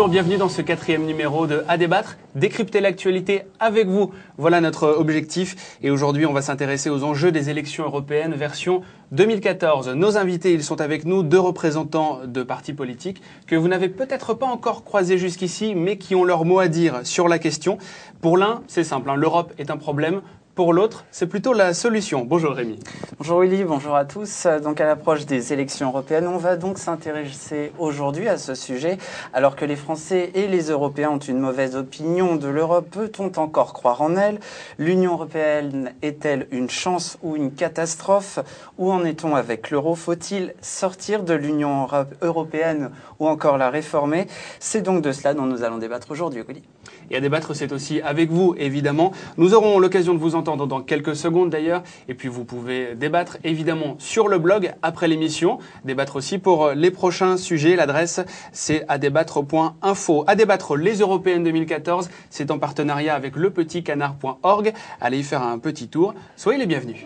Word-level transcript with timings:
Bonjour, 0.00 0.12
bienvenue 0.12 0.38
dans 0.38 0.48
ce 0.48 0.62
quatrième 0.62 1.04
numéro 1.04 1.46
de 1.46 1.62
À 1.68 1.76
débattre, 1.76 2.16
décrypter 2.34 2.80
l'actualité 2.80 3.42
avec 3.58 3.86
vous. 3.86 4.12
Voilà 4.38 4.62
notre 4.62 4.88
objectif. 4.88 5.76
Et 5.82 5.90
aujourd'hui, 5.90 6.24
on 6.24 6.32
va 6.32 6.40
s'intéresser 6.40 6.88
aux 6.88 7.04
enjeux 7.04 7.32
des 7.32 7.50
élections 7.50 7.84
européennes 7.84 8.32
version 8.32 8.80
2014. 9.12 9.90
Nos 9.90 10.16
invités, 10.16 10.54
ils 10.54 10.62
sont 10.62 10.80
avec 10.80 11.04
nous, 11.04 11.22
deux 11.22 11.38
représentants 11.38 12.20
de 12.24 12.42
partis 12.42 12.72
politiques 12.72 13.20
que 13.46 13.56
vous 13.56 13.68
n'avez 13.68 13.90
peut-être 13.90 14.32
pas 14.32 14.46
encore 14.46 14.84
croisés 14.84 15.18
jusqu'ici, 15.18 15.74
mais 15.74 15.98
qui 15.98 16.14
ont 16.14 16.24
leur 16.24 16.46
mot 16.46 16.60
à 16.60 16.68
dire 16.68 17.00
sur 17.04 17.28
la 17.28 17.38
question. 17.38 17.76
Pour 18.22 18.38
l'un, 18.38 18.62
c'est 18.68 18.84
simple, 18.84 19.10
hein, 19.10 19.16
l'Europe 19.16 19.52
est 19.58 19.70
un 19.70 19.76
problème. 19.76 20.22
Pour 20.56 20.72
l'autre, 20.72 21.04
c'est 21.12 21.28
plutôt 21.28 21.52
la 21.52 21.72
solution. 21.74 22.24
Bonjour 22.24 22.52
Rémi. 22.52 22.78
Bonjour 23.18 23.40
Willy, 23.40 23.62
bonjour 23.62 23.94
à 23.94 24.04
tous. 24.04 24.48
Donc 24.62 24.80
à 24.80 24.84
l'approche 24.84 25.24
des 25.24 25.52
élections 25.52 25.88
européennes, 25.88 26.26
on 26.26 26.38
va 26.38 26.56
donc 26.56 26.78
s'intéresser 26.78 27.72
aujourd'hui 27.78 28.28
à 28.28 28.36
ce 28.36 28.54
sujet. 28.54 28.98
Alors 29.32 29.54
que 29.54 29.64
les 29.64 29.76
Français 29.76 30.32
et 30.34 30.48
les 30.48 30.70
Européens 30.70 31.10
ont 31.10 31.18
une 31.18 31.38
mauvaise 31.38 31.76
opinion 31.76 32.34
de 32.34 32.48
l'Europe, 32.48 32.88
peut-on 32.90 33.30
encore 33.40 33.72
croire 33.72 34.02
en 34.02 34.16
elle? 34.16 34.40
L'Union 34.76 35.12
européenne 35.12 35.92
est-elle 36.02 36.48
une 36.50 36.68
chance 36.68 37.16
ou 37.22 37.36
une 37.36 37.52
catastrophe? 37.52 38.40
Où 38.76 38.90
en 38.90 39.04
est-on 39.04 39.36
avec 39.36 39.70
l'euro? 39.70 39.94
Faut-il 39.94 40.54
sortir 40.62 41.22
de 41.22 41.32
l'Union 41.32 41.86
européenne 42.22 42.90
ou 43.20 43.28
encore 43.28 43.56
la 43.56 43.70
réformer? 43.70 44.26
C'est 44.58 44.82
donc 44.82 45.00
de 45.00 45.12
cela 45.12 45.32
dont 45.32 45.46
nous 45.46 45.62
allons 45.62 45.78
débattre 45.78 46.10
aujourd'hui, 46.10 46.42
Willy. 46.46 46.64
Et 47.10 47.16
à 47.16 47.20
débattre, 47.20 47.54
c'est 47.56 47.72
aussi 47.72 48.00
avec 48.00 48.30
vous, 48.30 48.54
évidemment. 48.56 49.12
Nous 49.36 49.54
aurons 49.54 49.80
l'occasion 49.80 50.14
de 50.14 50.20
vous 50.20 50.36
entendre 50.36 50.66
dans 50.66 50.80
quelques 50.80 51.16
secondes 51.16 51.50
d'ailleurs. 51.50 51.82
Et 52.08 52.14
puis 52.14 52.28
vous 52.28 52.44
pouvez 52.44 52.94
débattre 52.94 53.38
évidemment 53.42 53.96
sur 53.98 54.28
le 54.28 54.38
blog 54.38 54.72
après 54.82 55.08
l'émission. 55.08 55.58
Débattre 55.84 56.16
aussi 56.16 56.38
pour 56.38 56.70
les 56.70 56.92
prochains 56.92 57.36
sujets. 57.36 57.74
L'adresse, 57.74 58.20
c'est 58.52 58.84
adébattre.info. 58.88 60.24
À 60.28 60.36
débattre 60.36 60.76
les 60.76 60.98
Européennes 60.98 61.42
2014, 61.42 62.10
c'est 62.30 62.50
en 62.52 62.58
partenariat 62.58 63.14
avec 63.14 63.34
lepetitcanard.org. 63.36 64.72
Allez 65.00 65.18
y 65.18 65.22
faire 65.24 65.42
un 65.42 65.58
petit 65.58 65.88
tour. 65.88 66.14
Soyez 66.36 66.58
les 66.58 66.66
bienvenus. 66.66 66.98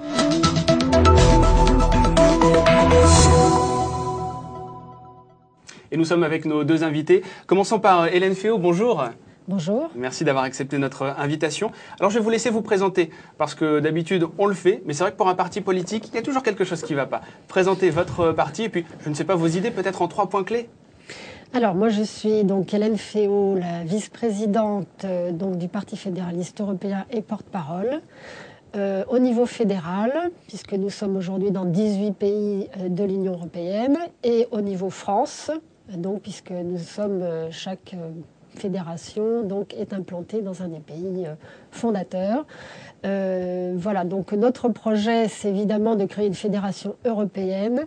Et 5.91 5.97
nous 5.97 6.05
sommes 6.05 6.25
avec 6.25 6.45
nos 6.45 6.65
deux 6.65 6.83
invités. 6.83 7.23
Commençons 7.47 7.79
par 7.79 8.09
Hélène 8.09 8.35
Féo. 8.35 8.59
Bonjour. 8.59 9.05
Bonjour. 9.47 9.91
Merci 9.95 10.25
d'avoir 10.25 10.45
accepté 10.45 10.79
notre 10.79 11.15
invitation. 11.19 11.71
Alors 12.01 12.11
je 12.11 12.19
vais 12.19 12.25
vous 12.25 12.31
laisser 12.31 12.49
vous 12.49 12.63
présenter, 12.63 13.11
parce 13.37 13.55
que 13.55 13.79
d'habitude 13.79 14.27
on 14.39 14.47
le 14.47 14.55
fait, 14.55 14.83
mais 14.87 14.95
c'est 14.95 15.03
vrai 15.03 15.13
que 15.13 15.17
pour 15.19 15.29
un 15.29 15.35
parti 15.35 15.61
politique, 15.61 16.09
il 16.09 16.15
y 16.15 16.19
a 16.19 16.23
toujours 16.23 16.43
quelque 16.43 16.65
chose 16.65 16.83
qui 16.83 16.93
ne 16.93 16.99
va 16.99 17.07
pas. 17.07 17.21
Présentez 17.47 17.91
votre 17.91 18.33
parti 18.33 18.65
et 18.65 18.69
puis, 18.71 18.87
je 19.05 19.11
ne 19.11 19.15
sais 19.15 19.25
pas, 19.25 19.35
vos 19.35 19.47
idées 19.47 19.71
peut-être 19.71 20.01
en 20.01 20.09
trois 20.09 20.29
points 20.29 20.45
clés 20.45 20.69
alors 21.57 21.77
moi 21.77 21.89
je 21.89 22.03
suis 22.03 22.43
donc 22.43 22.75
Hélène 22.75 22.97
Féo, 22.97 23.55
la 23.55 23.85
vice-présidente 23.85 25.05
euh, 25.05 25.31
donc 25.31 25.57
du 25.57 25.69
Parti 25.69 25.97
fédéraliste 25.97 26.61
européen 26.61 27.07
et 27.13 27.23
porte-parole. 27.23 28.01
Euh, 28.75 29.05
au 29.09 29.21
niveau 29.21 29.47
fédéral, 29.47 30.33
puisque 30.49 30.73
nous 30.73 30.91
sommes 30.91 31.17
aujourd'hui 31.17 31.53
dans 31.53 31.65
18 31.65 32.13
pays 32.17 32.69
euh, 32.77 32.89
de 32.89 33.05
l'Union 33.05 33.35
européenne, 33.35 33.99
et 34.25 34.49
au 34.51 34.63
niveau 34.63 34.91
France, 34.91 35.53
donc 35.97 36.23
puisque 36.23 36.51
nous 36.51 36.79
sommes 36.79 37.25
chaque 37.53 37.95
fédération 38.59 39.43
donc, 39.43 39.75
est 39.75 39.93
implantée 39.93 40.43
dans 40.43 40.63
un 40.63 40.69
des 40.69 40.81
pays 40.81 41.27
euh, 41.27 41.35
fondateurs. 41.71 42.47
Euh, 43.05 43.75
voilà, 43.77 44.05
donc 44.05 44.33
notre 44.33 44.69
projet, 44.69 45.29
c'est 45.29 45.49
évidemment 45.49 45.97
de 45.97 46.05
créer 46.05 46.27
une 46.27 46.35
fédération 46.35 46.97
européenne. 47.05 47.87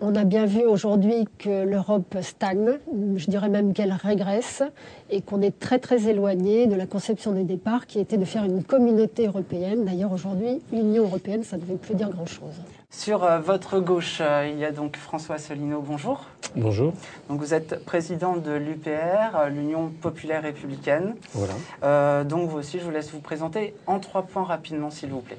On 0.00 0.14
a 0.14 0.22
bien 0.22 0.46
vu 0.46 0.64
aujourd'hui 0.64 1.26
que 1.38 1.64
l'Europe 1.64 2.18
stagne, 2.20 2.78
je 3.16 3.26
dirais 3.26 3.48
même 3.48 3.72
qu'elle 3.72 3.92
régresse, 3.92 4.62
et 5.10 5.22
qu'on 5.22 5.42
est 5.42 5.58
très 5.58 5.80
très 5.80 6.08
éloigné 6.08 6.68
de 6.68 6.76
la 6.76 6.86
conception 6.86 7.32
des 7.32 7.42
départs 7.42 7.86
qui 7.86 7.98
était 7.98 8.16
de 8.16 8.24
faire 8.24 8.44
une 8.44 8.62
communauté 8.62 9.26
européenne. 9.26 9.84
D'ailleurs 9.84 10.12
aujourd'hui, 10.12 10.60
Union 10.72 11.02
européenne, 11.02 11.42
ça 11.42 11.56
ne 11.56 11.62
devait 11.62 11.74
plus 11.74 11.96
dire 11.96 12.10
grand-chose. 12.10 12.54
Sur 12.90 13.22
euh, 13.22 13.38
votre 13.38 13.80
gauche, 13.80 14.18
euh, 14.22 14.48
il 14.50 14.58
y 14.58 14.64
a 14.64 14.72
donc 14.72 14.96
François 14.96 15.36
Solino. 15.36 15.82
Bonjour. 15.82 16.24
Bonjour. 16.56 16.94
Donc 17.28 17.38
vous 17.38 17.52
êtes 17.52 17.84
président 17.84 18.38
de 18.38 18.52
l'UPR, 18.52 19.36
euh, 19.36 19.48
l'Union 19.50 19.90
populaire 20.00 20.42
républicaine. 20.42 21.14
Voilà. 21.34 22.24
donc 22.24 22.48
vous 22.48 22.56
aussi, 22.56 22.78
je 22.78 22.84
vous 22.84 22.90
laisse 22.90 23.10
vous 23.10 23.20
présenter 23.20 23.74
en 23.86 23.98
trois 23.98 24.22
points 24.22 24.44
rapidement, 24.44 24.90
s'il 24.90 25.10
vous 25.10 25.20
plaît. 25.20 25.36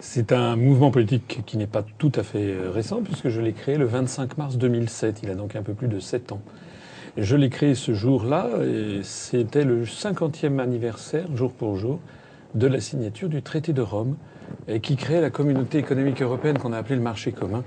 C'est 0.00 0.32
un 0.32 0.56
mouvement 0.56 0.90
politique 0.90 1.42
qui 1.44 1.58
n'est 1.58 1.66
pas 1.66 1.84
tout 1.98 2.12
à 2.14 2.22
fait 2.22 2.56
récent, 2.72 3.02
puisque 3.02 3.28
je 3.28 3.42
l'ai 3.42 3.52
créé 3.52 3.76
le 3.76 3.84
25 3.84 4.38
mars 4.38 4.56
2007. 4.56 5.20
Il 5.22 5.30
a 5.30 5.34
donc 5.34 5.54
un 5.54 5.62
peu 5.62 5.74
plus 5.74 5.88
de 5.88 6.00
sept 6.00 6.32
ans. 6.32 6.40
Je 7.18 7.36
l'ai 7.36 7.50
créé 7.50 7.74
ce 7.74 7.92
jour-là, 7.92 8.48
et 8.64 9.00
c'était 9.02 9.64
le 9.64 9.84
50e 9.84 10.58
anniversaire, 10.60 11.26
jour 11.36 11.52
pour 11.52 11.76
jour, 11.76 12.00
de 12.54 12.66
la 12.66 12.80
signature 12.80 13.28
du 13.28 13.42
traité 13.42 13.74
de 13.74 13.82
Rome 13.82 14.16
et 14.68 14.80
qui 14.80 14.96
créait 14.96 15.20
la 15.20 15.30
communauté 15.30 15.78
économique 15.78 16.22
européenne 16.22 16.58
qu'on 16.58 16.72
a 16.72 16.78
appelée 16.78 16.96
le 16.96 17.02
marché 17.02 17.32
commun 17.32 17.64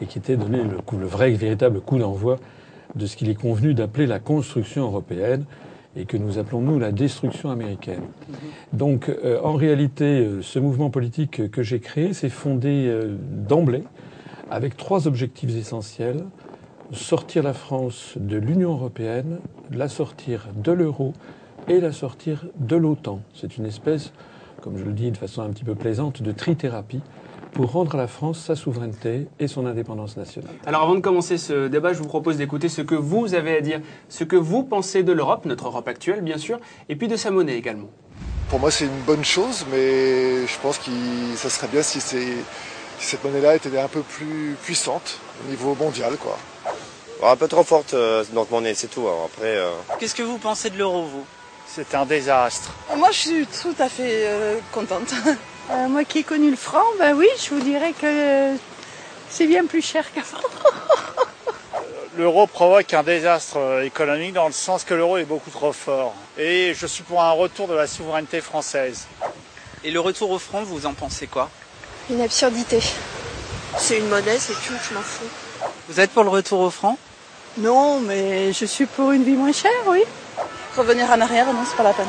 et 0.00 0.06
qui 0.06 0.18
était 0.18 0.36
donné 0.36 0.62
le, 0.62 0.78
coup, 0.78 0.96
le 0.96 1.06
vrai, 1.06 1.30
véritable 1.30 1.80
coup 1.80 1.98
d'envoi 1.98 2.38
de 2.94 3.06
ce 3.06 3.16
qu'il 3.16 3.30
est 3.30 3.34
convenu 3.34 3.74
d'appeler 3.74 4.06
la 4.06 4.18
construction 4.18 4.84
européenne 4.84 5.44
et 5.96 6.04
que 6.04 6.16
nous 6.16 6.38
appelons 6.38 6.60
nous 6.60 6.78
la 6.78 6.90
destruction 6.90 7.50
américaine. 7.50 8.02
Donc 8.72 9.08
euh, 9.08 9.40
en 9.42 9.54
réalité, 9.54 10.20
euh, 10.20 10.42
ce 10.42 10.58
mouvement 10.58 10.90
politique 10.90 11.50
que 11.50 11.62
j'ai 11.62 11.80
créé 11.80 12.14
s'est 12.14 12.30
fondé 12.30 12.86
euh, 12.88 13.16
d'emblée 13.20 13.84
avec 14.50 14.76
trois 14.76 15.06
objectifs 15.06 15.54
essentiels 15.56 16.24
sortir 16.92 17.42
la 17.42 17.54
France 17.54 18.14
de 18.16 18.36
l'Union 18.36 18.72
européenne, 18.72 19.38
la 19.70 19.88
sortir 19.88 20.48
de 20.54 20.72
l'euro 20.72 21.14
et 21.68 21.80
la 21.80 21.92
sortir 21.92 22.44
de 22.58 22.76
l'OTAN. 22.76 23.20
C'est 23.34 23.56
une 23.56 23.64
espèce 23.66 24.12
comme 24.62 24.78
je 24.78 24.84
le 24.84 24.92
dis 24.92 25.10
de 25.10 25.16
façon 25.16 25.42
un 25.42 25.50
petit 25.50 25.64
peu 25.64 25.74
plaisante, 25.74 26.22
de 26.22 26.32
trithérapie 26.32 27.00
pour 27.52 27.72
rendre 27.72 27.94
à 27.96 27.98
la 27.98 28.06
France 28.06 28.40
sa 28.40 28.56
souveraineté 28.56 29.26
et 29.38 29.46
son 29.46 29.66
indépendance 29.66 30.16
nationale. 30.16 30.54
Alors 30.64 30.82
avant 30.82 30.94
de 30.94 31.00
commencer 31.00 31.36
ce 31.36 31.68
débat, 31.68 31.92
je 31.92 31.98
vous 31.98 32.08
propose 32.08 32.38
d'écouter 32.38 32.68
ce 32.70 32.80
que 32.80 32.94
vous 32.94 33.34
avez 33.34 33.56
à 33.56 33.60
dire, 33.60 33.80
ce 34.08 34.24
que 34.24 34.36
vous 34.36 34.62
pensez 34.62 35.02
de 35.02 35.12
l'Europe, 35.12 35.44
notre 35.44 35.66
Europe 35.66 35.86
actuelle 35.88 36.22
bien 36.22 36.38
sûr, 36.38 36.58
et 36.88 36.96
puis 36.96 37.08
de 37.08 37.16
sa 37.16 37.30
monnaie 37.30 37.56
également. 37.56 37.88
Pour 38.48 38.60
moi 38.60 38.70
c'est 38.70 38.86
une 38.86 39.02
bonne 39.06 39.24
chose, 39.24 39.66
mais 39.70 40.46
je 40.46 40.60
pense 40.62 40.78
que 40.78 40.90
ça 41.36 41.50
serait 41.50 41.68
bien 41.68 41.82
si, 41.82 42.00
cette 42.00 43.24
monnaie-là 43.24 43.56
était 43.56 43.76
un 43.78 43.88
peu 43.88 44.02
plus 44.02 44.56
puissante 44.62 45.18
au 45.44 45.50
niveau 45.50 45.74
mondial. 45.74 46.16
Quoi. 46.16 46.38
un 47.30 47.36
peu 47.36 47.48
trop 47.48 47.64
forte 47.64 47.94
euh, 47.94 48.24
notre 48.32 48.52
monnaie, 48.52 48.74
c'est 48.74 48.88
tout. 48.88 49.06
Hein. 49.08 49.26
Après, 49.26 49.56
euh, 49.56 49.70
Qu'est-ce 49.98 50.14
que 50.14 50.22
vous 50.22 50.38
pensez 50.38 50.70
de 50.70 50.78
l'euro, 50.78 51.02
vous? 51.02 51.24
C'est 51.66 51.94
un 51.94 52.04
désastre. 52.04 52.70
Moi, 52.96 53.10
je 53.10 53.18
suis 53.18 53.46
tout 53.46 53.74
à 53.78 53.88
fait 53.88 54.26
euh, 54.26 54.58
contente. 54.72 55.12
Euh, 55.70 55.88
moi 55.88 56.02
qui 56.02 56.18
ai 56.18 56.22
connu 56.24 56.50
le 56.50 56.56
franc, 56.56 56.84
ben 56.98 57.14
oui, 57.14 57.28
je 57.40 57.54
vous 57.54 57.60
dirais 57.60 57.94
que 57.98 58.56
c'est 59.30 59.46
bien 59.46 59.64
plus 59.64 59.80
cher 59.80 60.04
qu'avant. 60.12 60.42
L'euro 62.18 62.48
provoque 62.48 62.92
un 62.92 63.04
désastre 63.04 63.58
euh, 63.58 63.82
économique 63.82 64.32
dans 64.32 64.48
le 64.48 64.52
sens 64.52 64.82
que 64.82 64.92
l'euro 64.92 65.18
est 65.18 65.24
beaucoup 65.24 65.50
trop 65.50 65.72
fort. 65.72 66.14
Et 66.36 66.74
je 66.74 66.86
suis 66.86 67.04
pour 67.04 67.22
un 67.22 67.30
retour 67.30 67.68
de 67.68 67.74
la 67.74 67.86
souveraineté 67.86 68.40
française. 68.40 69.06
Et 69.84 69.92
le 69.92 70.00
retour 70.00 70.32
au 70.32 70.38
franc, 70.40 70.62
vous 70.64 70.84
en 70.84 70.94
pensez 70.94 71.28
quoi? 71.28 71.48
Une 72.10 72.20
absurdité. 72.20 72.80
C'est 73.78 73.98
une 73.98 74.08
monnaie, 74.08 74.38
c'est 74.38 74.54
tout, 74.54 74.74
je 74.90 74.94
m'en 74.94 75.00
fous. 75.00 75.30
Vous 75.88 76.00
êtes 76.00 76.10
pour 76.10 76.24
le 76.24 76.30
retour 76.30 76.60
au 76.60 76.70
franc? 76.70 76.98
Non, 77.56 78.00
mais 78.00 78.52
je 78.52 78.66
suis 78.66 78.86
pour 78.86 79.12
une 79.12 79.22
vie 79.22 79.36
moins 79.36 79.52
chère, 79.52 79.70
oui 79.86 80.02
revenir 80.76 81.10
en 81.10 81.20
arrière, 81.20 81.46
non, 81.46 81.60
c'est 81.68 81.76
pas 81.76 81.82
la 81.82 81.92
peine. 81.92 82.06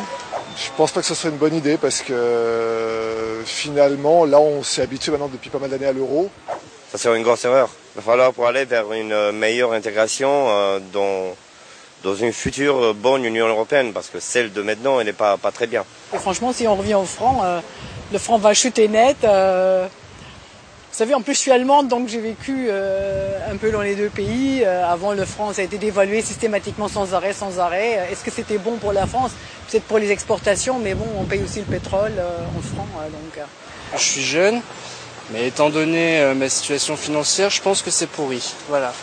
Je 0.58 0.70
pense 0.78 0.92
pas 0.92 1.02
que 1.02 1.08
ce 1.08 1.16
soit 1.16 1.30
une 1.30 1.38
bonne 1.38 1.56
idée 1.56 1.78
parce 1.78 2.02
que 2.02 3.42
finalement, 3.46 4.26
là, 4.26 4.40
on 4.40 4.64
s'est 4.64 4.82
habitué 4.82 5.12
maintenant 5.12 5.30
depuis 5.32 5.50
pas 5.50 5.60
mal 5.60 5.70
d'années 5.70 5.88
à 5.88 5.92
l'euro. 5.94 6.30
Ça 6.92 6.98
serait 6.98 7.18
une 7.18 7.24
grosse 7.24 7.44
erreur. 7.46 7.70
Il 7.96 8.02
va 8.02 8.12
falloir 8.12 8.34
pour 8.34 8.46
aller 8.46 8.66
vers 8.66 8.92
une 8.94 9.32
meilleure 9.32 9.74
intégration 9.74 10.30
euh, 10.50 10.80
dans, 10.94 11.36
dans 12.04 12.16
une 12.16 12.32
future 12.34 12.94
bonne 12.94 13.26
Union 13.26 13.48
européenne 13.48 13.94
parce 13.94 14.10
que 14.10 14.20
celle 14.20 14.54
de 14.54 14.62
maintenant, 14.62 15.00
elle 15.00 15.08
n'est 15.08 15.14
pas, 15.14 15.38
pas 15.38 15.52
très 15.52 15.66
bien. 15.66 15.84
Et 16.14 16.18
franchement, 16.18 16.54
si 16.54 16.68
on 16.68 16.76
revient 16.76 16.96
au 16.96 17.06
franc, 17.06 17.42
euh, 17.44 17.60
le 18.12 18.20
franc 18.20 18.38
va 18.38 18.54
chuter 18.54 18.88
net. 18.88 19.18
Euh, 19.24 19.88
vous 20.94 21.00
savez, 21.00 21.16
en 21.16 21.22
plus, 21.22 21.34
je 21.34 21.40
suis 21.40 21.52
allemande, 21.52 21.88
donc 21.88 22.08
j'ai 22.08 22.20
vécu 22.20 22.68
euh, 22.70 23.52
un 23.52 23.58
peu 23.58 23.72
dans 23.72 23.82
les 23.82 23.96
deux 23.96 24.10
pays. 24.10 24.62
Euh, 24.64 24.86
avant, 24.86 25.14
le 25.14 25.26
franc, 25.26 25.50
a 25.50 25.62
été 25.64 25.80
dévalué 25.80 26.22
systématiquement 26.22 26.88
sans 26.88 27.16
arrêt, 27.16 27.34
sans 27.34 27.58
arrêt. 27.58 28.08
Est-ce 28.12 28.24
que 28.24 28.30
c'était 28.30 28.60
bon 28.60 28.78
pour 28.78 28.94
la 28.94 29.08
France? 29.08 29.32
Peut-être 29.68 29.86
pour 29.86 29.98
les 29.98 30.12
exportations, 30.12 30.78
mais 30.78 30.94
bon, 30.94 31.08
on 31.20 31.24
paye 31.24 31.42
aussi 31.42 31.58
le 31.58 31.66
pétrole 31.66 32.14
euh, 32.20 32.38
en 32.56 32.62
franc. 32.62 32.88
donc, 33.10 33.44
Je 33.96 34.04
suis 34.04 34.22
jeune, 34.22 34.62
mais 35.32 35.48
étant 35.48 35.72
donné 35.72 36.32
ma 36.36 36.48
situation 36.48 36.96
financière, 36.96 37.50
je 37.50 37.64
pense 37.64 37.82
que 37.82 37.90
c'est 37.90 38.06
pourri. 38.06 38.54
Voilà. 38.70 38.94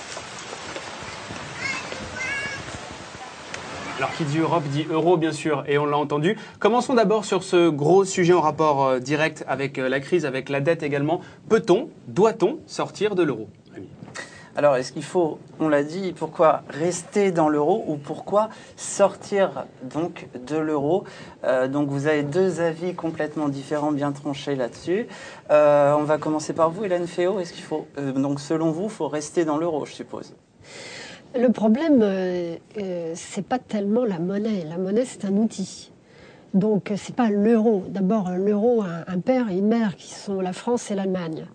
Alors 4.01 4.15
qui 4.15 4.25
dit 4.25 4.39
Europe 4.39 4.63
dit 4.65 4.87
euro 4.91 5.19
bien 5.19 5.31
sûr, 5.31 5.63
et 5.67 5.77
on 5.77 5.85
l'a 5.85 5.99
entendu. 5.99 6.35
Commençons 6.59 6.95
d'abord 6.95 7.27
sur 7.27 7.43
ce 7.43 7.69
gros 7.69 8.07
sujet 8.07 8.33
en 8.33 8.41
rapport 8.41 8.83
euh, 8.83 8.99
direct 8.99 9.45
avec 9.47 9.79
euh, 9.79 9.91
la 9.91 10.01
crise, 10.01 10.25
avec 10.25 10.49
la 10.49 10.61
dette 10.61 10.83
également. 10.83 11.21
Peut-on, 11.51 11.91
doit-on 12.09 12.61
sortir 12.67 13.15
de 13.15 13.23
l'euro 13.23 13.51
Alors, 14.57 14.77
est-ce 14.77 14.93
qu'il 14.93 15.03
faut, 15.03 15.39
on 15.59 15.69
l'a 15.69 15.83
dit, 15.83 16.15
pourquoi 16.19 16.63
rester 16.71 17.31
dans 17.31 17.51
l'euro 17.51 17.85
ou 17.89 17.97
pourquoi 17.99 18.49
sortir 18.75 19.67
donc 19.83 20.29
de 20.49 20.57
l'euro? 20.57 21.05
Euh, 21.45 21.69
Donc, 21.69 21.91
vous 21.91 22.07
avez 22.07 22.23
deux 22.23 22.63
avis 22.63 22.95
complètement 22.95 23.51
différents, 23.51 23.93
bien 23.93 24.13
tranchés 24.13 24.55
là-dessus. 24.55 25.09
On 25.51 26.05
va 26.05 26.17
commencer 26.17 26.55
par 26.55 26.71
vous, 26.71 26.87
Hélène 26.87 27.07
Féo. 27.07 27.39
Est-ce 27.39 27.53
qu'il 27.53 27.65
faut, 27.65 27.87
donc, 27.99 28.41
selon 28.41 28.71
vous, 28.71 28.89
faut 28.89 29.09
rester 29.09 29.45
dans 29.45 29.59
l'euro, 29.59 29.85
je 29.85 29.93
suppose? 29.93 30.35
Le 31.39 31.49
problème, 31.53 32.01
euh, 32.03 32.57
euh, 32.79 33.13
c'est 33.15 33.47
pas 33.47 33.61
tellement 33.61 34.05
la 34.05 34.19
monnaie. 34.19 34.65
La 34.69 34.79
monnaie, 34.79 35.05
c'est 35.05 35.25
un 35.25 35.37
outil. 35.37 35.93
Donc, 36.55 36.93
c'est 36.97 37.15
pas 37.15 37.31
l'euro. 37.31 37.85
D'abord, 37.89 38.31
l'euro 38.31 38.83
a 38.83 39.05
un 39.07 39.21
père 39.21 39.49
et 39.49 39.59
une 39.59 39.69
mère 39.69 39.95
qui 39.95 40.13
sont 40.13 40.41
la 40.41 40.53
France 40.53 40.91
et 40.91 40.97
l'Allemagne. 40.97 41.47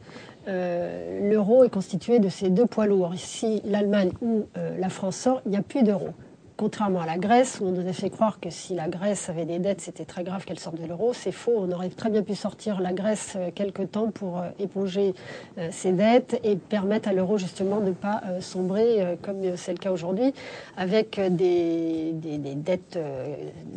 Euh, 0.48 1.30
l'euro 1.30 1.64
est 1.66 1.70
constitué 1.70 2.20
de 2.20 2.30
ces 2.30 2.50
deux 2.50 2.66
poids 2.66 2.86
lourds. 2.86 3.14
Si 3.18 3.62
l'Allemagne 3.66 4.12
ou 4.22 4.46
euh, 4.58 4.78
la 4.78 4.90
France 4.90 5.18
sort, 5.18 5.42
il 5.46 5.52
n'y 5.52 5.58
a 5.58 5.62
plus 5.62 5.84
d'euro. 5.84 6.10
Contrairement 6.58 7.02
à 7.02 7.06
la 7.06 7.18
Grèce, 7.18 7.60
où 7.60 7.66
on 7.66 7.72
nous 7.72 7.86
a 7.86 7.92
fait 7.92 8.10
croire 8.10 8.40
que 8.40 8.50
si 8.50 8.76
la 8.76 8.88
Grèce 8.88 9.28
avait 9.30 9.44
des 9.44 9.60
dettes, 9.60 9.82
c'était 9.82 10.06
très 10.06 10.24
grave 10.24 10.46
qu'elle 10.46 10.58
sorte 10.58 10.80
de 10.80 10.88
l'euro. 10.88 11.12
C'est 11.14 11.34
faux. 11.34 11.52
On 11.58 11.70
aurait 11.70 11.90
très 11.90 12.10
bien 12.10 12.24
pu 12.24 12.34
sortir 12.34 12.80
la 12.80 12.94
Grèce 12.94 13.34
euh, 13.36 13.52
quelque 13.54 13.84
temps 13.84 14.10
pour 14.10 14.38
euh, 14.38 14.48
éponger 14.58 15.14
euh, 15.58 15.68
ses 15.72 15.92
dettes 15.92 16.40
et 16.46 16.56
permettre 16.56 17.10
à 17.10 17.14
l'euro 17.14 17.38
justement 17.38 17.82
de 17.82 17.88
ne 17.88 17.92
pas 17.92 18.22
sombrer, 18.40 19.18
comme 19.22 19.58
c'est 19.58 19.74
le 19.74 19.78
cas 19.78 19.92
aujourd'hui, 19.92 20.34
avec 20.78 21.20
des, 21.20 22.14
dettes 22.14 22.98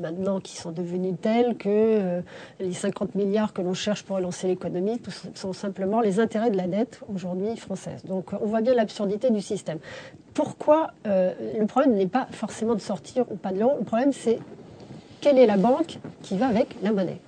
maintenant 0.01 0.41
qui 0.41 0.57
sont 0.57 0.71
devenues 0.71 1.15
telles 1.15 1.57
que 1.57 2.23
les 2.61 2.73
50 2.73 3.15
milliards 3.15 3.53
que 3.53 3.63
l'on 3.63 3.75
cherche 3.75 4.05
pour 4.05 4.17
relancer 4.17 4.47
l'économie 4.47 5.01
sont 5.35 5.53
simplement 5.53 6.01
les 6.01 6.21
intérêts 6.21 6.51
de 6.51 6.57
la 6.57 6.67
dette 6.67 7.01
aujourd'hui 7.13 7.57
française. 7.57 8.05
Donc 8.05 8.33
on 8.41 8.47
voit 8.47 8.61
bien 8.61 8.75
l'absurdité 8.75 9.31
du 9.31 9.41
système. 9.41 9.79
Pourquoi 10.35 10.93
Le 11.05 11.65
problème 11.67 11.95
n'est 11.95 12.07
pas 12.07 12.29
forcément 12.31 12.68
de 12.75 12.81
sortir 12.81 13.25
ou 13.31 13.37
pas 13.37 13.53
de 13.53 13.59
l'euro, 13.59 13.77
le 13.79 13.85
problème 13.85 14.13
c'est 14.13 14.39
quelle 15.21 15.39
est 15.39 15.47
la 15.47 15.57
banque 15.57 15.99
qui 16.23 16.37
va 16.37 16.47
avec 16.47 16.77
la 16.83 16.93
monnaie 16.93 17.21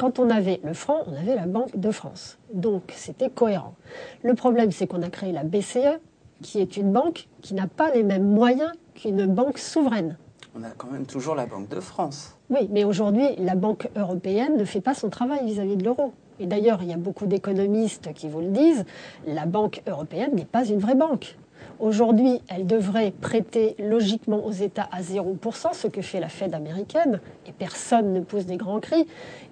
quand 0.00 0.18
on 0.18 0.30
avait 0.30 0.60
le 0.64 0.72
franc, 0.72 1.00
on 1.08 1.14
avait 1.14 1.34
la 1.34 1.44
Banque 1.44 1.78
de 1.78 1.90
France. 1.90 2.38
Donc 2.54 2.84
c'était 2.96 3.28
cohérent. 3.28 3.74
Le 4.22 4.32
problème, 4.32 4.72
c'est 4.72 4.86
qu'on 4.86 5.02
a 5.02 5.10
créé 5.10 5.30
la 5.30 5.44
BCE, 5.44 6.00
qui 6.40 6.58
est 6.58 6.78
une 6.78 6.90
banque 6.90 7.28
qui 7.42 7.52
n'a 7.52 7.66
pas 7.66 7.90
les 7.90 8.02
mêmes 8.02 8.24
moyens 8.24 8.72
qu'une 8.94 9.26
banque 9.26 9.58
souveraine. 9.58 10.16
On 10.58 10.62
a 10.62 10.70
quand 10.70 10.90
même 10.90 11.04
toujours 11.04 11.34
la 11.34 11.44
Banque 11.44 11.68
de 11.68 11.80
France. 11.80 12.34
Oui, 12.48 12.66
mais 12.72 12.84
aujourd'hui, 12.84 13.26
la 13.36 13.54
Banque 13.54 13.90
européenne 13.94 14.56
ne 14.56 14.64
fait 14.64 14.80
pas 14.80 14.94
son 14.94 15.10
travail 15.10 15.44
vis-à-vis 15.44 15.76
de 15.76 15.84
l'euro. 15.84 16.14
Et 16.38 16.46
d'ailleurs, 16.46 16.82
il 16.82 16.88
y 16.88 16.94
a 16.94 16.96
beaucoup 16.96 17.26
d'économistes 17.26 18.14
qui 18.14 18.26
vous 18.26 18.40
le 18.40 18.48
disent, 18.48 18.86
la 19.26 19.44
Banque 19.44 19.82
européenne 19.86 20.30
n'est 20.34 20.46
pas 20.46 20.64
une 20.64 20.78
vraie 20.78 20.94
banque. 20.94 21.36
Aujourd'hui, 21.78 22.40
elle 22.48 22.66
devrait 22.66 23.10
prêter 23.10 23.74
logiquement 23.78 24.44
aux 24.44 24.52
États 24.52 24.88
à 24.92 25.00
0%, 25.00 25.72
ce 25.72 25.86
que 25.86 26.02
fait 26.02 26.20
la 26.20 26.28
Fed 26.28 26.54
américaine, 26.54 27.20
et 27.46 27.52
personne 27.52 28.12
ne 28.12 28.20
pousse 28.20 28.46
des 28.46 28.56
grands 28.56 28.80
cris. 28.80 29.06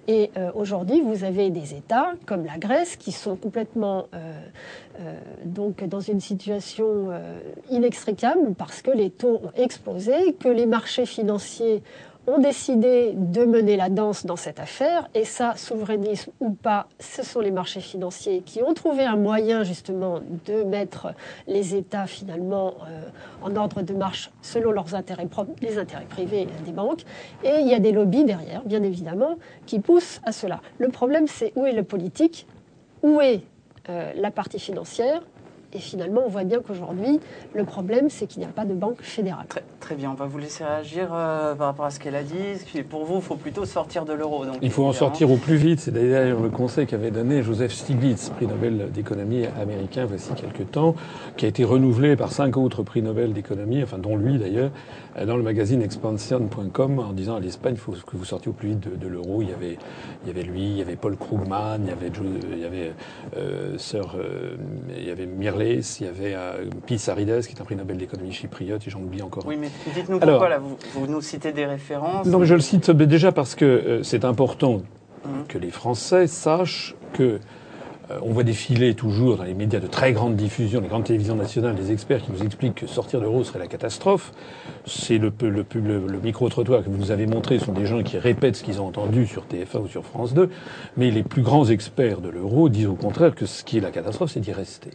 Et 0.07 0.31
euh, 0.37 0.51
aujourd'hui, 0.55 1.01
vous 1.01 1.23
avez 1.23 1.51
des 1.51 1.75
États 1.75 2.13
comme 2.25 2.43
la 2.43 2.57
Grèce 2.57 2.95
qui 2.95 3.11
sont 3.11 3.35
complètement 3.35 4.07
euh, 4.13 4.33
euh, 4.99 5.13
donc 5.45 5.83
dans 5.83 5.99
une 5.99 6.19
situation 6.19 7.09
inextricable 7.69 8.55
parce 8.57 8.81
que 8.81 8.89
les 8.89 9.11
taux 9.11 9.41
ont 9.43 9.51
explosé, 9.55 10.33
que 10.39 10.49
les 10.49 10.65
marchés 10.65 11.05
financiers 11.05 11.83
ont 12.29 12.37
décidé 12.37 13.13
de 13.15 13.43
mener 13.43 13.75
la 13.75 13.89
danse 13.89 14.25
dans 14.25 14.35
cette 14.35 14.59
affaire. 14.59 15.09
Et 15.15 15.25
ça, 15.25 15.55
souverainisme 15.55 16.31
ou 16.39 16.51
pas, 16.51 16.87
ce 16.99 17.23
sont 17.23 17.39
les 17.39 17.51
marchés 17.51 17.79
financiers 17.79 18.41
qui 18.45 18.61
ont 18.61 18.73
trouvé 18.73 19.03
un 19.03 19.15
moyen 19.15 19.63
justement 19.63 20.19
de 20.45 20.63
mettre 20.63 21.13
les 21.47 21.75
États 21.75 22.07
finalement 22.07 22.75
euh, 22.87 23.09
en 23.41 23.55
ordre 23.55 23.81
de 23.81 23.93
marche 23.93 24.29
selon 24.41 24.71
leurs 24.71 24.95
intérêts 24.95 25.25
propres, 25.25 25.51
les 25.61 25.77
intérêts 25.77 26.05
privés 26.05 26.47
des 26.65 26.71
banques. 26.71 27.01
Et 27.43 27.59
il 27.61 27.67
y 27.67 27.73
a 27.73 27.79
des 27.79 27.91
lobbies 27.91 28.25
derrière, 28.25 28.61
bien 28.63 28.83
évidemment, 28.83 29.37
qui 29.65 29.79
poussent 29.79 30.21
à 30.23 30.31
cela. 30.31 30.61
Le 30.77 30.89
problème, 30.89 31.27
c'est 31.27 31.51
où 31.55 31.65
est 31.65 31.73
le 31.73 31.83
politique, 31.83 32.45
où 33.01 33.21
est 33.21 33.41
euh, 33.89 34.11
la 34.15 34.31
partie 34.31 34.59
financière? 34.59 35.21
Et 35.71 35.77
finalement, 35.77 36.23
on 36.25 36.29
voit 36.29 36.45
bien 36.45 36.61
qu'aujourd'hui, 36.65 37.19
le 37.53 37.63
problème, 37.63 38.09
c'est 38.09 38.25
qu'il 38.25 38.39
n'y 38.39 38.45
a 38.47 38.51
pas 38.51 38.65
de 38.65 38.73
banque 38.73 39.01
fédérale. 39.01 39.45
Très, 39.47 39.63
très 39.79 39.93
bien, 39.93 40.09
on 40.09 40.15
va 40.15 40.25
vous 40.25 40.39
laisser 40.39 40.63
réagir 40.63 41.09
euh, 41.13 41.53
par 41.53 41.67
rapport 41.67 41.85
à 41.85 41.91
ce 41.91 41.99
qu'elle 41.99 42.15
a 42.15 42.23
dit. 42.23 42.33
Pour 42.89 43.05
vous, 43.05 43.17
il 43.17 43.21
faut 43.21 43.35
plutôt 43.35 43.65
sortir 43.65 44.03
de 44.03 44.13
l'euro. 44.13 44.45
Il 44.63 44.71
faut 44.71 44.85
en 44.85 44.93
sortir 44.93 45.29
au 45.29 45.37
plus 45.37 45.57
vite. 45.57 45.79
C'est 45.79 45.91
d'ailleurs 45.91 46.39
le 46.39 46.49
conseil 46.49 46.87
qu'avait 46.87 47.11
donné 47.11 47.43
Joseph 47.43 47.71
Stiglitz, 47.71 48.29
prix 48.29 48.47
Nobel 48.47 48.91
d'économie 48.91 49.45
américain, 49.61 50.05
voici 50.05 50.31
quelques 50.33 50.71
temps, 50.71 50.95
qui 51.37 51.45
a 51.45 51.49
été 51.49 51.63
renouvelé 51.63 52.15
par 52.15 52.31
cinq 52.31 52.57
autres 52.57 52.81
prix 52.81 53.03
Nobel 53.03 53.33
d'économie, 53.33 53.83
enfin 53.83 53.99
dont 53.99 54.17
lui 54.17 54.39
d'ailleurs, 54.39 54.71
dans 55.25 55.37
le 55.37 55.43
magazine 55.43 55.81
expansion.com, 55.81 56.99
en 56.99 57.13
disant 57.13 57.35
à 57.35 57.39
l'Espagne, 57.39 57.73
il 57.75 57.79
faut 57.79 57.91
que 57.91 58.17
vous 58.17 58.25
sortiez 58.25 58.49
au 58.49 58.53
plus 58.53 58.69
vite 58.69 58.89
de, 58.89 58.95
de 58.95 59.07
l'euro. 59.07 59.41
Il 59.41 59.49
y 59.49 59.53
avait, 59.53 59.77
il 60.23 60.27
y 60.27 60.31
avait 60.31 60.43
lui, 60.43 60.61
il 60.63 60.77
y 60.77 60.81
avait 60.81 60.95
Paul 60.95 61.15
Krugman, 61.17 61.79
il 61.83 61.89
y 61.89 61.91
avait, 61.91 62.11
il 62.53 62.59
y 62.59 62.65
avait 62.65 62.93
euh, 63.37 63.77
Sir, 63.77 64.15
euh, 64.17 64.55
il 64.97 65.07
y 65.07 65.11
avait 65.11 65.25
Mirles, 65.25 65.81
il 65.99 66.05
y 66.05 66.09
avait 66.09 66.33
euh, 66.35 66.65
Pissarides, 66.85 67.41
qui 67.45 67.55
est 67.55 67.61
un 67.61 67.65
prix 67.65 67.75
Nobel 67.75 67.97
d'économie 67.97 68.31
chypriote, 68.31 68.87
et 68.87 68.89
j'en 68.89 69.01
oublie 69.01 69.21
encore. 69.21 69.45
Oui, 69.45 69.57
mais 69.59 69.69
dites-nous 69.93 70.19
pourquoi 70.19 70.49
là, 70.49 70.59
vous, 70.59 70.77
vous 70.93 71.07
nous 71.07 71.21
citez 71.21 71.51
des 71.51 71.65
références. 71.65 72.25
Non, 72.25 72.39
mais 72.39 72.45
je 72.45 72.55
le 72.55 72.61
cite 72.61 72.91
déjà 72.91 73.31
parce 73.31 73.55
que 73.55 73.65
euh, 73.65 74.03
c'est 74.03 74.25
important 74.25 74.81
Mhm. 75.25 75.45
que 75.47 75.57
les 75.57 75.71
Français 75.71 76.27
sachent 76.27 76.95
que 77.13 77.23
euh, 77.23 77.39
on 78.23 78.31
voit 78.31 78.43
défiler 78.43 78.95
toujours 78.95 79.37
dans 79.37 79.43
les 79.43 79.53
médias 79.53 79.79
de 79.79 79.87
très 79.87 80.13
grande 80.13 80.35
diffusion, 80.35 80.81
les 80.81 80.87
grandes 80.87 81.03
télévisions 81.03 81.35
nationales, 81.35 81.75
des 81.75 81.91
experts 81.91 82.21
qui 82.23 82.31
nous 82.31 82.43
expliquent 82.43 82.75
que 82.75 82.87
sortir 82.87 83.19
de 83.19 83.25
l'euro 83.25 83.43
serait 83.43 83.59
la 83.59 83.67
catastrophe. 83.67 84.31
C'est 84.85 85.17
le, 85.19 85.31
le, 85.41 85.65
le- 85.75 86.19
micro-trottoir 86.23 86.83
que 86.83 86.89
vous 86.89 86.97
nous 86.97 87.11
avez 87.11 87.27
montré 87.27 87.59
sont 87.59 87.71
des 87.73 87.85
gens 87.85 88.01
qui 88.01 88.17
répètent 88.17 88.55
ce 88.55 88.63
qu'ils 88.63 88.81
ont 88.81 88.87
entendu 88.87 89.27
sur 89.27 89.43
TF1 89.45 89.83
ou 89.83 89.87
sur 89.87 90.03
France 90.05 90.33
2. 90.33 90.49
Mais 90.97 91.11
les 91.11 91.23
plus 91.23 91.43
grands 91.43 91.65
experts 91.69 92.21
de 92.21 92.29
l'euro 92.29 92.69
disent 92.69 92.87
au 92.87 92.95
contraire 92.95 93.35
que 93.35 93.45
ce 93.45 93.63
qui 93.63 93.77
est 93.77 93.81
la 93.81 93.91
catastrophe, 93.91 94.31
c'est 94.31 94.39
d'y 94.39 94.53
rester. 94.53 94.89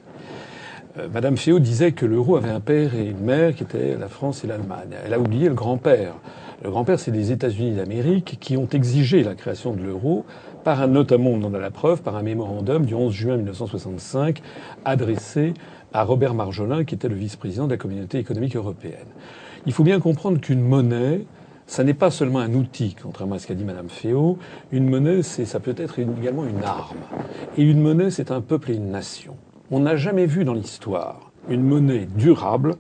Euh, 0.99 1.09
Madame 1.13 1.37
Féot 1.37 1.61
disait 1.61 1.93
que 1.93 2.07
l'euro 2.07 2.37
avait 2.37 2.51
un 2.51 2.61
père 2.61 2.95
et 2.95 3.05
une 3.07 3.21
mère 3.25 3.55
qui 3.55 3.63
étaient 3.63 3.97
la 3.97 4.09
France 4.09 4.43
et 4.45 4.47
l'Allemagne. 4.47 4.91
Elle 5.07 5.15
a 5.15 5.21
oublié 5.21 5.49
le 5.49 5.55
grand-père. 5.55 6.15
Le 6.63 6.71
grand-père, 6.71 6.99
c'est 6.99 7.11
les 7.11 7.31
États-Unis 7.31 7.73
d'Amérique 7.73 8.39
qui 8.41 8.57
ont 8.57 8.69
exigé 8.73 9.23
la 9.23 9.35
création 9.35 9.73
de 9.73 9.83
l'euro 9.83 10.25
par 10.65 10.81
un, 10.81 10.89
notamment, 10.89 11.31
on 11.31 11.43
en 11.45 11.55
a 11.55 11.59
la 11.59 11.71
preuve, 11.71 12.03
par 12.03 12.17
un 12.17 12.23
mémorandum 12.23 12.85
du 12.85 12.95
11 12.95 13.13
juin 13.13 13.37
1965 13.37 14.43
adressé 14.85 15.55
à 15.93 16.03
Robert 16.03 16.35
Marjolin, 16.35 16.85
qui 16.85 16.95
était 16.95 17.09
le 17.09 17.15
vice-président 17.15 17.67
de 17.67 17.73
la 17.73 17.77
communauté 17.77 18.19
économique 18.19 18.57
européenne. 18.57 19.07
Il 19.67 19.73
faut 19.73 19.85
bien 19.85 20.01
comprendre 20.01 20.41
qu'une 20.41 20.63
monnaie, 20.63 21.25
ça 21.67 21.85
n'est 21.85 21.95
pas 21.95 22.11
seulement 22.11 22.41
un 22.41 22.53
outil, 22.55 22.97
contrairement 23.01 23.37
à 23.37 23.39
ce 23.39 23.47
qu'a 23.47 23.55
dit 23.55 23.65
Madame 23.65 23.89
Féot. 23.89 24.39
Une 24.73 24.89
monnaie, 24.89 25.23
c'est, 25.23 25.45
ça 25.45 25.61
peut 25.61 25.75
être 25.77 25.99
également 25.99 26.45
une 26.45 26.65
arme. 26.65 26.99
Et 27.57 27.63
une 27.63 27.81
monnaie, 27.81 28.11
c'est 28.11 28.31
un 28.31 28.41
peuple 28.41 28.73
et 28.73 28.75
une 28.75 28.91
nation. 28.91 29.37
On 29.71 29.81
n'a 29.81 29.97
jamais 29.97 30.27
vu 30.27 30.45
dans 30.45 30.55
l'histoire 30.55 31.31
une 31.49 31.63
monnaie 31.63 32.07
durable 32.17 32.75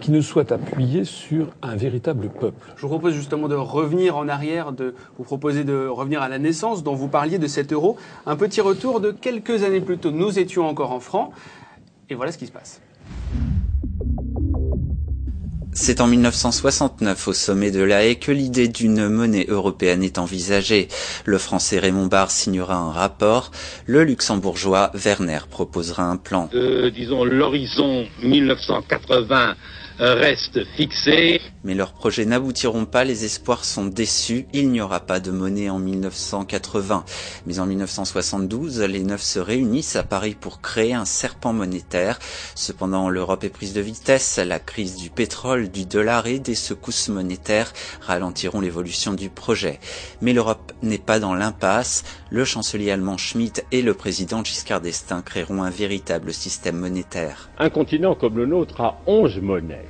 qui 0.00 0.10
ne 0.10 0.20
soit 0.20 0.52
appuyée 0.52 1.04
sur 1.04 1.48
un 1.62 1.76
véritable 1.76 2.28
peuple. 2.28 2.72
Je 2.76 2.82
vous 2.82 2.88
propose 2.88 3.14
justement 3.14 3.48
de 3.48 3.54
revenir 3.54 4.16
en 4.16 4.28
arrière, 4.28 4.72
de 4.72 4.94
vous 5.18 5.24
proposer 5.24 5.64
de 5.64 5.86
revenir 5.86 6.22
à 6.22 6.28
la 6.28 6.38
naissance 6.38 6.82
dont 6.82 6.94
vous 6.94 7.08
parliez 7.08 7.38
de 7.38 7.46
cet 7.46 7.72
euro. 7.72 7.96
Un 8.26 8.36
petit 8.36 8.60
retour 8.60 9.00
de 9.00 9.10
quelques 9.10 9.62
années 9.62 9.80
plus 9.80 9.98
tôt. 9.98 10.10
Nous 10.10 10.38
étions 10.38 10.68
encore 10.68 10.92
en 10.92 11.00
francs. 11.00 11.30
Et 12.10 12.14
voilà 12.14 12.32
ce 12.32 12.38
qui 12.38 12.46
se 12.46 12.52
passe. 12.52 12.80
C'est 15.74 16.02
en 16.02 16.06
1969, 16.06 17.28
au 17.28 17.32
sommet 17.32 17.70
de 17.70 17.82
la 17.82 18.04
Haye, 18.04 18.18
que 18.18 18.30
l'idée 18.30 18.68
d'une 18.68 19.08
monnaie 19.08 19.46
européenne 19.48 20.02
est 20.02 20.18
envisagée. 20.18 20.88
Le 21.24 21.38
français 21.38 21.78
Raymond 21.78 22.08
Barre 22.08 22.30
signera 22.30 22.74
un 22.74 22.90
rapport. 22.92 23.52
Le 23.86 24.04
luxembourgeois 24.04 24.90
Werner 24.92 25.38
proposera 25.50 26.02
un 26.02 26.18
plan. 26.18 26.50
Euh, 26.52 26.90
disons, 26.90 27.24
l'horizon 27.24 28.04
1980 28.22 29.48
euh, 29.50 29.54
reste 29.98 30.64
fixé. 30.76 31.40
Mais 31.64 31.74
leurs 31.74 31.92
projets 31.92 32.24
n'aboutiront 32.24 32.86
pas, 32.86 33.04
les 33.04 33.24
espoirs 33.24 33.64
sont 33.64 33.84
déçus, 33.84 34.46
il 34.52 34.70
n'y 34.70 34.80
aura 34.80 35.00
pas 35.00 35.20
de 35.20 35.30
monnaie 35.30 35.70
en 35.70 35.78
1980. 35.78 37.04
Mais 37.46 37.60
en 37.60 37.66
1972, 37.66 38.80
les 38.82 39.04
neuf 39.04 39.22
se 39.22 39.38
réunissent 39.38 39.96
à 39.96 40.02
Paris 40.02 40.36
pour 40.38 40.60
créer 40.60 40.94
un 40.94 41.04
serpent 41.04 41.52
monétaire. 41.52 42.18
Cependant, 42.54 43.08
l'Europe 43.08 43.44
est 43.44 43.48
prise 43.48 43.74
de 43.74 43.80
vitesse, 43.80 44.40
la 44.44 44.58
crise 44.58 44.96
du 44.96 45.10
pétrole, 45.10 45.70
du 45.70 45.84
dollar 45.84 46.26
et 46.26 46.40
des 46.40 46.54
secousses 46.54 47.08
monétaires 47.08 47.72
ralentiront 48.00 48.60
l'évolution 48.60 49.12
du 49.14 49.30
projet. 49.30 49.78
Mais 50.20 50.32
l'Europe 50.32 50.72
n'est 50.82 50.98
pas 50.98 51.20
dans 51.20 51.34
l'impasse, 51.34 52.04
le 52.30 52.44
chancelier 52.44 52.90
allemand 52.90 53.18
Schmitt 53.18 53.64
et 53.70 53.82
le 53.82 53.94
président 53.94 54.42
Giscard 54.42 54.80
d'Estaing 54.80 55.22
créeront 55.22 55.62
un 55.62 55.70
véritable 55.70 56.32
système 56.32 56.78
monétaire. 56.78 57.50
Un 57.58 57.70
continent 57.70 58.14
comme 58.14 58.36
le 58.36 58.46
nôtre 58.46 58.80
a 58.80 59.00
11 59.06 59.40
monnaies. 59.40 59.86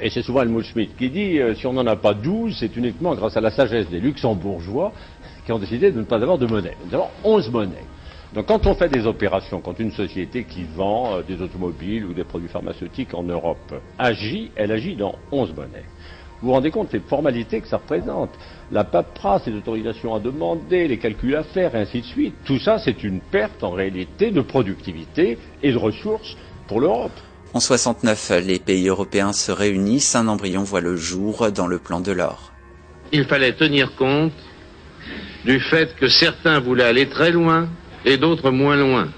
Et 0.00 0.10
c'est 0.10 0.22
souvent 0.22 0.42
Helmut 0.42 0.64
Schmidt 0.64 0.92
qui 0.96 1.10
dit, 1.10 1.38
euh, 1.38 1.54
si 1.54 1.66
on 1.66 1.72
n'en 1.72 1.86
a 1.86 1.96
pas 1.96 2.14
12, 2.14 2.56
c'est 2.58 2.76
uniquement 2.76 3.14
grâce 3.14 3.36
à 3.36 3.40
la 3.40 3.50
sagesse 3.50 3.88
des 3.88 4.00
luxembourgeois 4.00 4.92
qui 5.44 5.52
ont 5.52 5.58
décidé 5.58 5.90
de 5.90 5.98
ne 5.98 6.04
pas 6.04 6.16
avoir 6.16 6.38
de 6.38 6.46
monnaie. 6.46 6.76
Nous 6.86 6.94
avons 6.94 7.08
11 7.24 7.50
monnaies. 7.50 7.84
Donc 8.34 8.46
quand 8.46 8.66
on 8.66 8.74
fait 8.74 8.88
des 8.88 9.06
opérations, 9.06 9.60
quand 9.60 9.78
une 9.78 9.92
société 9.92 10.44
qui 10.44 10.64
vend 10.64 11.16
euh, 11.16 11.22
des 11.22 11.42
automobiles 11.42 12.06
ou 12.06 12.14
des 12.14 12.24
produits 12.24 12.48
pharmaceutiques 12.48 13.12
en 13.14 13.22
Europe 13.22 13.74
agit, 13.98 14.50
elle 14.56 14.72
agit 14.72 14.96
dans 14.96 15.14
11 15.30 15.54
monnaies. 15.54 15.84
Vous 16.40 16.48
vous 16.48 16.54
rendez 16.54 16.70
compte 16.70 16.90
des 16.90 16.98
formalités 16.98 17.60
que 17.60 17.68
ça 17.68 17.76
représente 17.76 18.30
La 18.72 18.82
paperasse, 18.82 19.46
les 19.46 19.54
autorisations 19.54 20.14
à 20.14 20.18
demander, 20.18 20.88
les 20.88 20.98
calculs 20.98 21.36
à 21.36 21.44
faire, 21.44 21.76
et 21.76 21.80
ainsi 21.80 22.00
de 22.00 22.06
suite. 22.06 22.34
Tout 22.44 22.58
ça, 22.58 22.78
c'est 22.78 23.04
une 23.04 23.20
perte 23.20 23.62
en 23.62 23.70
réalité 23.70 24.32
de 24.32 24.40
productivité 24.40 25.38
et 25.62 25.70
de 25.70 25.78
ressources 25.78 26.36
pour 26.66 26.80
l'Europe. 26.80 27.12
En 27.54 27.60
69, 27.60 28.32
les 28.46 28.58
pays 28.58 28.88
européens 28.88 29.32
se 29.34 29.52
réunissent, 29.52 30.14
un 30.14 30.26
embryon 30.28 30.62
voit 30.62 30.80
le 30.80 30.96
jour 30.96 31.50
dans 31.52 31.66
le 31.66 31.78
plan 31.78 32.00
de 32.00 32.10
l'or. 32.12 32.50
Il 33.12 33.26
fallait 33.26 33.52
tenir 33.52 33.94
compte 33.96 34.32
du 35.44 35.60
fait 35.60 35.94
que 35.96 36.08
certains 36.08 36.60
voulaient 36.60 36.84
aller 36.84 37.08
très 37.08 37.30
loin 37.30 37.68
et 38.06 38.16
d'autres 38.16 38.50
moins 38.50 38.76
loin. 38.76 39.08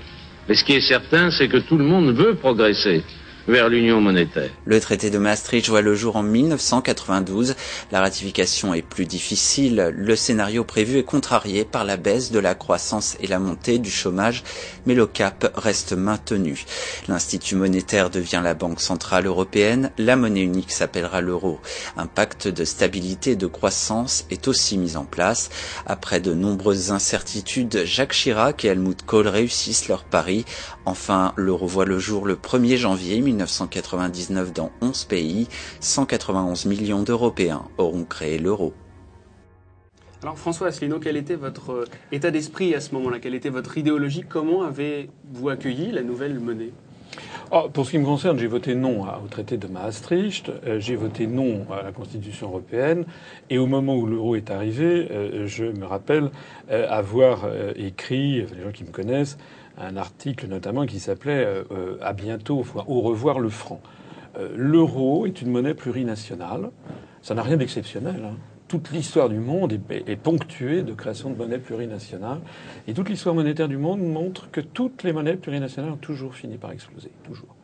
Mais 0.49 0.55
ce 0.57 0.65
qui 0.65 0.73
est 0.73 0.81
certain, 0.89 1.31
c'est 1.31 1.49
que 1.49 1.59
tout 1.59 1.77
le 1.79 1.85
monde 1.85 2.13
veut 2.15 2.35
progresser 2.35 3.05
Le 3.47 4.79
traité 4.81 5.11
de 5.11 5.19
Maastricht 5.19 5.69
voit 5.69 5.83
le 5.83 5.95
jour 5.95 6.17
en 6.17 6.23
1992. 6.23 7.57
La 7.93 8.01
ratification 8.01 8.73
est 8.73 8.81
plus 8.81 9.05
difficile. 9.05 9.93
Le 9.95 10.17
scénario 10.17 10.65
prévu 10.65 10.97
est 10.97 11.05
contrarié 11.05 11.67
par 11.67 11.85
la 11.85 11.99
baisse 11.99 12.31
de 12.31 12.39
la 12.39 12.55
croissance 12.55 13.19
et 13.21 13.27
la 13.27 13.39
montée 13.39 13.79
du 13.79 13.91
chômage, 13.91 14.45
mais 14.87 14.95
le 14.95 15.07
cap 15.07 15.53
reste 15.57 15.93
maintenu. 15.93 16.65
L'Institut 17.07 17.57
monétaire 17.57 18.09
devient 18.09 18.41
la 18.43 18.55
Banque 18.55 18.81
centrale 18.81 19.27
européenne. 19.27 19.91
La 19.99 20.17
monnaie 20.17 20.41
unique 20.41 20.73
s'appellera 20.73 21.21
l'euro. 21.21 21.61
Un 21.99 22.07
pacte 22.07 22.49
de 22.49 22.65
stabilité 22.65 23.33
et 23.33 23.37
de 23.37 23.47
croissance 23.47 24.25
est 24.31 24.49
aussi 24.49 24.79
mis 24.79 24.97
en 24.97 25.05
place. 25.05 25.51
Après 25.85 26.21
de 26.21 26.33
nombreuses 26.33 26.93
incertitudes, 26.93 27.83
Jacques 27.85 28.15
Chirac 28.15 28.65
et 28.65 28.69
Helmut 28.69 29.03
Kohl 29.05 29.29
réussissent 29.29 29.89
leur 29.89 30.05
pari. 30.05 30.47
Enfin, 30.87 31.35
l'euro 31.37 31.67
voit 31.67 31.85
le 31.85 31.99
jour 31.99 32.25
le 32.27 32.37
1er 32.37 32.79
janvier 32.79 33.17
1999 33.35 34.53
dans 34.53 34.71
11 34.81 35.05
pays, 35.05 35.49
191 35.81 36.67
millions 36.67 37.03
d'Européens 37.03 37.65
auront 37.79 38.05
créé 38.05 38.39
l'euro. 38.39 38.73
Alors 40.23 40.39
François 40.39 40.69
Asselineau, 40.69 41.01
quel 41.01 41.17
était 41.19 41.35
votre 41.35 41.71
euh, 41.71 41.85
état 42.11 42.31
d'esprit 42.31 42.75
à 42.75 42.81
ce 42.81 42.95
moment-là? 42.95 43.19
Quelle 43.19 43.35
était 43.35 43.51
votre 43.51 43.77
idéologie? 43.77 44.23
Comment 44.27 44.63
avez-vous 44.63 45.51
accueilli 45.51 45.91
la 45.91 46.03
nouvelle 46.03 46.41
monnaie? 46.41 46.73
Oh, 47.51 47.69
Pour 47.73 47.87
ce 47.87 47.93
qui 47.93 47.99
me 47.99 48.05
concerne, 48.05 48.39
j'ai 48.39 48.47
voté 48.47 48.75
non 48.75 49.03
au 49.03 49.29
traité 49.29 49.57
de 49.57 49.67
Maastricht, 49.67 50.51
euh, 50.67 50.81
j'ai 50.81 50.97
voté 50.97 51.27
non 51.27 51.67
à 51.73 51.83
la 51.83 51.93
Constitution 51.93 52.49
européenne, 52.49 53.05
et 53.51 53.59
au 53.59 53.67
moment 53.67 53.97
où 53.97 54.07
l'euro 54.07 54.37
est 54.37 54.51
arrivé, 54.51 55.09
euh, 55.11 55.47
je 55.47 55.65
me 55.65 55.87
rappelle 55.87 56.31
avoir 56.69 57.47
écrit, 57.77 58.43
les 58.43 58.63
gens 58.63 58.73
qui 58.73 58.85
me 58.85 58.91
connaissent, 58.91 59.37
un 59.79 59.97
article 59.97 60.47
notamment 60.47 60.87
qui 60.87 61.01
s'appelait 61.01 61.45
euh, 61.45 61.65
euh, 61.73 61.97
À 62.01 62.13
bientôt, 62.13 62.65
au 62.87 63.01
revoir 63.01 63.41
le 63.41 63.49
franc. 63.49 63.81
Euh, 64.39 64.51
l'euro 64.57 65.27
est 65.27 65.43
une 65.43 65.51
monnaie 65.51 65.75
plurinationale. 65.75 66.71
Ça 67.23 67.35
n'a 67.35 67.43
rien 67.43 67.57
d'exceptionnel. 67.57 68.23
Hein. 68.25 68.37
Toute 68.75 68.91
l'histoire 68.91 69.29
du 69.29 69.39
monde 69.39 69.73
est, 69.73 70.17
ponctuée 70.17 70.83
de 70.83 70.95
création 70.95 71.31
de 71.31 71.37
monnaies 71.37 71.59
plurinationales. 71.59 72.41
Et 72.89 72.93
toute 72.93 73.09
l'histoire 73.09 73.33
monétaire 73.33 73.69
du 73.69 73.77
monde 73.77 74.01
montre 74.01 74.51
que 74.51 74.61
toutes 74.61 75.05
les 75.05 75.13
monnaies 75.13 75.37
plurinationales 75.37 75.93
ont 75.93 75.97
toujours 75.97 76.35
fini 76.35 76.57
par 76.57 76.73
exploser. 76.73 77.13
Toujours. 77.23 77.55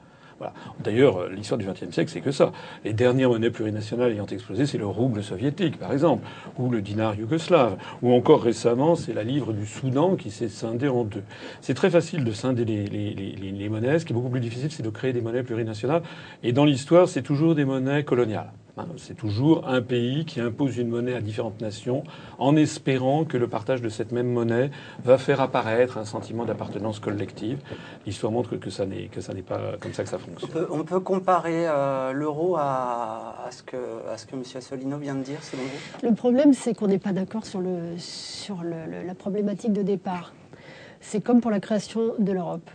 D'ailleurs, 0.85 1.17
euh, 1.17 1.29
l'histoire 1.29 1.59
du 1.59 1.67
XXe 1.67 1.93
siècle, 1.93 2.13
c'est 2.13 2.21
que 2.21 2.31
ça. 2.31 2.53
Les 2.85 2.93
dernières 2.93 3.29
monnaies 3.29 3.51
plurinationales 3.51 4.13
ayant 4.13 4.27
explosé, 4.27 4.67
c'est 4.67 4.79
le 4.79 4.87
rouble 4.87 5.25
soviétique, 5.25 5.81
par 5.81 5.93
exemple, 5.93 6.25
ou 6.61 6.71
le 6.71 6.81
dinar 6.81 7.17
yougoslave, 7.17 7.77
ou 8.03 8.13
encore 8.13 8.45
récemment, 8.45 8.95
c'est 8.95 9.13
la 9.13 9.25
livre 9.25 9.53
du 9.53 9.67
Soudan 9.67 10.15
qui 10.15 10.31
s'est 10.31 10.49
scindée 10.49 10.89
en 10.89 11.03
deux. 11.03 11.25
C'est 11.61 11.75
très 11.75 11.91
facile 11.91 12.23
de 12.23 12.31
scinder 12.31 12.65
les, 12.65 12.87
les, 12.87 13.69
monnaies. 13.69 13.99
Ce 13.99 14.05
qui 14.05 14.13
est 14.13 14.15
beaucoup 14.15 14.31
plus 14.31 14.41
difficile, 14.41 14.71
c'est 14.71 14.85
de 14.85 14.91
créer 14.91 15.13
des 15.13 15.23
monnaies 15.23 15.43
plurinationales. 15.43 16.03
Et 16.45 16.53
dans 16.53 16.65
l'histoire, 16.65 17.09
c'est 17.09 17.23
toujours 17.23 17.57
des 17.57 17.65
monnaies 17.65 18.05
coloniales. 18.05 18.53
C'est 18.97 19.17
toujours 19.17 19.69
un 19.69 19.83
pays 19.83 20.25
qui 20.25 20.41
impose 20.41 20.79
une 20.79 20.89
monnaie 20.89 21.15
à 21.15 21.21
différentes 21.21 21.61
nations 21.61 22.05
en 22.39 22.57
espérant 22.57 23.25
que 23.25 23.37
le 23.37 23.49
partage 23.49 23.83
de 23.83 23.89
cette 23.89 24.13
même 24.13 24.31
monnaie 24.33 24.71
va 25.05 25.19
faire 25.19 25.41
apparaître 25.41 25.99
un 25.99 26.05
sentiment 26.05 26.45
d'appartenance 26.45 27.01
collective. 27.01 27.59
L'histoire 28.07 28.33
montre 28.33 28.57
que 28.57 28.71
ça 28.71 28.87
n'est 28.87 29.07
que 29.07 29.21
ça 29.21 29.35
n'est 29.35 29.43
pas 29.43 29.61
comme 29.81 29.93
ça 29.93 30.03
que 30.03 30.09
ça 30.09 30.19
fonctionne. 30.19 30.67
On 30.71 30.85
peut, 30.85 31.01
comparer 31.01 31.67
euh, 31.67 32.13
l'euro 32.13 32.57
à, 32.57 33.49
ce 33.51 33.63
que 33.63 33.77
à 34.13 34.17
ce 34.17 34.27
que 34.27 34.35
M. 34.35 34.43
Assolino 34.55 34.99
vient 34.99 35.15
de 35.15 35.23
dire, 35.23 35.43
selon 35.43 35.63
vous? 35.63 36.09
Le 36.09 36.15
problème, 36.15 36.53
c'est 36.53 36.75
qu'on 36.75 36.89
n'est 36.89 36.99
pas 36.99 37.13
d'accord 37.13 37.47
sur 37.47 37.61
le 37.61 37.97
sur 37.99 38.63
la 38.63 39.15
problématique 39.15 39.73
de 39.73 39.83
départ. 39.83 40.33
C'est 41.01 41.23
comme 41.23 41.41
pour 41.41 41.51
la 41.51 41.61
création 41.61 42.15
de 42.19 42.33
l'Europe. 42.33 42.71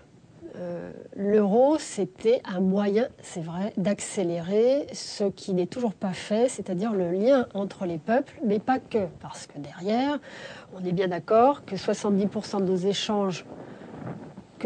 Euh, 0.58 0.92
l'euro, 1.16 1.78
c'était 1.80 2.42
un 2.46 2.62
moyen, 2.62 3.08
c'est 3.22 3.42
vrai, 3.42 3.74
d'accélérer 3.78 4.88
ce 4.94 5.26
qui 5.26 5.54
n'est 5.54 5.66
toujours 5.66 5.94
pas 5.94 6.14
fait, 6.14 6.48
c'est-à-dire 6.48 6.94
le 6.94 7.12
lien 7.12 7.48
entre 7.54 7.86
les 7.86 7.98
peuples, 7.98 8.40
mais 8.46 8.60
pas 8.60 8.80
que, 8.80 9.08
parce 9.22 9.48
que 9.48 9.60
derrière, 9.60 10.20
on 10.74 10.86
est 10.86 10.94
bien 10.94 11.08
d'accord 11.08 11.66
que 11.66 11.76
70% 11.76 12.60
de 12.60 12.66
nos 12.66 12.78
échanges 12.78 13.46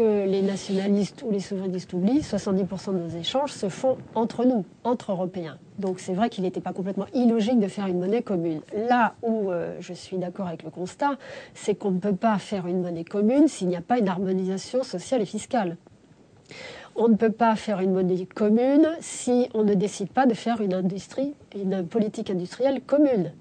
que 0.00 0.24
les 0.24 0.40
nationalistes 0.40 1.22
ou 1.22 1.30
les 1.30 1.40
souverainistes 1.40 1.92
oublient, 1.92 2.20
70% 2.20 2.94
de 2.94 3.00
nos 3.00 3.20
échanges 3.20 3.52
se 3.52 3.68
font 3.68 3.98
entre 4.14 4.46
nous, 4.46 4.64
entre 4.82 5.12
Européens. 5.12 5.58
Donc 5.78 6.00
c'est 6.00 6.14
vrai 6.14 6.30
qu'il 6.30 6.44
n'était 6.44 6.62
pas 6.62 6.72
complètement 6.72 7.04
illogique 7.12 7.60
de 7.60 7.68
faire 7.68 7.86
une 7.86 7.98
monnaie 7.98 8.22
commune. 8.22 8.62
Là 8.88 9.12
où 9.22 9.50
euh, 9.50 9.76
je 9.80 9.92
suis 9.92 10.16
d'accord 10.16 10.46
avec 10.46 10.62
le 10.62 10.70
constat, 10.70 11.18
c'est 11.52 11.74
qu'on 11.74 11.90
ne 11.90 11.98
peut 11.98 12.16
pas 12.16 12.38
faire 12.38 12.66
une 12.66 12.80
monnaie 12.80 13.04
commune 13.04 13.46
s'il 13.46 13.68
n'y 13.68 13.76
a 13.76 13.82
pas 13.82 13.98
une 13.98 14.08
harmonisation 14.08 14.82
sociale 14.84 15.20
et 15.20 15.26
fiscale. 15.26 15.76
On 16.96 17.08
ne 17.08 17.16
peut 17.16 17.32
pas 17.32 17.54
faire 17.54 17.80
une 17.80 17.92
monnaie 17.92 18.24
commune 18.24 18.88
si 19.00 19.50
on 19.52 19.64
ne 19.64 19.74
décide 19.74 20.08
pas 20.08 20.24
de 20.24 20.32
faire 20.32 20.62
une 20.62 20.72
industrie, 20.72 21.34
une 21.54 21.86
politique 21.86 22.30
industrielle 22.30 22.80
commune 22.80 23.32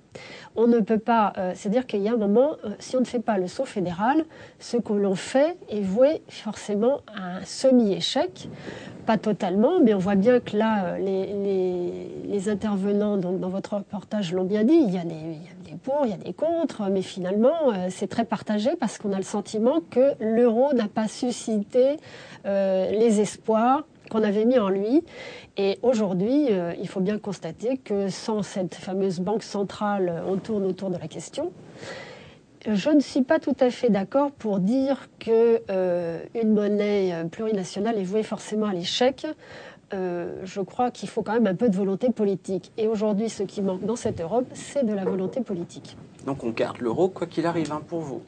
on 0.60 0.68
ne 0.68 0.82
peut 0.82 1.00
pas. 1.00 1.34
Euh, 1.38 1.54
c'est-à-dire 1.56 1.88
qu'il 1.88 2.02
y 2.02 2.10
a 2.10 2.14
un 2.14 2.18
moment, 2.18 2.58
euh, 2.66 2.72
si 2.80 2.98
on 2.98 3.00
ne 3.00 3.06
fait 3.06 3.22
pas 3.22 3.38
le 3.38 3.48
saut 3.48 3.66
fédéral, 3.66 4.26
ce 4.60 4.76
que 4.76 4.92
l'on 4.92 5.16
fait 5.16 5.58
est 5.70 5.82
voué 5.82 6.22
forcément 6.28 7.00
à 7.08 7.38
un 7.38 7.46
semi-échec. 7.46 8.50
Pas 9.06 9.18
totalement, 9.18 9.80
mais 9.82 9.94
on 9.94 9.98
voit 9.98 10.16
bien 10.16 10.40
que 10.42 10.58
là, 10.58 10.86
euh, 10.86 10.98
les, 10.98 12.50
intervenants 12.50 13.18
dans 13.18 13.50
votre 13.50 13.76
reportage 13.76 14.34
l'ont 14.34 14.46
bien 14.46 14.64
dit 14.64 14.74
il 14.74 14.94
y, 14.94 14.98
a 14.98 15.04
des, 15.04 15.14
il 15.14 15.44
y, 15.44 15.50
a 15.50 15.72
des, 15.72 15.78
pour, 15.78 16.02
il 16.06 16.12
y 16.12 16.14
a 16.14 16.18
des 16.18 16.34
contre, 16.34 16.90
mais 16.90 17.02
finalement, 17.02 17.74
c'est 17.90 18.08
très 18.08 18.24
partagé 18.24 18.72
parce 18.80 18.98
qu'on 18.98 19.12
a 19.12 19.18
le 19.18 19.24
sentiment 19.24 19.82
que 19.92 20.14
l'euro 20.22 20.74
n'a 20.74 20.88
pas 20.88 21.08
suscité 21.10 21.98
les 22.46 23.20
espoirs 23.20 23.84
qu'on 24.10 24.24
avait 24.24 24.46
mis 24.46 24.60
en 24.60 24.70
lui. 24.70 25.04
Et 25.58 25.80
aujourd'hui, 25.82 26.48
euh, 26.50 26.74
il 26.80 26.88
faut 26.88 27.00
bien 27.00 27.18
constater 27.18 27.78
que 27.78 28.10
sans 28.10 28.44
cette 28.44 28.76
fameuse 28.76 29.20
banque 29.20 29.44
centrale, 29.44 30.24
on 30.28 30.38
tourne 30.38 30.66
autour 30.66 30.90
de 30.90 30.98
la 30.98 31.08
question. 31.08 31.52
Je 32.68 32.90
ne 32.90 33.00
suis 33.00 33.22
pas 33.22 33.40
tout 33.40 33.56
à 33.62 33.70
fait 33.70 33.90
d'accord 33.90 34.32
pour 34.32 34.60
dire 34.60 35.08
que 35.20 35.62
euh, 35.70 36.20
une 36.36 36.54
monnaie 36.54 37.14
plurinationale 37.32 37.98
est 37.98 38.04
vouée 38.04 38.24
forcément 38.24 38.66
à 38.66 38.74
l'échec. 38.74 39.26
Euh, 39.94 40.42
je 40.44 40.62
crois 40.62 40.92
qu'il 40.92 41.10
faut 41.10 41.24
quand 41.24 41.34
même 41.34 41.48
un 41.48 41.56
peu 41.56 41.70
de 41.70 41.76
volonté 41.76 42.12
politique. 42.12 42.72
Et 42.78 42.88
aujourd'hui, 42.88 43.30
ce 43.30 43.44
qui 43.44 43.62
manque 43.62 43.86
dans 43.86 43.96
cette 43.96 44.22
Europe, 44.22 44.46
c'est 44.54 44.86
de 44.86 44.94
la 44.94 45.04
volonté 45.04 45.42
politique. 45.42 45.98
Donc 46.26 46.44
on 46.44 46.50
garde 46.50 46.80
l'euro 46.80 47.10
quoi 47.10 47.28
qu'il 47.28 47.46
arrive 47.46 47.72
hein, 47.72 47.82
pour 47.88 48.02
vous 48.02 48.22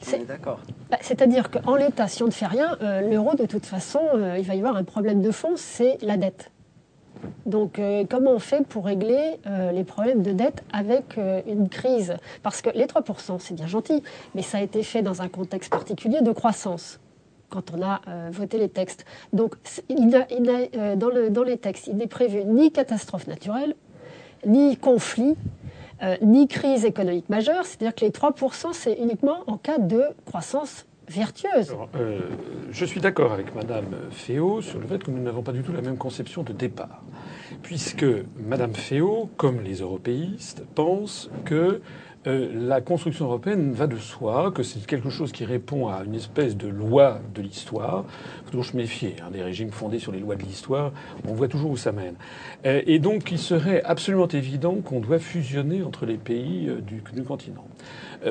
c'est 0.00 0.26
d'accord. 0.26 0.60
Bah, 0.90 0.98
c'est-à-dire 1.00 1.50
qu'en 1.50 1.74
l'état, 1.74 2.08
si 2.08 2.22
on 2.22 2.26
ne 2.26 2.30
fait 2.30 2.46
rien, 2.46 2.76
euh, 2.82 3.00
l'euro, 3.00 3.34
de 3.34 3.46
toute 3.46 3.66
façon, 3.66 4.00
euh, 4.14 4.38
il 4.38 4.44
va 4.44 4.54
y 4.54 4.58
avoir 4.58 4.76
un 4.76 4.84
problème 4.84 5.22
de 5.22 5.30
fond, 5.30 5.52
c'est 5.56 5.98
la 6.02 6.16
dette. 6.16 6.50
Donc, 7.44 7.78
euh, 7.78 8.04
comment 8.08 8.32
on 8.32 8.38
fait 8.38 8.64
pour 8.66 8.84
régler 8.84 9.40
les 9.72 9.84
problèmes 9.84 10.22
de 10.22 10.32
dette 10.32 10.62
avec 10.72 11.18
une 11.46 11.68
crise? 11.68 12.16
Parce 12.42 12.60
que 12.60 12.70
les 12.70 12.84
3%, 12.84 13.38
c'est 13.40 13.54
bien 13.54 13.66
gentil, 13.66 14.02
mais 14.34 14.42
ça 14.42 14.58
a 14.58 14.60
été 14.60 14.82
fait 14.82 15.02
dans 15.02 15.22
un 15.22 15.28
contexte 15.28 15.72
particulier 15.72 16.20
de 16.20 16.30
croissance 16.32 17.00
quand 17.48 17.72
on 17.72 17.82
a 17.82 18.00
voté 18.30 18.58
les 18.58 18.68
textes. 18.68 19.06
Donc, 19.32 19.56
il 19.88 20.10
dans, 20.10 21.08
le, 21.08 21.30
dans 21.30 21.42
les 21.42 21.56
textes, 21.56 21.86
il 21.86 21.96
n'est 21.96 22.06
prévu 22.06 22.44
ni 22.44 22.70
catastrophe 22.70 23.26
naturelle, 23.28 23.74
ni 24.44 24.76
conflit, 24.76 25.36
euh, 26.02 26.16
ni 26.22 26.46
crise 26.48 26.84
économique 26.84 27.28
majeure, 27.28 27.64
c'est-à-dire 27.64 27.94
que 27.94 28.04
les 28.04 28.10
3%, 28.10 28.72
c'est 28.72 28.94
uniquement 28.94 29.44
en 29.46 29.56
cas 29.56 29.78
de 29.78 30.02
croissance 30.24 30.86
vertueuse. 31.08 31.74
Euh, 31.94 32.20
je 32.70 32.84
suis 32.84 33.00
d'accord 33.00 33.32
avec 33.32 33.54
Madame 33.54 33.86
Féo 34.10 34.60
sur 34.60 34.80
le 34.80 34.86
fait 34.86 35.02
que 35.02 35.10
nous 35.10 35.22
n'avons 35.22 35.42
pas 35.42 35.52
du 35.52 35.62
tout 35.62 35.72
la 35.72 35.80
même 35.80 35.96
conception 35.96 36.42
de 36.42 36.52
départ, 36.52 37.02
puisque 37.62 38.06
Madame 38.36 38.74
Féo, 38.74 39.30
comme 39.36 39.60
les 39.60 39.76
européistes, 39.76 40.64
pense 40.74 41.30
que 41.44 41.80
euh, 42.26 42.50
la 42.52 42.80
construction 42.80 43.26
européenne 43.26 43.72
va 43.72 43.86
de 43.86 43.96
soi, 43.96 44.50
que 44.52 44.62
c'est 44.62 44.84
quelque 44.84 45.10
chose 45.10 45.32
qui 45.32 45.44
répond 45.44 45.88
à 45.88 46.02
une 46.04 46.14
espèce 46.14 46.56
de 46.56 46.66
loi 46.66 47.20
de 47.34 47.42
l'histoire. 47.42 48.04
Il 48.06 48.44
faut 48.44 48.50
toujours 48.50 48.64
se 48.64 48.76
méfier 48.76 49.16
hein, 49.22 49.30
des 49.32 49.42
régimes 49.42 49.70
fondés 49.70 49.98
sur 49.98 50.12
les 50.12 50.18
lois 50.18 50.34
de 50.34 50.42
l'histoire. 50.42 50.92
On 51.28 51.34
voit 51.34 51.48
toujours 51.48 51.70
où 51.70 51.76
ça 51.76 51.92
mène. 51.92 52.14
Euh, 52.64 52.82
et 52.86 52.98
donc, 52.98 53.30
il 53.30 53.38
serait 53.38 53.82
absolument 53.84 54.28
évident 54.28 54.76
qu'on 54.76 55.00
doit 55.00 55.18
fusionner 55.18 55.82
entre 55.82 56.04
les 56.04 56.16
pays 56.16 56.68
euh, 56.68 56.80
du, 56.80 57.22
continent. 57.22 57.64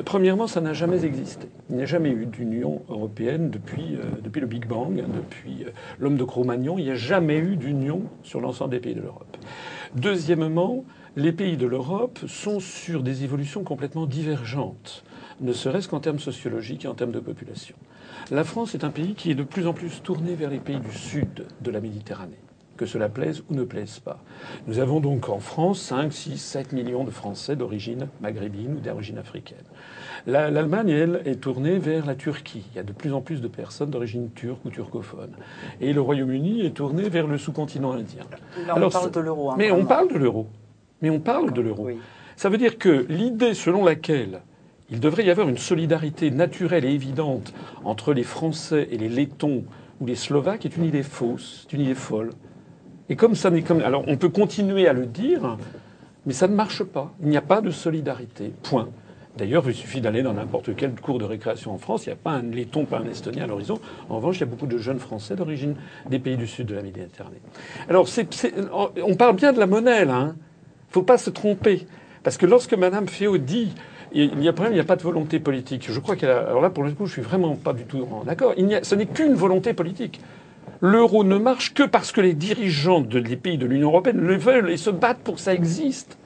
premièrement, 0.04 0.46
ça 0.46 0.60
n'a 0.60 0.72
jamais 0.72 1.04
existé. 1.04 1.48
Il 1.70 1.76
n'y 1.76 1.82
a 1.82 1.86
jamais 1.86 2.10
eu 2.10 2.26
d'Union 2.26 2.82
européenne 2.88 3.50
depuis, 3.50 3.98
depuis 4.22 4.40
le 4.40 4.46
Big 4.46 4.66
Bang, 4.66 4.94
depuis 4.94 5.66
l'homme 5.98 6.16
de 6.16 6.24
Cro-Magnon. 6.24 6.78
Il 6.78 6.84
n'y 6.84 6.90
a 6.90 6.96
jamais 6.96 7.38
eu 7.38 7.56
d'union 7.56 8.02
sur 8.22 8.40
l'ensemble 8.40 8.70
des 8.70 8.80
pays 8.80 8.94
de 8.94 9.00
l'Europe. 9.00 9.36
Deuxièmement, 9.94 10.84
les 11.16 11.32
pays 11.32 11.56
de 11.56 11.66
l'Europe 11.66 12.18
sont 12.26 12.60
sur 12.60 13.02
des 13.02 13.24
évolutions 13.24 13.64
complètement 13.64 14.06
divergentes, 14.06 15.04
ne 15.40 15.52
serait-ce 15.52 15.88
qu'en 15.88 16.00
termes 16.00 16.18
sociologiques 16.18 16.84
et 16.84 16.88
en 16.88 16.94
termes 16.94 17.12
de 17.12 17.20
population. 17.20 17.76
La 18.30 18.44
France 18.44 18.74
est 18.74 18.84
un 18.84 18.90
pays 18.90 19.14
qui 19.14 19.30
est 19.30 19.34
de 19.34 19.44
plus 19.44 19.66
en 19.66 19.72
plus 19.72 20.02
tourné 20.02 20.34
vers 20.34 20.50
les 20.50 20.58
pays 20.58 20.80
du 20.80 20.92
sud 20.92 21.46
de 21.60 21.70
la 21.70 21.80
Méditerranée, 21.80 22.40
que 22.76 22.86
cela 22.86 23.08
plaise 23.08 23.42
ou 23.50 23.54
ne 23.54 23.64
plaise 23.64 23.98
pas. 23.98 24.18
Nous 24.66 24.78
avons 24.78 25.00
donc 25.00 25.28
en 25.28 25.38
France 25.38 25.80
5, 25.80 26.12
6, 26.12 26.38
7 26.38 26.72
millions 26.72 27.04
de 27.04 27.10
Français 27.10 27.56
d'origine 27.56 28.08
maghrébine 28.20 28.74
ou 28.74 28.80
d'origine 28.80 29.18
africaine. 29.18 29.64
L'Allemagne, 30.26 30.90
elle, 30.90 31.22
est 31.24 31.40
tournée 31.40 31.78
vers 31.78 32.04
la 32.04 32.14
Turquie. 32.14 32.64
Il 32.72 32.76
y 32.76 32.80
a 32.80 32.82
de 32.82 32.92
plus 32.92 33.12
en 33.12 33.20
plus 33.20 33.40
de 33.40 33.48
personnes 33.48 33.90
d'origine 33.90 34.30
turque 34.30 34.64
ou 34.64 34.70
turcophone. 34.70 35.30
Et 35.80 35.92
le 35.92 36.00
Royaume-Uni 36.00 36.66
est 36.66 36.70
tourné 36.70 37.08
vers 37.08 37.26
le 37.26 37.38
sous-continent 37.38 37.92
indien. 37.92 38.24
Là, 38.66 38.74
on 38.76 38.90
parle 38.90 39.10
de 39.10 39.20
l'euro. 39.20 39.50
Hein, 39.50 39.54
mais 39.56 39.70
on 39.70 39.84
parle 39.84 40.12
de 40.12 40.18
l'euro. 40.18 40.48
Mais 41.00 41.10
on 41.10 41.20
parle 41.20 41.52
de 41.52 41.60
l'euro. 41.60 41.90
Ça 42.36 42.48
veut 42.48 42.58
dire 42.58 42.76
que 42.78 43.06
l'idée 43.08 43.54
selon 43.54 43.84
laquelle 43.84 44.40
il 44.90 45.00
devrait 45.00 45.24
y 45.24 45.30
avoir 45.30 45.48
une 45.48 45.58
solidarité 45.58 46.30
naturelle 46.30 46.84
et 46.84 46.92
évidente 46.92 47.52
entre 47.84 48.12
les 48.12 48.22
Français 48.22 48.88
et 48.90 48.98
les 48.98 49.08
Lettons 49.08 49.64
ou 50.00 50.06
les 50.06 50.14
Slovaques 50.14 50.64
est 50.64 50.76
une 50.76 50.84
idée 50.84 51.02
fausse, 51.02 51.62
c'est 51.62 51.76
une 51.76 51.82
idée 51.82 51.94
folle. 51.94 52.30
Et 53.08 53.16
comme 53.16 53.34
ça 53.34 53.50
n'est 53.50 53.62
comme. 53.62 53.80
Alors 53.80 54.04
on 54.06 54.16
peut 54.16 54.28
continuer 54.28 54.88
à 54.88 54.92
le 54.92 55.06
dire, 55.06 55.56
mais 56.26 56.32
ça 56.32 56.48
ne 56.48 56.54
marche 56.54 56.82
pas. 56.82 57.12
Il 57.22 57.28
n'y 57.28 57.36
a 57.36 57.42
pas 57.42 57.60
de 57.60 57.70
solidarité. 57.70 58.52
Point. 58.62 58.88
D'ailleurs, 59.36 59.64
il 59.68 59.74
suffit 59.74 60.00
d'aller 60.00 60.22
dans 60.22 60.32
n'importe 60.32 60.74
quel 60.74 60.94
cours 60.94 61.18
de 61.18 61.24
récréation 61.26 61.74
en 61.74 61.78
France. 61.78 62.06
Il 62.06 62.08
n'y 62.08 62.14
a 62.14 62.16
pas 62.16 62.30
un 62.30 62.42
letton, 62.42 62.86
pas 62.86 63.00
un 63.00 63.08
estonien 63.08 63.44
à 63.44 63.46
l'horizon. 63.46 63.78
En 64.08 64.16
revanche, 64.16 64.36
il 64.38 64.40
y 64.40 64.42
a 64.44 64.46
beaucoup 64.46 64.66
de 64.66 64.78
jeunes 64.78 64.98
Français 64.98 65.36
d'origine 65.36 65.76
des 66.08 66.18
pays 66.18 66.38
du 66.38 66.46
sud 66.46 66.68
de 66.68 66.74
la 66.74 66.80
Méditerranée. 66.80 67.36
Alors, 67.86 68.08
on 69.04 69.14
parle 69.14 69.36
bien 69.36 69.52
de 69.52 69.58
la 69.58 69.66
monnaie, 69.66 70.06
là. 70.06 70.16
Hein 70.16 70.36
faut 70.88 71.02
pas 71.02 71.18
se 71.18 71.28
tromper. 71.28 71.86
Parce 72.22 72.38
que 72.38 72.46
lorsque 72.46 72.72
Mme 72.72 73.08
Féo 73.08 73.36
dit 73.36 73.74
il 74.12 74.42
y 74.42 74.48
a 74.48 74.52
problème, 74.54 74.72
il 74.72 74.76
n'y 74.76 74.80
a 74.80 74.84
pas 74.84 74.96
de 74.96 75.02
volonté 75.02 75.40
politique. 75.40 75.88
Je 75.90 76.00
crois 76.00 76.16
qu'elle 76.16 76.30
a. 76.30 76.38
Alors 76.38 76.62
là, 76.62 76.70
pour 76.70 76.84
le 76.84 76.92
coup, 76.92 77.04
je 77.04 77.12
suis 77.12 77.22
vraiment 77.22 77.54
pas 77.54 77.74
du 77.74 77.84
tout 77.84 78.06
d'accord. 78.24 78.54
Ce 78.82 78.94
n'est 78.94 79.06
qu'une 79.06 79.34
volonté 79.34 79.74
politique. 79.74 80.20
L'euro 80.80 81.24
ne 81.24 81.38
marche 81.38 81.72
que 81.74 81.82
parce 81.82 82.12
que 82.12 82.20
les 82.20 82.34
dirigeants 82.34 83.00
des 83.00 83.36
pays 83.36 83.58
de 83.58 83.66
l'Union 83.66 83.88
européenne 83.88 84.20
le 84.20 84.36
veulent 84.36 84.70
et 84.70 84.76
se 84.76 84.90
battent 84.90 85.20
pour 85.22 85.36
que 85.36 85.40
ça 85.40 85.54
existe. 85.54 86.18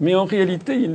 Mais 0.00 0.14
en 0.14 0.24
réalité, 0.24 0.90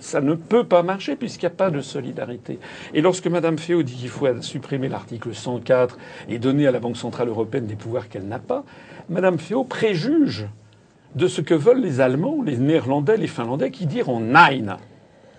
ça 0.00 0.20
ne 0.20 0.34
peut 0.34 0.64
pas 0.64 0.82
marcher 0.82 1.14
puisqu'il 1.14 1.46
n'y 1.46 1.52
a 1.52 1.56
pas 1.56 1.70
de 1.70 1.80
solidarité. 1.80 2.58
Et 2.92 3.00
lorsque 3.00 3.28
Mme 3.28 3.56
Féo 3.56 3.84
dit 3.84 3.94
qu'il 3.94 4.08
faut 4.08 4.26
supprimer 4.40 4.88
l'article 4.88 5.32
104 5.32 5.96
et 6.28 6.40
donner 6.40 6.66
à 6.66 6.72
la 6.72 6.80
Banque 6.80 6.96
centrale 6.96 7.28
européenne 7.28 7.66
des 7.66 7.76
pouvoirs 7.76 8.08
qu'elle 8.08 8.26
n'a 8.26 8.40
pas, 8.40 8.64
Mme 9.08 9.38
Féo 9.38 9.62
préjuge 9.62 10.48
de 11.14 11.28
ce 11.28 11.40
que 11.40 11.54
veulent 11.54 11.80
les 11.80 12.00
Allemands, 12.00 12.42
les 12.44 12.56
Néerlandais, 12.56 13.16
les 13.16 13.28
Finlandais 13.28 13.70
qui 13.70 13.86
diront 13.86 14.18
Nein. 14.18 14.78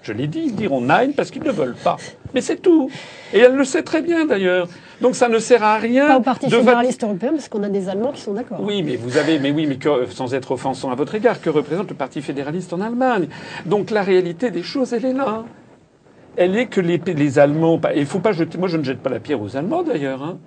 Je 0.01 0.13
l'ai 0.13 0.27
dit, 0.27 0.43
ils 0.45 0.55
diront 0.55 0.81
Nein 0.81 1.11
parce 1.15 1.31
qu'ils 1.31 1.43
ne 1.43 1.51
veulent 1.51 1.75
pas. 1.75 1.97
Mais 2.33 2.41
c'est 2.41 2.57
tout. 2.57 2.89
Et 3.33 3.39
elle 3.39 3.55
le 3.55 3.63
sait 3.63 3.83
très 3.83 4.01
bien 4.01 4.25
d'ailleurs. 4.25 4.67
Donc 5.01 5.15
ça 5.15 5.29
ne 5.29 5.39
sert 5.39 5.63
à 5.63 5.77
rien. 5.77 6.07
Pas 6.07 6.17
au 6.17 6.21
Parti 6.21 6.49
fédéraliste 6.49 7.03
européen, 7.03 7.31
parce 7.31 7.49
qu'on 7.49 7.63
a 7.63 7.69
des 7.69 7.89
Allemands 7.89 8.11
qui 8.11 8.21
sont 8.21 8.33
d'accord. 8.33 8.59
Oui, 8.61 8.83
mais 8.83 8.95
vous 8.95 9.17
avez, 9.17 9.39
mais 9.39 9.51
oui, 9.51 9.65
mais 9.67 9.77
sans 10.09 10.33
être 10.33 10.51
offensant 10.51 10.91
à 10.91 10.95
votre 10.95 11.15
égard, 11.15 11.41
que 11.41 11.49
représente 11.49 11.89
le 11.89 11.95
Parti 11.95 12.21
fédéraliste 12.21 12.73
en 12.73 12.81
Allemagne? 12.81 13.27
Donc 13.65 13.91
la 13.91 14.03
réalité 14.03 14.51
des 14.51 14.63
choses, 14.63 14.93
elle 14.93 15.05
est 15.05 15.13
là. 15.13 15.43
Elle 16.37 16.55
est 16.55 16.67
que 16.67 16.79
les, 16.79 16.97
les 16.97 17.39
Allemands, 17.39 17.79
il 17.95 18.05
faut 18.05 18.19
pas 18.19 18.31
jeter. 18.31 18.57
Moi, 18.57 18.67
je 18.67 18.77
ne 18.77 18.83
jette 18.83 18.99
pas 18.99 19.09
la 19.09 19.19
pierre 19.19 19.41
aux 19.41 19.57
Allemands 19.57 19.83
d'ailleurs. 19.83 20.23
Hein. 20.23 20.37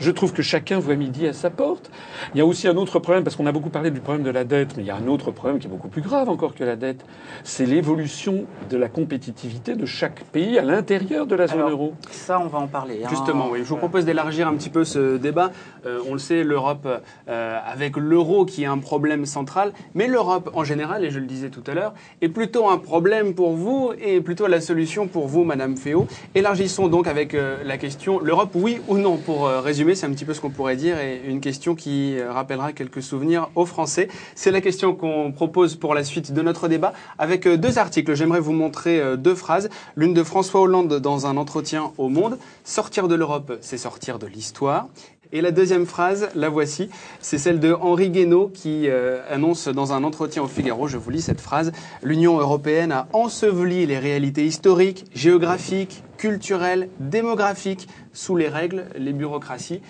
Je 0.00 0.12
trouve 0.12 0.32
que 0.32 0.42
chacun 0.42 0.78
voit 0.78 0.94
midi 0.94 1.26
à 1.26 1.32
sa 1.32 1.50
porte. 1.50 1.90
Il 2.34 2.38
y 2.38 2.40
a 2.40 2.46
aussi 2.46 2.68
un 2.68 2.76
autre 2.76 3.00
problème, 3.00 3.24
parce 3.24 3.34
qu'on 3.34 3.46
a 3.46 3.52
beaucoup 3.52 3.70
parlé 3.70 3.90
du 3.90 4.00
problème 4.00 4.24
de 4.24 4.30
la 4.30 4.44
dette, 4.44 4.76
mais 4.76 4.84
il 4.84 4.86
y 4.86 4.90
a 4.90 4.96
un 4.96 5.08
autre 5.08 5.32
problème 5.32 5.58
qui 5.58 5.66
est 5.66 5.70
beaucoup 5.70 5.88
plus 5.88 6.02
grave 6.02 6.28
encore 6.28 6.54
que 6.54 6.62
la 6.62 6.76
dette. 6.76 7.04
C'est 7.42 7.66
l'évolution 7.66 8.44
de 8.70 8.76
la 8.76 8.88
compétitivité 8.88 9.74
de 9.74 9.86
chaque 9.86 10.22
pays 10.24 10.56
à 10.58 10.62
l'intérieur 10.62 11.26
de 11.26 11.34
la 11.34 11.48
zone 11.48 11.68
euro. 11.68 11.94
Ça, 12.10 12.38
on 12.38 12.46
va 12.46 12.58
en 12.58 12.68
parler. 12.68 13.00
Hein. 13.04 13.08
Justement, 13.10 13.48
oui. 13.50 13.60
Je 13.64 13.68
vous 13.68 13.76
propose 13.76 14.04
d'élargir 14.04 14.46
un 14.46 14.54
petit 14.54 14.70
peu 14.70 14.84
ce 14.84 15.16
débat. 15.16 15.50
Euh, 15.84 15.98
on 16.08 16.12
le 16.12 16.18
sait, 16.18 16.44
l'Europe, 16.44 16.86
euh, 17.28 17.58
avec 17.66 17.96
l'euro 17.96 18.44
qui 18.44 18.62
est 18.62 18.66
un 18.66 18.78
problème 18.78 19.26
central, 19.26 19.72
mais 19.94 20.06
l'Europe 20.06 20.50
en 20.54 20.62
général, 20.62 21.04
et 21.04 21.10
je 21.10 21.18
le 21.18 21.26
disais 21.26 21.50
tout 21.50 21.64
à 21.66 21.74
l'heure, 21.74 21.94
est 22.20 22.28
plutôt 22.28 22.68
un 22.68 22.78
problème 22.78 23.34
pour 23.34 23.52
vous 23.52 23.92
et 24.00 24.20
plutôt 24.20 24.46
la 24.46 24.60
solution 24.60 25.08
pour 25.08 25.26
vous, 25.26 25.42
Madame 25.42 25.76
Féo. 25.76 26.06
Élargissons 26.36 26.86
donc 26.86 27.08
avec 27.08 27.34
euh, 27.34 27.56
la 27.64 27.78
question 27.78 28.20
l'Europe, 28.20 28.50
oui 28.54 28.80
ou 28.86 28.96
non, 28.96 29.16
pour 29.16 29.48
résumer 29.48 29.87
c'est 29.94 30.06
un 30.06 30.10
petit 30.10 30.24
peu 30.24 30.34
ce 30.34 30.40
qu'on 30.40 30.50
pourrait 30.50 30.76
dire 30.76 30.98
et 30.98 31.20
une 31.26 31.40
question 31.40 31.74
qui 31.74 32.18
euh, 32.18 32.32
rappellera 32.32 32.72
quelques 32.72 33.02
souvenirs 33.02 33.50
aux 33.54 33.66
Français. 33.66 34.08
C'est 34.34 34.50
la 34.50 34.60
question 34.60 34.94
qu'on 34.94 35.32
propose 35.32 35.76
pour 35.76 35.94
la 35.94 36.04
suite 36.04 36.32
de 36.32 36.42
notre 36.42 36.68
débat 36.68 36.92
avec 37.18 37.46
euh, 37.46 37.56
deux 37.56 37.78
articles. 37.78 38.14
J'aimerais 38.14 38.40
vous 38.40 38.52
montrer 38.52 39.00
euh, 39.00 39.16
deux 39.16 39.34
phrases. 39.34 39.68
L'une 39.96 40.14
de 40.14 40.22
François 40.22 40.60
Hollande 40.60 41.00
dans 41.00 41.26
un 41.26 41.36
entretien 41.36 41.92
au 41.98 42.08
Monde. 42.08 42.38
Sortir 42.64 43.08
de 43.08 43.14
l'Europe, 43.14 43.58
c'est 43.60 43.78
sortir 43.78 44.18
de 44.18 44.26
l'histoire. 44.26 44.88
Et 45.32 45.40
la 45.40 45.50
deuxième 45.50 45.86
phrase, 45.86 46.28
la 46.34 46.48
voici, 46.48 46.88
c'est 47.20 47.38
celle 47.38 47.60
de 47.60 47.72
Henri 47.72 48.10
Guénaud 48.10 48.50
qui 48.52 48.88
annonce 49.30 49.68
dans 49.68 49.92
un 49.92 50.04
entretien 50.04 50.42
au 50.42 50.46
Figaro, 50.46 50.88
je 50.88 50.96
vous 50.96 51.10
lis 51.10 51.20
cette 51.20 51.40
phrase, 51.40 51.72
L'Union 52.02 52.38
européenne 52.38 52.92
a 52.92 53.08
enseveli 53.12 53.86
les 53.86 53.98
réalités 53.98 54.46
historiques, 54.46 55.04
géographiques, 55.14 56.02
culturelles, 56.16 56.88
démographiques, 57.00 57.88
sous 58.12 58.36
les 58.36 58.48
règles, 58.48 58.86
les 58.96 59.12
bureaucraties 59.12 59.80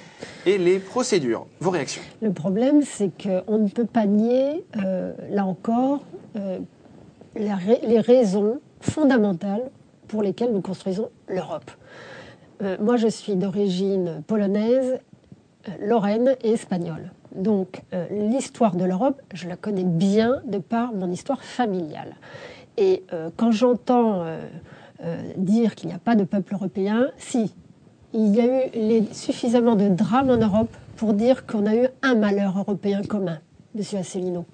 et 0.47 0.59
les 0.59 0.79
procédures. 0.79 1.47
Vos 1.61 1.71
réactions? 1.71 2.03
Le 2.21 2.33
problème, 2.33 2.83
c'est 2.83 3.11
qu'on 3.23 3.59
ne 3.59 3.69
peut 3.69 3.87
pas 3.87 4.07
nier, 4.07 4.65
euh, 4.85 5.13
là 5.31 5.45
encore, 5.47 6.01
euh, 6.37 6.59
les 7.37 8.01
raisons 8.01 8.61
fondamentales 8.81 9.71
pour 10.09 10.23
lesquelles 10.23 10.53
nous 10.53 10.61
construisons 10.61 11.11
l'Europe. 11.29 11.71
Euh, 12.63 12.77
moi, 12.81 12.97
je 12.97 13.09
suis 13.09 13.37
d'origine 13.37 14.23
polonaise, 14.27 14.99
lorraine 15.81 16.37
et 16.43 16.53
espagnole. 16.53 17.13
Donc, 17.35 17.83
l'histoire 18.11 18.77
de 18.77 18.85
l'Europe, 18.85 19.21
je 19.35 19.49
la 19.49 19.57
connais 19.57 19.85
bien 19.85 20.41
de 20.47 20.59
par 20.59 20.93
mon 20.93 21.11
histoire 21.11 21.43
familiale. 21.43 22.17
Et 22.77 23.03
quand 23.37 23.51
j'entends 23.51 24.25
dire 25.37 25.75
qu'il 25.75 25.89
n'y 25.89 25.95
a 25.95 25.99
pas 25.99 26.17
de 26.17 26.25
peuple 26.25 26.55
européen, 26.55 27.09
si, 27.19 27.55
il 28.15 28.35
y 28.35 28.41
a 28.41 28.69
eu 28.69 29.05
suffisamment 29.13 29.77
de 29.77 29.89
drames 29.89 30.31
en 30.31 30.39
Europe 30.39 30.75
pour 30.97 31.13
dire 31.13 31.47
qu'on 31.47 31.67
a 31.67 31.77
eu 31.77 31.89
un 32.03 32.15
malheur 32.15 32.57
européen 32.59 33.03
commun, 33.03 33.39
Monsieur 33.75 33.99
Asselineau. 33.99 34.47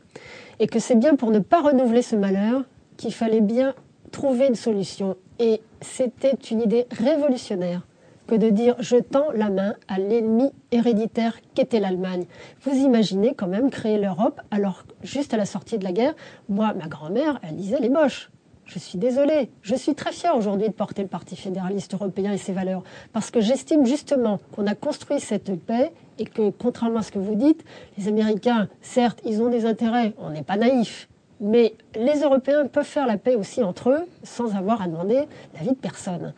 Et 0.58 0.66
que 0.66 0.78
c'est 0.78 0.96
bien 0.96 1.16
pour 1.16 1.30
ne 1.30 1.38
pas 1.38 1.62
renouveler 1.62 2.02
ce 2.02 2.16
malheur 2.16 2.62
qu'il 2.96 3.12
fallait 3.12 3.40
bien 3.40 3.74
trouver 4.10 4.46
une 4.48 4.54
solution. 4.54 5.16
Et 5.38 5.60
c'était 5.80 6.36
une 6.50 6.62
idée 6.62 6.86
révolutionnaire 6.90 7.86
que 8.26 8.34
de 8.34 8.50
dire 8.50 8.76
je 8.78 8.96
tends 8.96 9.30
la 9.32 9.50
main 9.50 9.74
à 9.88 9.98
l'ennemi 9.98 10.50
héréditaire 10.70 11.38
qu'était 11.54 11.80
l'Allemagne. 11.80 12.24
Vous 12.62 12.74
imaginez 12.74 13.34
quand 13.34 13.48
même 13.48 13.70
créer 13.70 13.98
l'Europe 13.98 14.40
alors 14.50 14.84
juste 15.02 15.34
à 15.34 15.36
la 15.36 15.46
sortie 15.46 15.78
de 15.78 15.84
la 15.84 15.92
guerre, 15.92 16.14
moi 16.48 16.74
ma 16.74 16.86
grand-mère 16.86 17.40
elle 17.42 17.56
disait 17.56 17.80
les 17.80 17.88
moches. 17.90 18.30
Je 18.66 18.78
suis 18.78 18.98
désolée. 18.98 19.50
Je 19.62 19.74
suis 19.74 19.94
très 19.94 20.12
fière 20.12 20.36
aujourd'hui 20.36 20.68
de 20.68 20.72
porter 20.72 21.02
le 21.02 21.08
Parti 21.08 21.36
fédéraliste 21.36 21.92
européen 21.92 22.32
et 22.32 22.38
ses 22.38 22.52
valeurs. 22.52 22.82
Parce 23.12 23.30
que 23.30 23.40
j'estime 23.40 23.84
justement 23.84 24.40
qu'on 24.52 24.66
a 24.66 24.74
construit 24.74 25.20
cette 25.20 25.54
paix 25.54 25.92
et 26.18 26.24
que, 26.24 26.50
contrairement 26.50 27.00
à 27.00 27.02
ce 27.02 27.12
que 27.12 27.18
vous 27.18 27.34
dites, 27.34 27.62
les 27.98 28.08
Américains, 28.08 28.68
certes, 28.80 29.20
ils 29.24 29.42
ont 29.42 29.50
des 29.50 29.66
intérêts. 29.66 30.14
On 30.18 30.30
n'est 30.30 30.42
pas 30.42 30.56
naïfs. 30.56 31.08
Mais 31.40 31.74
les 31.94 32.20
Européens 32.20 32.66
peuvent 32.66 32.86
faire 32.86 33.06
la 33.06 33.18
paix 33.18 33.34
aussi 33.34 33.62
entre 33.62 33.90
eux 33.90 34.06
sans 34.22 34.54
avoir 34.56 34.80
à 34.80 34.86
demander 34.86 35.26
l'avis 35.54 35.70
de 35.70 35.74
personne. 35.74 36.32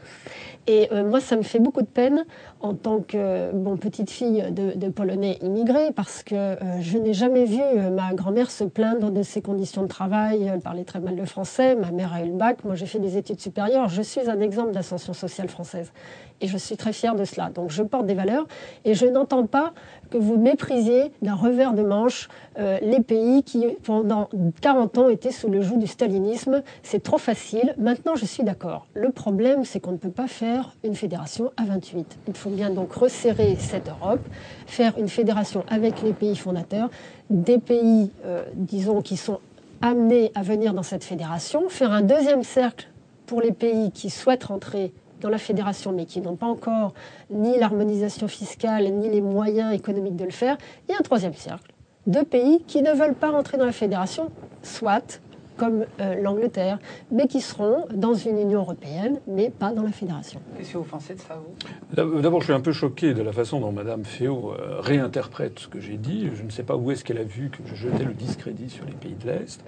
Et 0.66 0.88
euh, 0.92 1.04
moi, 1.04 1.20
ça 1.20 1.36
me 1.36 1.42
fait 1.42 1.58
beaucoup 1.58 1.82
de 1.82 1.86
peine 1.86 2.24
en 2.60 2.74
tant 2.74 3.00
que 3.00 3.52
petite 3.76 4.10
fille 4.10 4.44
de, 4.50 4.88
Polonais 4.88 5.38
immigrés, 5.42 5.92
parce 5.94 6.22
que 6.22 6.34
euh, 6.34 6.56
je 6.80 6.96
n'ai 6.96 7.12
jamais 7.12 7.44
vu 7.44 7.60
euh, 7.60 7.90
ma 7.90 8.14
grand-mère 8.14 8.50
se 8.50 8.64
plaindre 8.64 9.10
de 9.10 9.22
ses 9.22 9.42
conditions 9.42 9.82
de 9.82 9.88
travail. 9.88 10.44
Elle 10.44 10.60
parlait 10.60 10.84
très 10.84 11.00
mal 11.00 11.16
le 11.16 11.24
français. 11.24 11.74
Ma 11.76 11.90
mère 11.90 12.12
a 12.12 12.22
eu 12.22 12.28
le 12.28 12.36
bac. 12.36 12.64
Moi, 12.64 12.74
j'ai 12.74 12.86
fait 12.86 12.98
des 12.98 13.16
études 13.16 13.40
supérieures. 13.40 13.88
Je 13.88 14.02
suis 14.02 14.28
un 14.30 14.40
exemple 14.40 14.72
d'ascension 14.72 15.12
sociale 15.12 15.48
française. 15.48 15.92
Et 16.40 16.48
je 16.48 16.58
suis 16.58 16.76
très 16.76 16.92
fière 16.92 17.14
de 17.14 17.24
cela. 17.24 17.50
Donc, 17.50 17.70
je 17.70 17.82
porte 17.82 18.06
des 18.06 18.14
valeurs 18.14 18.46
et 18.84 18.94
je 18.94 19.06
n'entends 19.06 19.46
pas 19.46 19.72
que 20.10 20.18
vous 20.18 20.36
méprisiez 20.36 21.12
d'un 21.22 21.34
revers 21.34 21.72
de 21.72 21.82
manche 21.82 22.28
euh, 22.58 22.78
les 22.82 23.00
pays 23.00 23.42
qui, 23.42 23.66
pendant 23.82 24.28
40 24.60 24.98
ans, 24.98 25.08
étaient 25.08 25.30
sous 25.30 25.48
le 25.48 25.62
joug 25.62 25.78
du 25.78 25.86
stalinisme. 25.86 26.62
C'est 26.82 27.02
trop 27.02 27.18
facile. 27.18 27.74
Maintenant, 27.78 28.16
je 28.16 28.26
suis 28.26 28.44
d'accord. 28.44 28.86
Le 28.94 29.10
problème, 29.10 29.64
c'est 29.64 29.80
qu'on 29.80 29.92
ne 29.92 29.96
peut 29.96 30.10
pas 30.10 30.28
faire 30.28 30.74
une 30.84 30.94
fédération 30.94 31.52
à 31.56 31.64
28. 31.64 32.18
Il 32.28 32.34
bien 32.50 32.70
donc 32.70 32.92
resserrer 32.92 33.56
cette 33.58 33.88
Europe, 33.88 34.20
faire 34.66 34.98
une 34.98 35.08
fédération 35.08 35.64
avec 35.68 36.02
les 36.02 36.12
pays 36.12 36.36
fondateurs, 36.36 36.90
des 37.30 37.58
pays, 37.58 38.10
euh, 38.24 38.44
disons, 38.54 39.02
qui 39.02 39.16
sont 39.16 39.40
amenés 39.82 40.32
à 40.34 40.42
venir 40.42 40.74
dans 40.74 40.82
cette 40.82 41.04
fédération, 41.04 41.68
faire 41.68 41.92
un 41.92 42.02
deuxième 42.02 42.42
cercle 42.42 42.88
pour 43.26 43.40
les 43.40 43.52
pays 43.52 43.90
qui 43.90 44.10
souhaitent 44.10 44.44
rentrer 44.44 44.92
dans 45.20 45.28
la 45.28 45.38
fédération, 45.38 45.92
mais 45.92 46.04
qui 46.04 46.20
n'ont 46.20 46.36
pas 46.36 46.46
encore 46.46 46.92
ni 47.30 47.58
l'harmonisation 47.58 48.28
fiscale, 48.28 48.84
ni 48.92 49.08
les 49.08 49.20
moyens 49.20 49.74
économiques 49.74 50.16
de 50.16 50.24
le 50.24 50.30
faire, 50.30 50.56
et 50.88 50.92
un 50.92 51.02
troisième 51.02 51.34
cercle 51.34 51.72
de 52.06 52.20
pays 52.20 52.62
qui 52.66 52.82
ne 52.82 52.92
veulent 52.92 53.14
pas 53.14 53.30
rentrer 53.30 53.58
dans 53.58 53.66
la 53.66 53.72
fédération, 53.72 54.30
soit 54.62 55.20
comme 55.56 55.84
euh, 56.00 56.20
l'Angleterre, 56.20 56.78
mais 57.10 57.26
qui 57.26 57.40
seront 57.40 57.84
dans 57.92 58.14
une 58.14 58.38
Union 58.38 58.60
européenne, 58.60 59.20
mais 59.26 59.50
pas 59.50 59.72
dans 59.72 59.82
la 59.82 59.92
fédération. 59.92 60.40
Qu'est-ce 60.56 60.72
que 60.72 60.78
vous 60.78 60.84
pensez 60.84 61.14
de 61.14 61.20
ça, 61.20 61.38
vous? 61.38 62.20
D'abord, 62.20 62.40
je 62.40 62.46
suis 62.46 62.52
un 62.52 62.60
peu 62.60 62.72
choqué 62.72 63.14
de 63.14 63.22
la 63.22 63.32
façon 63.32 63.60
dont 63.60 63.72
Mme 63.72 64.04
Féot 64.04 64.52
euh, 64.52 64.80
réinterprète 64.80 65.58
ce 65.58 65.68
que 65.68 65.80
j'ai 65.80 65.96
dit. 65.96 66.28
Je 66.34 66.42
ne 66.42 66.50
sais 66.50 66.62
pas 66.62 66.76
où 66.76 66.90
est-ce 66.90 67.04
qu'elle 67.04 67.18
a 67.18 67.24
vu 67.24 67.50
que 67.50 67.58
je 67.66 67.74
jetais 67.74 68.04
le 68.04 68.12
discrédit 68.12 68.70
sur 68.70 68.84
les 68.84 68.92
pays 68.92 69.14
de 69.14 69.26
l'Est. 69.26 69.64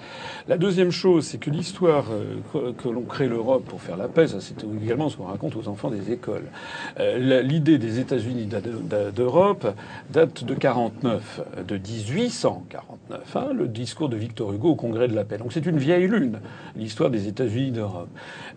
La 0.47 0.59
deuxième 0.59 0.91
chose, 0.91 1.27
c'est 1.27 1.39
que 1.39 1.51
l'histoire 1.51 2.07
euh, 2.11 2.73
que, 2.73 2.89
l'on 2.89 3.03
crée 3.03 3.29
l'Europe 3.29 3.65
pour 3.65 3.81
faire 3.81 3.97
la 3.97 4.09
paix, 4.09 4.29
ça 4.29 4.41
c'est 4.41 4.65
également 4.83 5.09
ce 5.09 5.17
qu'on 5.17 5.25
raconte 5.25 5.57
aux 5.57 5.69
enfants 5.69 5.91
des 5.91 6.13
écoles. 6.13 6.47
L'idée 6.99 7.79
des 7.79 7.99
États-Unis 7.99 8.49
d'Europe 9.15 9.67
date 10.11 10.45
de 10.45 10.55
49, 10.55 11.41
de 11.67 11.77
1849, 11.77 13.37
hein, 13.37 13.49
le 13.55 13.69
discours 13.69 14.09
de 14.09 14.17
Victor 14.17 14.53
Hugo 14.53 14.71
au 14.71 14.75
Congrès 14.75 15.09
de 15.09 15.15
la 15.15 15.25
paix. 15.25 15.39
Donc 15.39 15.53
c'est 15.53 15.67
une 15.67 15.78
vieille 15.79 16.07
lune, 16.07 16.41
l'histoire 16.77 17.11
des 17.11 17.29
États-Unis 17.29 17.71
d'Europe. 17.71 18.09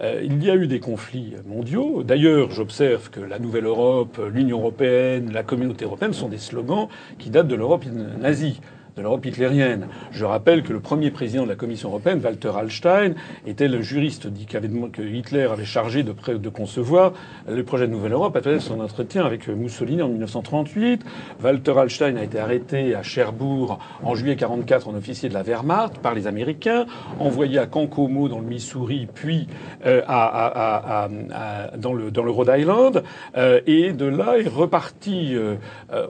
Euh, 0.01 0.21
il 0.23 0.43
y 0.43 0.49
a 0.49 0.55
eu 0.55 0.67
des 0.67 0.79
conflits 0.79 1.33
mondiaux. 1.47 2.03
D'ailleurs, 2.03 2.51
j'observe 2.51 3.09
que 3.09 3.19
la 3.19 3.39
Nouvelle 3.39 3.65
Europe, 3.65 4.19
l'Union 4.33 4.59
européenne, 4.59 5.31
la 5.31 5.43
Communauté 5.43 5.85
européenne 5.85 6.13
sont 6.13 6.29
des 6.29 6.37
slogans 6.37 6.87
qui 7.17 7.29
datent 7.29 7.47
de 7.47 7.55
l'Europe 7.55 7.85
nazie 8.19 8.59
de 8.95 9.01
l'Europe 9.01 9.25
hitlérienne. 9.25 9.87
Je 10.11 10.25
rappelle 10.25 10.63
que 10.63 10.73
le 10.73 10.79
premier 10.79 11.11
président 11.11 11.43
de 11.43 11.49
la 11.49 11.55
Commission 11.55 11.89
européenne, 11.89 12.19
Walter 12.23 12.51
Hallstein, 12.55 13.13
était 13.45 13.67
le 13.67 13.81
juriste 13.81 14.27
dit 14.27 14.45
que 14.45 15.01
Hitler 15.01 15.43
avait 15.51 15.65
chargé 15.65 16.03
de, 16.03 16.49
concevoir 16.49 17.13
le 17.47 17.63
projet 17.63 17.87
de 17.87 17.91
Nouvelle 17.91 18.13
Europe 18.13 18.35
après 18.35 18.59
son 18.59 18.79
entretien 18.79 19.25
avec 19.25 19.47
Mussolini 19.47 20.01
en 20.01 20.09
1938. 20.09 21.03
Walter 21.43 21.73
Hallstein 21.77 22.17
a 22.17 22.23
été 22.23 22.39
arrêté 22.39 22.95
à 22.95 23.03
Cherbourg 23.03 23.79
en 24.03 24.15
juillet 24.15 24.35
44 24.35 24.87
en 24.87 24.95
officier 24.95 25.29
de 25.29 25.33
la 25.33 25.43
Wehrmacht 25.43 25.99
par 25.99 26.13
les 26.13 26.27
Américains, 26.27 26.85
envoyé 27.19 27.59
à 27.59 27.67
Kankomo 27.67 28.27
dans 28.27 28.39
le 28.39 28.45
Missouri, 28.45 29.07
puis 29.13 29.47
euh, 29.85 30.01
à, 30.07 31.05
à, 31.05 31.77
dans, 31.77 31.93
le, 31.93 32.31
Rhode 32.31 32.51
Island, 32.55 33.03
euh, 33.37 33.61
et 33.65 33.93
de 33.93 34.05
là 34.05 34.37
est 34.37 34.47
reparti 34.47 35.35
euh, 35.35 35.55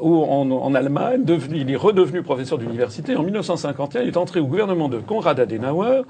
en, 0.01 0.49
en, 0.51 0.75
Allemagne. 0.75 1.23
Devenu, 1.23 1.57
il 1.57 1.71
est 1.71 1.75
redevenu 1.75 2.21
professeur 2.21 2.57
du 2.57 2.67
en 3.15 3.23
1951, 3.23 4.01
il 4.01 4.07
est 4.07 4.17
entré 4.17 4.39
au 4.39 4.45
gouvernement 4.45 4.89
de 4.89 4.99
Konrad 4.99 5.39
Adenauer 5.39 6.03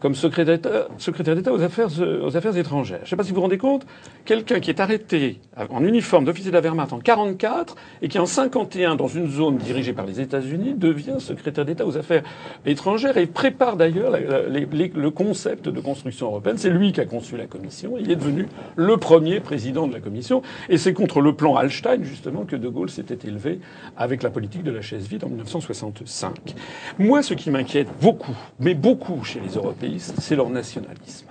comme 0.00 0.14
secrétaire 0.14 1.34
d'État 1.34 1.52
aux 1.52 1.62
affaires, 1.62 1.88
aux 2.22 2.36
affaires 2.36 2.56
étrangères. 2.56 2.98
Je 3.00 3.04
ne 3.04 3.08
sais 3.08 3.16
pas 3.16 3.24
si 3.24 3.30
vous 3.30 3.36
vous 3.36 3.42
rendez 3.42 3.58
compte, 3.58 3.86
quelqu'un 4.24 4.60
qui 4.60 4.70
est 4.70 4.80
arrêté 4.80 5.40
en 5.70 5.82
uniforme 5.82 6.24
d'officier 6.24 6.50
de 6.50 6.56
la 6.56 6.60
Wehrmacht 6.60 6.92
en 6.92 6.98
44 6.98 7.76
et 8.02 8.08
qui 8.08 8.18
en 8.18 8.26
51 8.26 8.96
dans 8.96 9.08
une 9.08 9.30
zone 9.30 9.56
dirigée 9.56 9.92
par 9.92 10.06
les 10.06 10.20
États-Unis 10.20 10.74
devient 10.74 11.16
secrétaire 11.18 11.64
d'État 11.64 11.86
aux 11.86 11.96
affaires 11.96 12.22
étrangères 12.66 13.16
et 13.16 13.26
prépare 13.26 13.76
d'ailleurs 13.76 14.12
le 14.12 15.08
concept 15.10 15.68
de 15.68 15.80
construction 15.80 16.26
européenne. 16.26 16.58
C'est 16.58 16.70
lui 16.70 16.92
qui 16.92 17.00
a 17.00 17.06
conçu 17.06 17.36
la 17.36 17.46
commission. 17.46 17.94
Il 17.98 18.10
est 18.10 18.16
devenu 18.16 18.46
le 18.76 18.96
premier 18.98 19.40
président 19.40 19.86
de 19.86 19.94
la 19.94 20.00
commission 20.00 20.42
et 20.68 20.76
c'est 20.76 20.92
contre 20.92 21.20
le 21.20 21.34
plan 21.34 21.56
Hallstein 21.56 22.02
justement 22.02 22.44
que 22.44 22.56
De 22.56 22.68
Gaulle 22.68 22.90
s'était 22.90 23.26
élevé 23.26 23.60
avec 23.96 24.22
la 24.22 24.30
politique 24.30 24.62
de 24.62 24.70
la 24.70 24.82
chaise 24.82 25.08
vide 25.08 25.24
en 25.24 25.28
1965. 25.28 26.54
Moi, 26.98 27.22
ce 27.22 27.34
qui 27.34 27.50
m'inquiète 27.50 27.88
beaucoup, 28.00 28.36
mais 28.60 28.74
beaucoup 28.74 29.24
chez 29.24 29.40
les 29.40 29.54
Européens, 29.54 29.85
c'est 29.98 30.36
leur 30.36 30.50
nationalisme. 30.50 31.28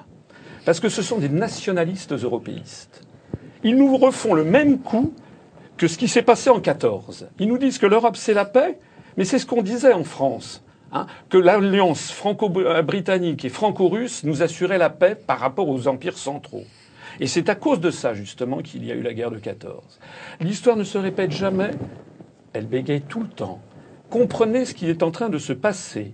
Parce 0.65 0.79
que 0.79 0.89
ce 0.89 1.01
sont 1.01 1.19
des 1.19 1.29
nationalistes 1.29 2.13
européistes. 2.13 3.03
Ils 3.63 3.75
nous 3.75 3.97
refont 3.97 4.33
le 4.33 4.43
même 4.43 4.79
coup 4.79 5.13
que 5.77 5.87
ce 5.87 5.97
qui 5.97 6.07
s'est 6.07 6.21
passé 6.21 6.49
en 6.49 6.59
14. 6.59 7.27
Ils 7.39 7.47
nous 7.47 7.57
disent 7.57 7.77
que 7.77 7.85
l'Europe, 7.85 8.17
c'est 8.17 8.33
la 8.33 8.45
paix, 8.45 8.79
mais 9.17 9.25
c'est 9.25 9.39
ce 9.39 9.45
qu'on 9.45 9.61
disait 9.61 9.93
en 9.93 10.03
France. 10.03 10.63
Hein, 10.91 11.07
que 11.29 11.37
l'alliance 11.37 12.11
franco-britannique 12.11 13.43
et 13.43 13.49
franco-russe 13.49 14.23
nous 14.23 14.43
assurait 14.43 14.77
la 14.77 14.89
paix 14.89 15.15
par 15.15 15.39
rapport 15.39 15.67
aux 15.67 15.87
empires 15.87 16.17
centraux. 16.17 16.63
Et 17.19 17.27
c'est 17.27 17.49
à 17.49 17.55
cause 17.55 17.79
de 17.79 17.91
ça, 17.91 18.13
justement, 18.13 18.59
qu'il 18.61 18.85
y 18.85 18.91
a 18.91 18.95
eu 18.95 19.01
la 19.01 19.13
guerre 19.13 19.31
de 19.31 19.39
14. 19.39 19.99
L'histoire 20.41 20.77
ne 20.77 20.83
se 20.83 20.97
répète 20.97 21.31
jamais, 21.31 21.71
elle 22.53 22.67
bégaye 22.67 23.01
tout 23.01 23.21
le 23.21 23.27
temps. 23.27 23.59
Comprenez 24.09 24.65
ce 24.65 24.73
qui 24.73 24.89
est 24.89 25.03
en 25.03 25.11
train 25.11 25.29
de 25.29 25.37
se 25.37 25.53
passer. 25.53 26.13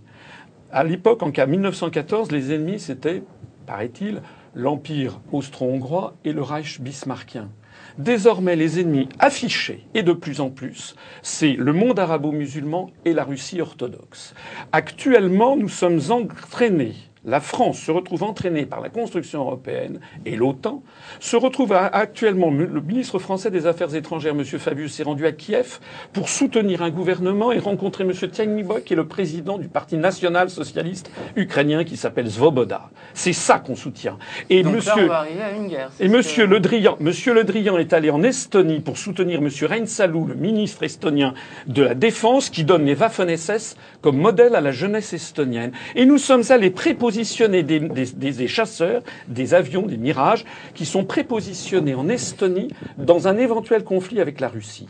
À 0.74 0.86
l'époque, 0.86 1.22
en 1.22 1.32
cas 1.32 1.48
1914, 1.48 2.32
les 2.32 2.54
ennemis, 2.54 2.80
c'était, 2.80 3.24
paraît-il, 3.66 4.22
l'Empire 4.56 5.20
austro-hongrois 5.34 6.16
et 6.24 6.32
le 6.32 6.42
Reich 6.42 6.80
bismarckien. 6.80 7.50
Désormais, 7.98 8.56
les 8.56 8.80
ennemis 8.80 9.10
affichés, 9.20 9.86
et 9.94 10.02
de 10.02 10.14
plus 10.14 10.40
en 10.40 10.50
plus, 10.50 10.96
c'est 11.22 11.54
le 11.54 11.74
monde 11.74 12.00
arabo-musulman 12.00 12.90
et 13.04 13.12
la 13.12 13.26
Russie 13.26 13.60
orthodoxe. 13.60 14.34
Actuellement, 14.72 15.58
nous 15.58 15.68
sommes 15.68 16.00
entraînés 16.10 16.96
la 17.24 17.40
France 17.40 17.80
se 17.80 17.92
retrouve 17.92 18.24
entraînée 18.24 18.66
par 18.66 18.82
la 18.82 18.90
construction 18.90 19.42
européenne 19.42 20.00
et 20.26 20.36
l'OTAN, 20.36 20.82
se 21.20 21.36
retrouve 21.36 21.74
actuellement, 21.74 22.50
le 22.50 22.82
ministre 22.82 23.20
français 23.20 23.52
des 23.52 23.68
Affaires 23.68 23.94
étrangères, 23.94 24.34
M. 24.34 24.44
Fabius, 24.44 24.94
s'est 24.94 25.04
rendu 25.04 25.28
à 25.28 25.32
Kiev 25.32 25.80
pour 26.14 26.30
soutenir 26.30 26.82
un 26.82 26.90
gouvernement 26.90 27.52
et 27.52 27.60
rencontrer 27.60 28.04
M. 28.04 28.14
Tianibok, 28.14 28.84
qui 28.84 28.94
est 28.94 28.96
le 28.96 29.08
président 29.08 29.60
du 29.60 29.68
Parti 29.68 29.98
national 29.98 30.50
socialiste 30.50 31.12
ukrainien 31.36 31.84
qui 31.84 31.96
s'appelle 31.96 32.30
Svoboda. 32.30 32.90
C'est 33.14 33.34
ça 33.34 33.60
qu'on 33.60 33.76
soutient. 33.76 34.18
Et 34.50 34.64
Donc 34.64 34.76
monsieur, 34.76 35.08
là, 35.08 35.26
on 35.30 35.36
va 35.36 35.46
à 35.46 35.52
une 35.52 35.68
guerre, 35.68 35.92
et 36.00 36.08
monsieur 36.08 36.48
Le 36.48 36.60
Drian, 36.60 36.98
monsieur 37.00 37.34
Le 37.34 37.44
Drian 37.44 37.78
est 37.78 37.94
allé 37.94 38.10
en 38.10 38.24
Estonie 38.24 38.80
pour 38.80 38.98
soutenir 38.98 39.40
M. 39.40 39.50
Reinsalu, 39.62 40.26
le 40.28 40.36
ministre 40.36 40.84
estonien 40.84 41.36
de 41.68 41.84
la 41.84 41.94
Défense, 41.94 42.50
qui 42.50 42.64
donne 42.64 42.86
les 42.86 42.96
Waffen-SS 42.96 43.76
comme 44.02 44.18
modèle 44.18 44.56
à 44.56 44.62
la 44.62 44.72
jeunesse 44.72 45.14
estonienne. 45.14 45.72
Et 45.96 46.06
nous 46.06 46.18
sommes 46.18 46.44
allés 46.50 46.72
préposer 46.72 47.11
positionner 47.12 47.62
des, 47.64 48.48
chasseurs, 48.48 49.02
des 49.28 49.54
avions, 49.54 49.82
des 49.82 49.98
mirages, 49.98 50.46
qui 50.74 50.86
sont 50.86 51.04
prépositionnés 51.04 51.94
en 51.94 52.08
Estonie 52.08 52.70
dans 52.98 53.28
un 53.28 53.36
éventuel 53.38 53.84
conflit 53.84 54.22
avec 54.22 54.40
la 54.40 54.48
Russie. 54.48 54.88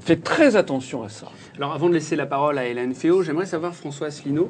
Faites 0.00 0.24
très 0.24 0.56
attention 0.56 1.04
à 1.04 1.08
ça. 1.08 1.28
Alors 1.56 1.72
avant 1.72 1.88
de 1.88 1.94
laisser 1.94 2.16
la 2.16 2.26
parole 2.26 2.58
à 2.58 2.66
Hélène 2.66 2.94
Féo, 2.94 3.22
j'aimerais 3.22 3.46
savoir, 3.46 3.74
François 3.74 4.08
Asselineau, 4.08 4.48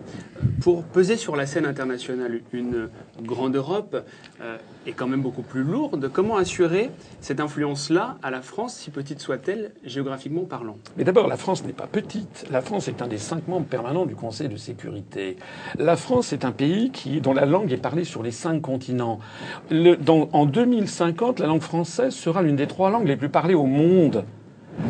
pour 0.63 0.85
peser 0.85 1.17
sur 1.17 1.37
la 1.37 1.45
scène 1.45 1.67
internationale, 1.67 2.41
une 2.53 2.89
grande 3.21 3.57
Europe 3.57 4.03
euh, 4.41 4.57
est 4.87 4.93
quand 4.93 5.09
même 5.09 5.21
beaucoup 5.21 5.43
plus 5.43 5.63
lourde. 5.63 6.11
Comment 6.13 6.37
assurer 6.37 6.91
cette 7.21 7.41
influence-là 7.41 8.17
à 8.23 8.31
la 8.31 8.41
France, 8.41 8.77
si 8.77 8.91
petite 8.91 9.21
soit-elle, 9.21 9.73
géographiquement 9.85 10.45
parlant? 10.45 10.79
Mais 10.97 11.05
d'abord, 11.05 11.29
la 11.29 11.37
France 11.37 11.65
n'est 11.65 11.73
pas 11.73 11.87
petite. 11.87 12.47
La 12.51 12.63
France 12.63 12.89
est 12.89 13.03
un 13.03 13.09
des 13.09 13.19
cinq 13.19 13.47
membres 13.49 13.67
permanents 13.67 14.07
du 14.07 14.15
Conseil 14.15 14.49
de 14.49 14.57
sécurité. 14.57 15.37
La 15.79 15.97
France 15.97 16.33
est 16.33 16.45
un 16.45 16.53
pays 16.53 16.91
qui, 16.93 17.10
dont 17.19 17.33
la 17.33 17.47
langue 17.47 17.73
est 17.73 17.77
parlée 17.77 18.05
sur 18.05 18.23
les 18.23 18.31
cinq 18.31 18.61
continents. 18.61 19.19
en 19.71 20.47
2050, 20.47 21.41
la 21.41 21.47
langue 21.47 21.63
française 21.63 22.15
sera 22.15 22.43
l'une 22.43 22.57
des 22.57 22.69
trois 22.69 22.91
langues 22.91 23.09
les 23.09 23.17
plus 23.17 23.29
parlées 23.29 23.55
au 23.55 23.67
monde 23.67 24.25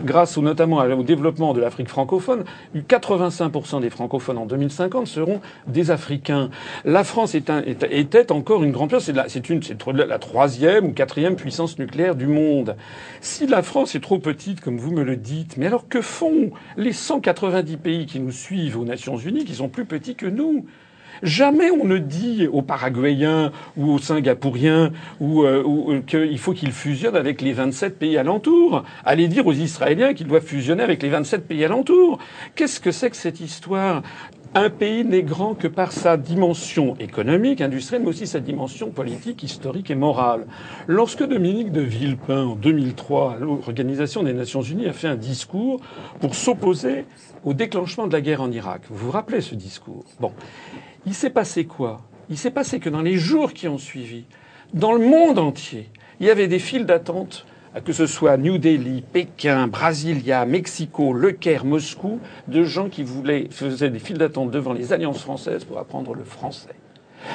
grâce 0.04 0.36
notamment 0.38 0.78
au 0.78 1.02
développement 1.02 1.54
de 1.54 1.60
l'Afrique 1.60 1.88
francophone, 1.88 2.44
85% 2.76 3.80
des 3.80 3.90
francophones 3.90 4.38
en 4.38 4.46
2050 4.46 5.06
seront 5.06 5.40
des 5.66 5.90
Africains. 5.90 6.50
La 6.84 7.04
France 7.04 7.34
était 7.34 8.32
encore 8.32 8.62
une 8.62 8.72
grande 8.72 8.90
puissance, 8.90 9.12
c'est 9.28 9.50
une, 9.50 9.60
la 9.94 10.18
troisième 10.18 10.86
ou 10.86 10.92
quatrième 10.92 11.36
puissance 11.36 11.78
nucléaire 11.78 12.14
du 12.14 12.26
monde. 12.26 12.76
Si 13.20 13.46
la 13.46 13.62
France 13.62 13.94
est 13.94 14.00
trop 14.00 14.18
petite, 14.18 14.60
comme 14.60 14.78
vous 14.78 14.92
me 14.92 15.02
le 15.02 15.16
dites, 15.16 15.56
mais 15.56 15.66
alors 15.66 15.88
que 15.88 16.00
font 16.00 16.50
les 16.76 16.92
190 16.92 17.76
pays 17.76 18.06
qui 18.06 18.20
nous 18.20 18.32
suivent 18.32 18.78
aux 18.78 18.84
Nations 18.84 19.16
Unies, 19.16 19.44
qui 19.44 19.54
sont 19.54 19.68
plus 19.68 19.84
petits 19.84 20.14
que 20.14 20.26
nous? 20.26 20.66
Jamais 21.22 21.70
on 21.70 21.84
ne 21.84 21.98
dit 21.98 22.48
aux 22.50 22.62
Paraguayens 22.62 23.52
ou 23.76 23.90
aux 23.92 23.98
Singapouriens 23.98 24.92
ou, 25.20 25.42
euh, 25.42 25.62
euh, 25.66 26.00
qu'il 26.00 26.38
faut 26.38 26.52
qu'ils 26.52 26.72
fusionnent 26.72 27.16
avec 27.16 27.42
les 27.42 27.52
27 27.52 27.98
pays 27.98 28.16
alentours. 28.16 28.84
Allez 29.04 29.28
dire 29.28 29.46
aux 29.46 29.52
Israéliens 29.52 30.14
qu'ils 30.14 30.26
doivent 30.26 30.44
fusionner 30.44 30.82
avec 30.82 31.02
les 31.02 31.08
27 31.08 31.46
pays 31.46 31.64
alentours. 31.64 32.18
Qu'est-ce 32.54 32.80
que 32.80 32.90
c'est 32.90 33.10
que 33.10 33.16
cette 33.16 33.40
histoire? 33.40 34.02
Un 34.52 34.68
pays 34.68 35.04
n'est 35.04 35.22
grand 35.22 35.54
que 35.54 35.68
par 35.68 35.92
sa 35.92 36.16
dimension 36.16 36.96
économique, 36.98 37.60
industrielle, 37.60 38.02
mais 38.02 38.08
aussi 38.08 38.26
sa 38.26 38.40
dimension 38.40 38.90
politique, 38.90 39.44
historique 39.44 39.92
et 39.92 39.94
morale. 39.94 40.44
Lorsque 40.88 41.22
Dominique 41.22 41.70
de 41.70 41.82
Villepin, 41.82 42.46
en 42.46 42.56
2003, 42.56 43.34
à 43.34 43.38
l'Organisation 43.38 44.24
des 44.24 44.32
Nations 44.32 44.62
Unies, 44.62 44.88
a 44.88 44.92
fait 44.92 45.06
un 45.06 45.14
discours 45.14 45.80
pour 46.20 46.34
s'opposer 46.34 47.04
au 47.44 47.54
déclenchement 47.54 48.08
de 48.08 48.12
la 48.12 48.20
guerre 48.20 48.42
en 48.42 48.50
Irak, 48.50 48.82
vous 48.90 49.06
vous 49.06 49.10
rappelez 49.12 49.40
ce 49.40 49.54
discours? 49.54 50.04
Bon, 50.18 50.32
il 51.06 51.14
s'est 51.14 51.30
passé 51.30 51.64
quoi? 51.64 52.02
Il 52.28 52.38
s'est 52.38 52.50
passé 52.50 52.80
que 52.80 52.88
dans 52.88 53.02
les 53.02 53.16
jours 53.16 53.52
qui 53.52 53.68
ont 53.68 53.78
suivi, 53.78 54.24
dans 54.74 54.92
le 54.92 55.04
monde 55.04 55.38
entier, 55.38 55.88
il 56.20 56.26
y 56.26 56.30
avait 56.30 56.48
des 56.48 56.58
files 56.58 56.86
d'attente 56.86 57.46
que 57.84 57.92
ce 57.92 58.06
soit 58.06 58.36
New 58.36 58.58
Delhi, 58.58 59.02
Pékin, 59.02 59.68
Brasilia, 59.68 60.44
Mexico, 60.44 61.12
Le 61.12 61.30
Caire, 61.30 61.64
Moscou, 61.64 62.18
de 62.48 62.64
gens 62.64 62.88
qui 62.88 63.04
voulaient, 63.04 63.46
faisaient 63.50 63.90
des 63.90 64.00
files 64.00 64.18
d'attente 64.18 64.50
devant 64.50 64.72
les 64.72 64.92
alliances 64.92 65.20
françaises 65.20 65.64
pour 65.64 65.78
apprendre 65.78 66.14
le 66.14 66.24
français. 66.24 66.74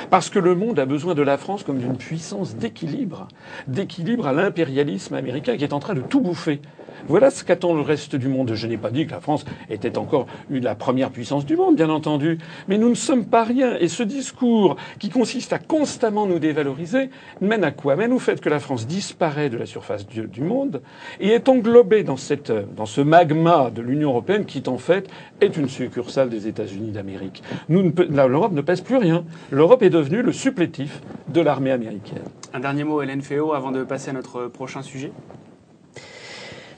Parce 0.10 0.30
que 0.30 0.40
le 0.40 0.56
monde 0.56 0.80
a 0.80 0.86
besoin 0.86 1.14
de 1.14 1.22
la 1.22 1.38
France 1.38 1.64
comme 1.64 1.78
d'une 1.78 1.96
puissance 1.96 2.56
d'équilibre, 2.56 3.28
d'équilibre 3.68 4.28
à 4.28 4.34
l'impérialisme 4.34 5.14
américain 5.14 5.56
qui 5.56 5.64
est 5.64 5.74
en 5.74 5.80
train 5.80 5.94
de 5.94 6.02
tout 6.02 6.20
bouffer. 6.20 6.60
Voilà 7.08 7.30
ce 7.30 7.44
qu'attend 7.44 7.76
le 7.76 7.82
reste 7.82 8.16
du 8.16 8.28
monde. 8.28 8.54
Je 8.56 8.68
n'ai 8.68 8.78
pas 8.78 8.90
dit 8.90 9.06
que 9.06 9.12
la 9.12 9.20
France 9.20 9.46
était 9.70 9.98
encore 9.98 10.26
la 10.50 10.74
première 10.74 11.12
puissance 11.12 11.46
du 11.46 11.56
monde, 11.56 11.76
bien 11.76 11.90
entendu, 11.90 12.40
mais 12.68 12.78
nous 12.78 12.90
ne 12.90 12.96
sommes 12.96 13.26
pas 13.26 13.44
rien. 13.44 13.76
Et 13.80 13.88
ce 13.88 14.02
discours 14.02 14.76
qui 14.98 15.10
consiste 15.10 15.54
à 15.54 15.60
constamment 15.60 16.26
nous 16.26 16.40
dévaloriser 16.40 17.10
mène 17.42 17.64
à 17.64 17.72
quoi? 17.72 17.96
Mène 17.96 18.12
au 18.12 18.20
fait 18.20 18.42
que 18.42 18.50
la 18.50 18.60
France 18.60 18.88
disparaît 18.88 19.50
de 19.50 19.58
la 19.58 19.66
surface 19.66 20.08
du, 20.08 20.42
monde 20.42 20.82
et 21.20 21.30
est 21.30 21.48
englobée 21.48 22.04
dans, 22.04 22.18
cette, 22.18 22.52
dans 22.76 22.86
ce 22.86 23.02
magma 23.02 23.70
de 23.70 23.82
l'Union 23.82 24.10
européenne 24.10 24.46
qui, 24.46 24.64
en 24.68 24.78
fait, 24.78 25.08
est 25.42 25.58
une 25.58 25.70
succursale 25.70 26.30
des 26.30 26.48
États-Unis 26.48 26.92
d'Amérique. 26.92 27.44
L'Europe 27.70 28.54
ne 28.54 28.62
pèse 28.62 28.82
plus 28.82 28.98
rien. 28.98 29.24
L'Europe 29.52 29.84
est 29.84 29.90
devenue 29.90 30.22
le 30.22 30.32
supplétif 30.32 31.02
de 31.30 31.42
l'armée 31.42 31.72
américaine. 31.72 32.24
Un 32.54 32.60
dernier 32.60 32.84
mot, 32.84 33.02
Hélène 33.02 33.22
Féo, 33.22 33.54
avant 33.54 33.72
de 33.72 33.84
passer 33.84 34.10
à 34.10 34.14
notre 34.14 34.48
prochain 34.48 34.82
sujet. 34.82 35.12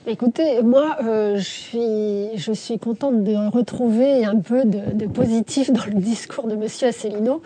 Écoutez, 0.10 0.62
moi, 0.62 0.96
euh, 1.04 1.36
je, 1.36 2.52
suis, 2.54 2.80
contente 2.80 3.26
de 3.26 3.36
retrouver 3.50 4.24
un 4.24 4.40
peu 4.40 4.64
de, 4.64 4.94
de, 4.94 5.06
positif 5.06 5.70
dans 5.70 5.84
le 5.84 5.96
discours 5.96 6.48
de 6.48 6.54
M. 6.54 6.64
Asselineau, 6.64 7.42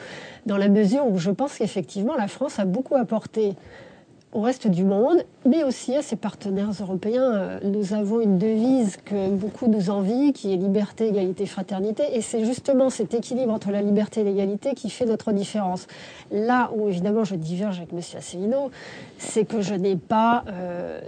dans 0.45 0.58
la 0.58 0.69
mesure 0.69 1.08
où 1.10 1.17
je 1.17 1.32
pense 1.32 1.58
qu'effectivement, 1.58 2.13
la 2.15 2.28
France 2.28 2.60
a 2.60 2.65
beaucoup 2.65 2.95
apporté 2.95 3.56
au 4.33 4.41
reste 4.41 4.67
du 4.67 4.83
monde, 4.83 5.23
mais 5.45 5.63
aussi 5.63 5.95
à 5.95 6.01
ses 6.01 6.15
partenaires 6.15 6.71
européens. 6.79 7.59
Nous 7.63 7.93
avons 7.93 8.21
une 8.21 8.37
devise 8.37 8.97
que 9.03 9.29
beaucoup 9.29 9.67
nous 9.67 9.89
envient, 9.89 10.31
qui 10.33 10.53
est 10.53 10.57
liberté, 10.57 11.07
égalité, 11.07 11.45
fraternité, 11.45 12.03
et 12.13 12.21
c'est 12.21 12.45
justement 12.45 12.89
cet 12.89 13.13
équilibre 13.13 13.51
entre 13.51 13.71
la 13.71 13.81
liberté 13.81 14.21
et 14.21 14.23
l'égalité 14.23 14.73
qui 14.73 14.89
fait 14.89 15.05
notre 15.05 15.31
différence. 15.31 15.87
Là 16.31 16.71
où 16.75 16.87
évidemment 16.87 17.23
je 17.23 17.35
diverge 17.35 17.77
avec 17.77 17.91
M. 17.91 17.99
Asselineau, 18.17 18.71
c'est 19.17 19.45
que 19.45 19.61
je 19.61 19.73
n'ai 19.73 19.95
pas, 19.95 20.43
euh, 20.49 20.99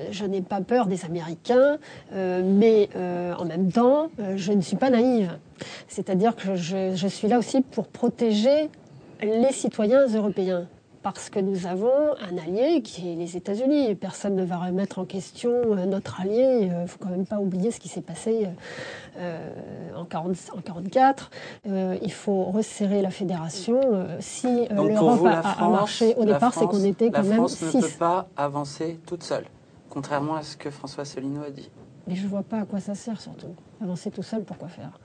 pas 0.50 0.62
peur 0.62 0.88
des 0.88 1.06
Américains, 1.06 1.78
euh, 2.14 2.42
mais 2.44 2.90
euh, 2.96 3.34
en 3.38 3.46
même 3.46 3.72
temps, 3.72 4.10
euh, 4.20 4.34
je 4.36 4.52
ne 4.52 4.62
suis 4.62 4.78
pas 4.78 4.90
naïve. 4.90 5.32
C'est-à-dire 5.88 6.36
que 6.36 6.56
je 6.56 7.08
suis 7.08 7.28
là 7.28 7.40
aussi 7.40 7.62
pour 7.62 7.88
protéger 7.88 8.70
les 9.22 9.52
citoyens 9.52 10.08
européens 10.08 10.68
parce 11.04 11.30
que 11.30 11.40
nous 11.40 11.68
avons 11.68 12.16
un 12.20 12.38
allié 12.38 12.82
qui 12.82 13.12
est 13.12 13.16
les 13.16 13.38
États-Unis. 13.38 13.94
Personne 13.96 14.36
ne 14.36 14.46
va 14.46 14.58
remettre 14.58 15.00
en 15.00 15.06
question 15.06 15.52
euh, 15.52 15.86
notre 15.86 16.22
allié. 16.22 16.60
Il 16.62 16.82
ne 16.82 16.88
faut 16.88 16.98
quand 17.00 17.10
même 17.10 17.26
pas 17.26 17.40
oublier 17.40 17.72
ce 17.72 17.80
qui 17.80 17.90
s'est 17.90 18.02
passé 18.02 18.48
euh, 19.18 19.50
en 19.96 20.06
1944. 20.06 21.30
Euh, 21.68 21.98
il 22.02 22.12
faut 22.12 22.46
resserrer 22.46 23.02
la 23.02 23.12
fédération. 23.12 23.80
Euh, 23.84 24.18
si 24.20 24.68
l'Europe 24.70 25.26
a, 25.26 25.40
a, 25.40 25.70
marché 25.70 26.16
au 26.18 26.26
départ, 26.26 26.54
c'est 26.54 26.66
qu'on 26.66 26.84
était 26.84 27.12
quand 27.12 27.22
la 27.22 27.28
même 27.28 27.38
France 27.38 27.56
six. 27.56 27.78
ne 27.78 27.82
peut 27.82 27.88
pas 28.00 28.28
avancer 28.36 29.00
toute 29.06 29.24
seule, 29.24 29.46
contrairement 29.90 30.36
à 30.36 30.42
ce 30.42 30.58
que 30.58 30.72
François 30.72 31.02
Asselineau 31.02 31.44
a 31.44 31.52
dit. 31.52 31.70
Mais 32.08 32.16
je 32.16 32.24
ne 32.24 32.28
vois 32.28 32.44
pas 32.44 32.60
à 32.60 32.66
quoi 32.66 32.80
ça 32.80 32.96
sert 32.96 33.22
surtout. 33.22 33.56
Avancer 33.82 34.12
tout 34.12 34.24
seul, 34.24 34.44
pourquoi 34.44 34.68
faire? 34.68 35.00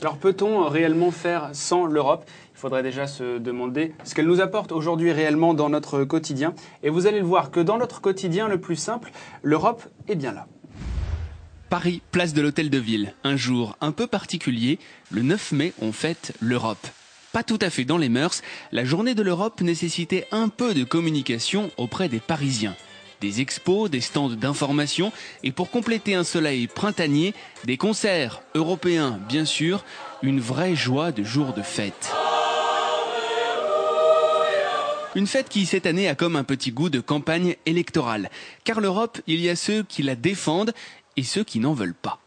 Alors 0.00 0.18
peut-on 0.18 0.68
réellement 0.68 1.10
faire 1.10 1.50
sans 1.52 1.86
l'Europe? 1.86 2.24
Il 2.54 2.58
faudrait 2.58 2.82
déjà 2.82 3.06
se 3.06 3.38
demander 3.38 3.92
ce 4.04 4.14
qu'elle 4.14 4.26
nous 4.26 4.40
apporte 4.40 4.70
aujourd'hui 4.70 5.10
réellement 5.10 5.54
dans 5.54 5.68
notre 5.68 6.04
quotidien. 6.04 6.54
Et 6.82 6.90
vous 6.90 7.06
allez 7.06 7.18
le 7.18 7.26
voir 7.26 7.50
que 7.50 7.60
dans 7.60 7.78
notre 7.78 8.00
quotidien 8.00 8.48
le 8.48 8.60
plus 8.60 8.76
simple, 8.76 9.10
l'Europe 9.42 9.82
est 10.06 10.14
bien 10.14 10.32
là. 10.32 10.46
Paris, 11.70 12.02
place 12.12 12.34
de 12.34 12.42
l'Hôtel 12.42 12.70
de 12.70 12.78
Ville. 12.78 13.14
Un 13.24 13.36
jour 13.36 13.76
un 13.80 13.90
peu 13.90 14.06
particulier, 14.06 14.78
le 15.10 15.22
9 15.22 15.52
mai, 15.52 15.72
on 15.82 15.90
fête 15.90 16.36
l'Europe. 16.40 16.86
Pas 17.32 17.42
tout 17.42 17.58
à 17.60 17.70
fait 17.70 17.84
dans 17.84 17.98
les 17.98 18.08
mœurs, 18.08 18.42
la 18.70 18.84
journée 18.84 19.16
de 19.16 19.22
l'Europe 19.22 19.60
nécessitait 19.60 20.28
un 20.30 20.48
peu 20.48 20.72
de 20.72 20.84
communication 20.84 21.70
auprès 21.78 22.08
des 22.08 22.20
Parisiens 22.20 22.76
des 23.20 23.40
expos, 23.40 23.90
des 23.90 24.00
stands 24.00 24.30
d'information 24.30 25.12
et 25.42 25.52
pour 25.52 25.70
compléter 25.70 26.14
un 26.14 26.24
soleil 26.24 26.66
printanier, 26.66 27.34
des 27.64 27.76
concerts 27.76 28.42
européens 28.54 29.18
bien 29.28 29.44
sûr, 29.44 29.84
une 30.22 30.40
vraie 30.40 30.76
joie 30.76 31.12
de 31.12 31.22
jour 31.22 31.52
de 31.52 31.62
fête. 31.62 32.12
Une 35.14 35.28
fête 35.28 35.48
qui 35.48 35.64
cette 35.64 35.86
année 35.86 36.08
a 36.08 36.16
comme 36.16 36.34
un 36.34 36.42
petit 36.42 36.72
goût 36.72 36.90
de 36.90 36.98
campagne 36.98 37.54
électorale, 37.66 38.30
car 38.64 38.80
l'Europe, 38.80 39.20
il 39.28 39.40
y 39.40 39.48
a 39.48 39.54
ceux 39.54 39.84
qui 39.84 40.02
la 40.02 40.16
défendent 40.16 40.74
et 41.16 41.22
ceux 41.22 41.44
qui 41.44 41.60
n'en 41.60 41.72
veulent 41.72 41.94
pas. 41.94 42.18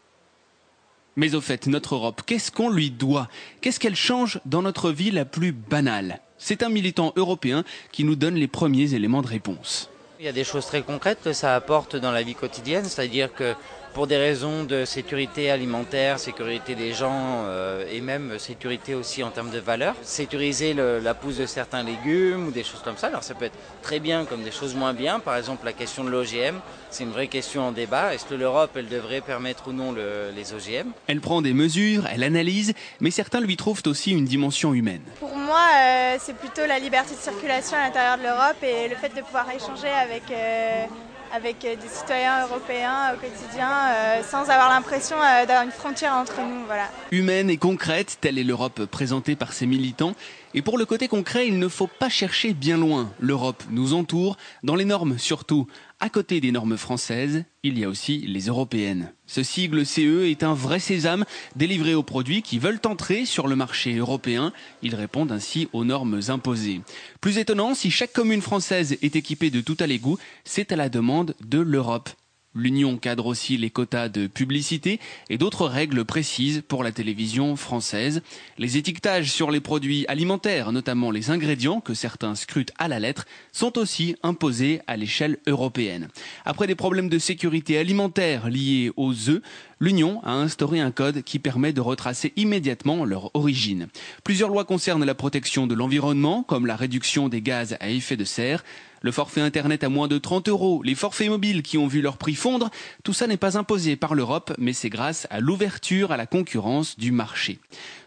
Mais 1.17 1.35
au 1.35 1.41
fait, 1.41 1.67
notre 1.67 1.95
Europe, 1.95 2.21
qu'est-ce 2.25 2.51
qu'on 2.51 2.69
lui 2.69 2.91
doit? 2.91 3.27
Qu'est-ce 3.59 3.79
qu'elle 3.79 3.95
change 3.95 4.39
dans 4.45 4.61
notre 4.61 4.91
vie 4.91 5.11
la 5.11 5.25
plus 5.25 5.51
banale? 5.51 6.21
C'est 6.37 6.63
un 6.63 6.69
militant 6.69 7.11
européen 7.15 7.65
qui 7.91 8.03
nous 8.03 8.15
donne 8.15 8.35
les 8.35 8.47
premiers 8.47 8.93
éléments 8.93 9.23
de 9.23 9.27
réponse. 9.27 9.89
Il 10.19 10.25
y 10.25 10.29
a 10.29 10.31
des 10.31 10.43
choses 10.43 10.65
très 10.65 10.81
concrètes 10.81 11.19
que 11.23 11.31
ça 11.31 11.55
apporte 11.55 11.95
dans 11.95 12.11
la 12.11 12.23
vie 12.23 12.33
quotidienne, 12.33 12.85
c'est-à-dire 12.85 13.31
que 13.35 13.53
pour 13.97 14.05
des 14.05 14.17
raisons 14.17 14.63
de 14.63 14.85
sécurité 14.85 15.49
alimentaire, 15.49 16.19
sécurité 16.19 16.75
des 16.75 16.93
gens 16.93 17.45
euh, 17.45 17.83
et 17.91 17.99
même 17.99 18.37
sécurité 18.37 18.93
aussi 18.93 19.23
en 19.23 19.31
termes 19.31 19.49
de 19.49 19.57
valeur, 19.57 19.95
sécuriser 20.03 20.75
le, 20.75 20.99
la 20.99 21.15
pousse 21.15 21.37
de 21.37 21.47
certains 21.47 21.81
légumes 21.81 22.45
ou 22.45 22.51
des 22.51 22.63
choses 22.63 22.83
comme 22.83 22.95
ça. 22.95 23.07
Alors 23.07 23.23
ça 23.23 23.33
peut 23.33 23.45
être 23.45 23.57
très 23.81 23.99
bien 23.99 24.25
comme 24.25 24.43
des 24.43 24.51
choses 24.51 24.75
moins 24.75 24.93
bien. 24.93 25.19
Par 25.19 25.35
exemple, 25.35 25.65
la 25.65 25.73
question 25.73 26.03
de 26.03 26.11
l'OGM, 26.11 26.59
c'est 26.91 27.05
une 27.05 27.09
vraie 27.09 27.27
question 27.27 27.63
en 27.69 27.71
débat. 27.71 28.13
Est-ce 28.13 28.25
que 28.25 28.35
l'Europe, 28.35 28.69
elle 28.75 28.87
devrait 28.87 29.21
permettre 29.21 29.69
ou 29.69 29.73
non 29.73 29.91
le, 29.93 30.29
les 30.35 30.53
OGM 30.53 30.91
Elle 31.07 31.19
prend 31.19 31.41
des 31.41 31.53
mesures, 31.53 32.05
elle 32.05 32.21
analyse, 32.21 32.75
mais 32.99 33.09
certains 33.09 33.41
lui 33.41 33.57
trouvent 33.57 33.81
aussi 33.87 34.11
une 34.11 34.25
dimension 34.25 34.75
humaine. 34.75 35.01
Pour 35.19 35.35
moi, 35.35 35.69
euh, 35.75 36.17
c'est 36.19 36.35
plutôt 36.35 36.67
la 36.67 36.77
liberté 36.77 37.15
de 37.15 37.19
circulation 37.19 37.75
à 37.75 37.85
l'intérieur 37.85 38.19
de 38.19 38.23
l'Europe 38.23 38.61
et 38.61 38.89
le 38.89 38.95
fait 38.95 39.09
de 39.15 39.23
pouvoir 39.23 39.47
échanger 39.49 39.89
avec 39.89 40.21
euh, 40.29 40.85
avec 41.33 41.59
des 41.59 41.87
citoyens 41.87 42.45
européens 42.47 43.13
au 43.13 43.17
quotidien 43.17 43.69
euh, 43.69 44.23
sans 44.23 44.49
avoir 44.49 44.69
l'impression 44.69 45.17
euh, 45.17 45.45
d'avoir 45.45 45.63
une 45.63 45.71
frontière 45.71 46.13
entre 46.13 46.41
nous. 46.41 46.65
Voilà. 46.65 46.89
Humaine 47.11 47.49
et 47.49 47.57
concrète, 47.57 48.17
telle 48.21 48.37
est 48.37 48.43
l'Europe 48.43 48.85
présentée 48.85 49.35
par 49.35 49.53
ses 49.53 49.65
militants. 49.65 50.13
Et 50.53 50.61
pour 50.61 50.77
le 50.77 50.85
côté 50.85 51.07
concret, 51.07 51.47
il 51.47 51.59
ne 51.59 51.67
faut 51.67 51.87
pas 51.87 52.09
chercher 52.09 52.53
bien 52.53 52.77
loin. 52.77 53.11
L'Europe 53.19 53.63
nous 53.69 53.93
entoure, 53.93 54.37
dans 54.63 54.75
les 54.75 54.85
normes 54.85 55.17
surtout. 55.17 55.67
À 55.99 56.09
côté 56.09 56.39
des 56.39 56.51
normes 56.51 56.77
françaises, 56.77 57.43
il 57.63 57.77
y 57.77 57.83
a 57.83 57.89
aussi 57.89 58.19
les 58.19 58.47
européennes. 58.47 59.11
Ce 59.25 59.43
sigle 59.43 59.85
CE 59.85 60.25
est 60.25 60.43
un 60.43 60.53
vrai 60.53 60.79
sésame 60.79 61.25
délivré 61.55 61.95
aux 61.95 62.03
produits 62.03 62.43
qui 62.43 62.59
veulent 62.59 62.79
entrer 62.85 63.25
sur 63.25 63.47
le 63.47 63.55
marché 63.55 63.95
européen. 63.95 64.53
Ils 64.83 64.95
répondent 64.95 65.31
ainsi 65.31 65.67
aux 65.73 65.83
normes 65.83 66.21
imposées. 66.29 66.81
Plus 67.19 67.39
étonnant, 67.39 67.73
si 67.73 67.91
chaque 67.91 68.13
commune 68.13 68.41
française 68.41 68.97
est 69.01 69.15
équipée 69.15 69.49
de 69.49 69.61
tout 69.61 69.77
à 69.79 69.87
l'égout, 69.87 70.17
c'est 70.43 70.71
à 70.71 70.75
la 70.75 70.89
demande 70.89 71.35
de 71.45 71.59
l'Europe. 71.59 72.09
L'Union 72.57 72.97
cadre 72.97 73.27
aussi 73.27 73.55
les 73.55 73.69
quotas 73.69 74.09
de 74.09 74.25
publicité 74.25 74.99
et 75.29 75.37
d'autres 75.37 75.67
règles 75.67 76.03
précises 76.05 76.63
pour 76.67 76.83
la 76.83 76.91
télévision 76.91 77.55
française. 77.55 78.23
Les 78.57 78.77
étiquetages 78.77 79.31
sur 79.31 79.51
les 79.51 79.59
produits 79.59 80.05
alimentaires, 80.07 80.71
notamment 80.71 81.11
les 81.11 81.29
ingrédients 81.29 81.81
que 81.81 81.93
certains 81.93 82.33
scrutent 82.33 82.73
à 82.79 82.87
la 82.87 82.99
lettre, 82.99 83.25
sont 83.51 83.77
aussi 83.77 84.15
imposés 84.23 84.81
à 84.87 84.97
l'échelle 84.97 85.37
européenne. 85.45 86.07
Après 86.45 86.65
des 86.65 86.73
problèmes 86.73 87.09
de 87.09 87.19
sécurité 87.19 87.77
alimentaire 87.77 88.49
liés 88.49 88.91
aux 88.97 89.29
œufs, 89.29 89.41
l'Union 89.79 90.21
a 90.23 90.31
instauré 90.31 90.79
un 90.79 90.91
code 90.91 91.21
qui 91.23 91.39
permet 91.39 91.73
de 91.73 91.81
retracer 91.81 92.33
immédiatement 92.35 93.05
leur 93.05 93.35
origine. 93.35 93.87
Plusieurs 94.23 94.49
lois 94.49 94.65
concernent 94.65 95.05
la 95.05 95.15
protection 95.15 95.67
de 95.67 95.75
l'environnement, 95.75 96.43
comme 96.43 96.65
la 96.65 96.75
réduction 96.75 97.29
des 97.29 97.41
gaz 97.41 97.77
à 97.79 97.89
effet 97.89 98.17
de 98.17 98.23
serre, 98.23 98.63
le 99.01 99.11
forfait 99.11 99.41
Internet 99.41 99.83
à 99.83 99.89
moins 99.89 100.07
de 100.07 100.17
30 100.17 100.49
euros, 100.49 100.81
les 100.83 100.95
forfaits 100.95 101.29
mobiles 101.29 101.61
qui 101.61 101.77
ont 101.77 101.87
vu 101.87 102.01
leur 102.01 102.17
prix 102.17 102.35
fondre, 102.35 102.69
tout 103.03 103.13
ça 103.13 103.27
n'est 103.27 103.37
pas 103.37 103.57
imposé 103.57 103.95
par 103.95 104.15
l'Europe, 104.15 104.53
mais 104.57 104.73
c'est 104.73 104.89
grâce 104.89 105.27
à 105.29 105.39
l'ouverture 105.39 106.11
à 106.11 106.17
la 106.17 106.25
concurrence 106.25 106.97
du 106.97 107.11
marché. 107.11 107.59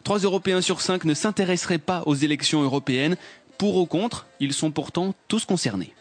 Trois 0.02 0.18
Européens 0.18 0.60
sur 0.60 0.80
cinq 0.80 1.04
ne 1.04 1.14
s'intéresseraient 1.14 1.78
pas 1.78 2.02
aux 2.06 2.14
élections 2.14 2.62
européennes. 2.62 3.16
Pour 3.58 3.76
ou 3.76 3.86
contre, 3.86 4.26
ils 4.40 4.54
sont 4.54 4.70
pourtant 4.70 5.14
tous 5.28 5.44
concernés. 5.44 5.92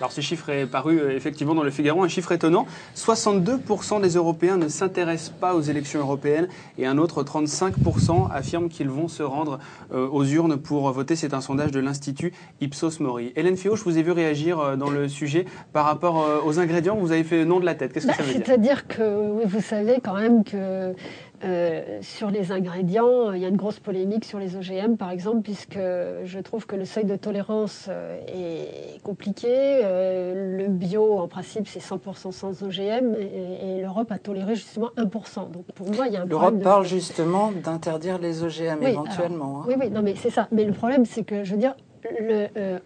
Alors 0.00 0.12
ce 0.12 0.20
chiffre 0.20 0.48
est 0.50 0.66
paru 0.66 1.00
euh, 1.00 1.16
effectivement 1.16 1.54
dans 1.54 1.64
le 1.64 1.70
Figaro, 1.70 2.02
un 2.02 2.08
chiffre 2.08 2.30
étonnant. 2.32 2.66
62% 2.96 4.00
des 4.00 4.10
Européens 4.10 4.56
ne 4.56 4.68
s'intéressent 4.68 5.32
pas 5.40 5.54
aux 5.54 5.60
élections 5.60 6.00
européennes 6.00 6.48
et 6.78 6.86
un 6.86 6.98
autre 6.98 7.24
35% 7.24 8.30
affirment 8.32 8.68
qu'ils 8.68 8.88
vont 8.88 9.08
se 9.08 9.22
rendre 9.22 9.58
euh, 9.92 10.06
aux 10.08 10.24
urnes 10.24 10.56
pour 10.56 10.90
voter. 10.92 11.16
C'est 11.16 11.34
un 11.34 11.40
sondage 11.40 11.72
de 11.72 11.80
l'Institut 11.80 12.32
Ipsos 12.60 13.00
Mori. 13.00 13.32
Hélène 13.34 13.56
Fio, 13.56 13.74
je 13.74 13.82
vous 13.82 13.98
ai 13.98 14.02
vu 14.02 14.12
réagir 14.12 14.60
euh, 14.60 14.76
dans 14.76 14.90
le 14.90 15.08
sujet 15.08 15.46
par 15.72 15.84
rapport 15.84 16.24
aux 16.44 16.60
ingrédients. 16.60 16.96
Vous 16.96 17.12
avez 17.12 17.24
fait 17.24 17.44
nom 17.44 17.58
de 17.58 17.64
la 17.64 17.74
tête. 17.74 17.92
Qu'est-ce 17.92 18.06
que 18.06 18.12
bah, 18.12 18.16
ça 18.18 18.22
veut 18.22 18.32
dire? 18.32 18.42
C'est-à-dire 18.44 18.86
que 18.86 19.30
oui, 19.32 19.42
vous 19.46 19.60
savez 19.60 19.98
quand 20.02 20.14
même 20.14 20.44
que 20.44 20.94
euh, 21.44 21.98
sur 22.02 22.30
les 22.30 22.50
ingrédients, 22.52 23.32
il 23.32 23.40
y 23.40 23.44
a 23.44 23.48
une 23.48 23.56
grosse 23.56 23.78
polémique 23.78 24.24
sur 24.24 24.38
les 24.38 24.56
OGM, 24.56 24.96
par 24.96 25.10
exemple, 25.10 25.42
puisque 25.42 25.78
je 25.78 26.38
trouve 26.40 26.66
que 26.66 26.74
le 26.74 26.84
seuil 26.84 27.04
de 27.04 27.16
tolérance 27.16 27.86
euh, 27.88 28.18
est 28.26 29.00
compliqué. 29.02 29.48
Euh, 29.48 30.56
le 30.58 30.68
bio, 30.68 31.18
en 31.18 31.28
principe, 31.28 31.68
c'est 31.68 31.80
100% 31.80 32.32
sans 32.32 32.62
OGM, 32.62 33.14
et, 33.14 33.80
l'Europe 33.80 34.10
a 34.10 34.18
toléré 34.18 34.56
justement 34.56 34.90
1%. 34.96 35.50
Donc 35.50 35.64
pour 35.74 35.90
moi, 35.92 36.08
il 36.08 36.14
y 36.14 36.16
a 36.16 36.22
un 36.22 36.26
L'Europe 36.26 36.60
parle 36.62 36.84
justement 36.84 37.52
d'interdire 37.52 38.18
les 38.18 38.42
OGM 38.42 38.82
éventuellement. 38.82 39.62
Hein. 39.62 39.64
Oui, 39.68 39.74
oui, 39.78 39.90
non, 39.90 40.02
mais 40.02 40.14
c'est 40.16 40.30
ça. 40.30 40.48
Mais 40.50 40.64
le 40.64 40.72
problème, 40.72 41.04
c'est 41.04 41.22
que, 41.22 41.44
je 41.44 41.52
veux 41.52 41.60
dire, 41.60 41.74
le, 42.20 42.78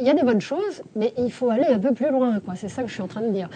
il 0.00 0.06
y 0.06 0.10
a 0.10 0.14
des 0.14 0.22
bonnes 0.22 0.40
choses, 0.40 0.82
mais 0.96 1.12
il 1.18 1.32
faut 1.32 1.50
aller 1.50 1.66
un 1.66 1.78
peu 1.78 1.92
plus 1.92 2.10
loin. 2.10 2.40
C'est 2.56 2.68
ça 2.68 2.82
que 2.82 2.88
je 2.88 2.94
suis 2.94 3.02
en 3.02 3.08
train 3.08 3.22
de 3.22 3.30
dire. 3.30 3.48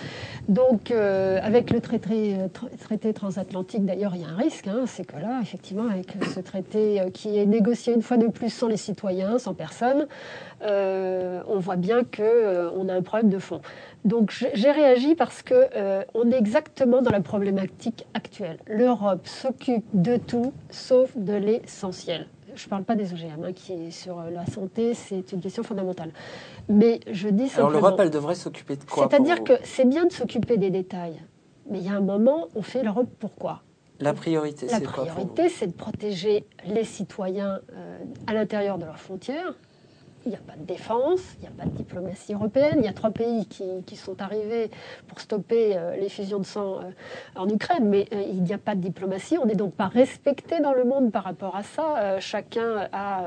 Donc, 0.49 0.91
euh, 0.91 1.39
avec 1.43 1.71
le 1.71 1.81
traité, 1.81 2.37
euh, 2.39 2.49
traité 2.81 3.13
transatlantique, 3.13 3.85
d'ailleurs, 3.85 4.15
il 4.15 4.23
y 4.23 4.25
a 4.25 4.29
un 4.29 4.37
risque. 4.37 4.67
Hein, 4.69 4.85
c'est 4.87 5.05
que 5.05 5.17
là, 5.17 5.41
effectivement, 5.43 5.89
avec 5.89 6.15
ce 6.35 6.41
traité 6.41 7.01
euh, 7.01 7.11
qui 7.11 7.37
est 7.37 7.47
négocié 7.47 7.95
une 7.95 8.03
fois 8.03 8.17
de 8.17 8.29
plus 8.29 8.51
sans 8.51 8.69
les 8.69 8.77
citoyens, 8.77 9.39
sans 9.39 9.55
personne, 9.55 10.07
on 10.63 11.59
voit 11.59 11.77
bien 11.77 12.03
qu'on 12.05 12.89
a 12.89 12.95
un 12.95 13.03
problème 13.03 13.31
de 13.31 13.39
fond. 13.39 13.61
Donc, 14.05 14.31
j'ai 14.31 14.71
réagi 14.71 15.15
parce 15.15 15.43
qu'on 15.43 15.55
on 16.15 16.31
est 16.31 16.39
exactement 16.39 17.03
dans 17.03 17.11
la 17.11 17.21
problématique 17.21 18.07
actuelle. 18.15 18.59
L'Europe 18.67 19.27
s'occupe 19.27 19.85
de 19.93 20.17
tout 20.17 20.53
sauf 20.71 21.17
de 21.17 21.35
l'essentiel 21.35 22.27
je 22.57 22.67
ne 22.67 22.71
parle 22.71 22.85
pas 22.85 22.95
des 22.95 23.13
OGM, 23.13 23.45
hein, 23.45 23.53
qui 23.53 23.73
est 23.73 23.91
sur 23.91 24.19
euh, 24.19 24.31
la 24.31 24.47
santé, 24.47 24.95
c'est 24.95 25.33
une 25.33 25.41
question 25.41 25.63
fondamentale. 25.63 26.11
Mais 26.69 27.01
je 27.11 27.29
dis 27.29 27.49
simplement... 27.49 27.69
Alors 27.69 27.81
l'Europe, 27.81 28.01
elle 28.01 28.11
devrait 28.11 28.35
s'occuper 28.35 28.77
de 28.77 28.85
quoi 28.85 29.09
C'est-à-dire 29.11 29.45
que 29.45 29.53
c'est 29.63 29.85
bien 29.85 30.07
de 30.07 30.13
s'occuper 30.13 30.57
des 30.57 30.71
détails, 30.71 31.23
mais 31.71 31.79
il 31.79 31.85
y 31.85 31.89
a 31.89 31.95
un 31.95 32.01
moment, 32.01 32.49
on 32.55 32.63
fait 32.63 32.83
l'Europe 32.83 33.09
pourquoi? 33.19 33.63
La 34.01 34.13
priorité, 34.13 34.69
c'est 34.69 34.85
quoi 34.85 35.05
La 35.05 35.13
priorité, 35.13 35.49
c'est 35.49 35.69
de 35.69 35.73
protéger 35.73 36.45
les 36.67 36.85
citoyens 36.85 37.61
euh, 37.73 37.99
à 38.27 38.35
l'intérieur 38.35 38.79
de 38.79 38.85
leurs 38.85 38.99
frontières, 38.99 39.55
il 40.27 40.31
n'y 40.31 40.35
a 40.35 40.41
pas 40.41 40.57
de 40.59 40.67
défense, 40.67 41.21
il 41.39 41.43
n'y 41.43 41.47
a 41.47 41.53
pas 41.57 41.65
de 41.65 41.77
diplomatie 41.77 42.35
européenne. 42.35 42.75
Il 42.79 42.85
y 42.85 42.89
a 42.89 42.93
trois 42.93 43.11
pays 43.11 43.47
qui, 43.47 43.97
sont 43.97 44.21
arrivés 44.21 44.71
pour 45.09 45.21
stopper 45.21 45.75
euh, 45.75 45.97
les 45.97 46.09
fusions 46.09 46.39
de 46.39 46.45
sang 46.45 46.81
euh, 46.81 47.41
en 47.41 47.49
Ukraine, 47.49 47.89
mais 47.89 48.07
euh, 48.13 48.23
il 48.29 48.43
n'y 48.43 48.53
a 48.53 48.59
pas 48.59 48.75
de 48.75 48.81
diplomatie. 48.81 49.39
On 49.41 49.47
n'est 49.47 49.55
donc 49.55 49.75
pas 49.75 49.87
respecté 49.87 50.61
dans 50.61 50.75
le 50.75 50.85
monde 50.85 51.13
par 51.13 51.25
rapport 51.25 51.57
à 51.57 51.63
ça. 51.63 52.19
chacun 52.21 52.89
a 52.93 53.23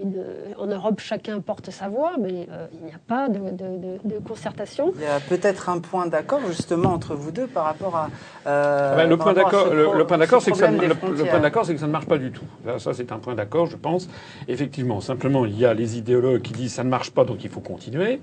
une, 0.00 0.24
en 0.58 0.66
Europe, 0.66 1.00
chacun 1.00 1.40
porte 1.40 1.70
sa 1.70 1.88
voix, 1.88 2.12
mais 2.18 2.48
il 2.72 2.86
n'y 2.86 2.92
a 2.92 3.00
pas 3.06 3.28
de, 3.28 4.18
concertation. 4.26 4.92
Il 4.96 5.02
y 5.02 5.06
a 5.06 5.20
peut-être 5.20 5.68
un 5.68 5.78
point 5.78 6.06
d'accord 6.06 6.40
justement 6.48 6.92
entre 6.94 7.14
vous 7.14 7.30
deux 7.30 7.46
par 7.46 7.64
rapport 7.64 7.94
à. 7.94 8.08
Ah 8.46 8.94
ben, 8.96 9.08
le, 9.08 9.16
point 9.16 9.34
d'accord, 9.34 9.72
le, 9.72 10.06
point 10.06 10.18
d'accord, 10.18 10.40
c'est 10.42 10.52
que 10.52 10.56
ça, 10.56 10.70
le, 10.70 10.94
point 10.94 11.40
d'accord, 11.40 11.66
c'est 11.66 11.74
que 11.74 11.80
ça 11.80 11.86
ne 11.86 11.92
marche 11.92 12.06
pas 12.06 12.18
du 12.18 12.32
tout. 12.32 12.44
ça, 12.78 12.94
c'est 12.94 13.12
un 13.12 13.18
point 13.18 13.34
d'accord, 13.34 13.66
je 13.66 13.76
pense. 13.76 14.08
Effectivement, 14.48 15.00
simplement, 15.00 15.44
il 15.44 15.58
y 15.58 15.66
a 15.66 15.74
les 15.74 15.98
idéologues 15.98 16.37
qui 16.38 16.52
disent 16.52 16.74
ça 16.74 16.84
ne 16.84 16.88
marche 16.88 17.10
pas, 17.10 17.24
donc 17.24 17.44
il 17.44 17.50
faut 17.50 17.60
continuer. 17.60 18.20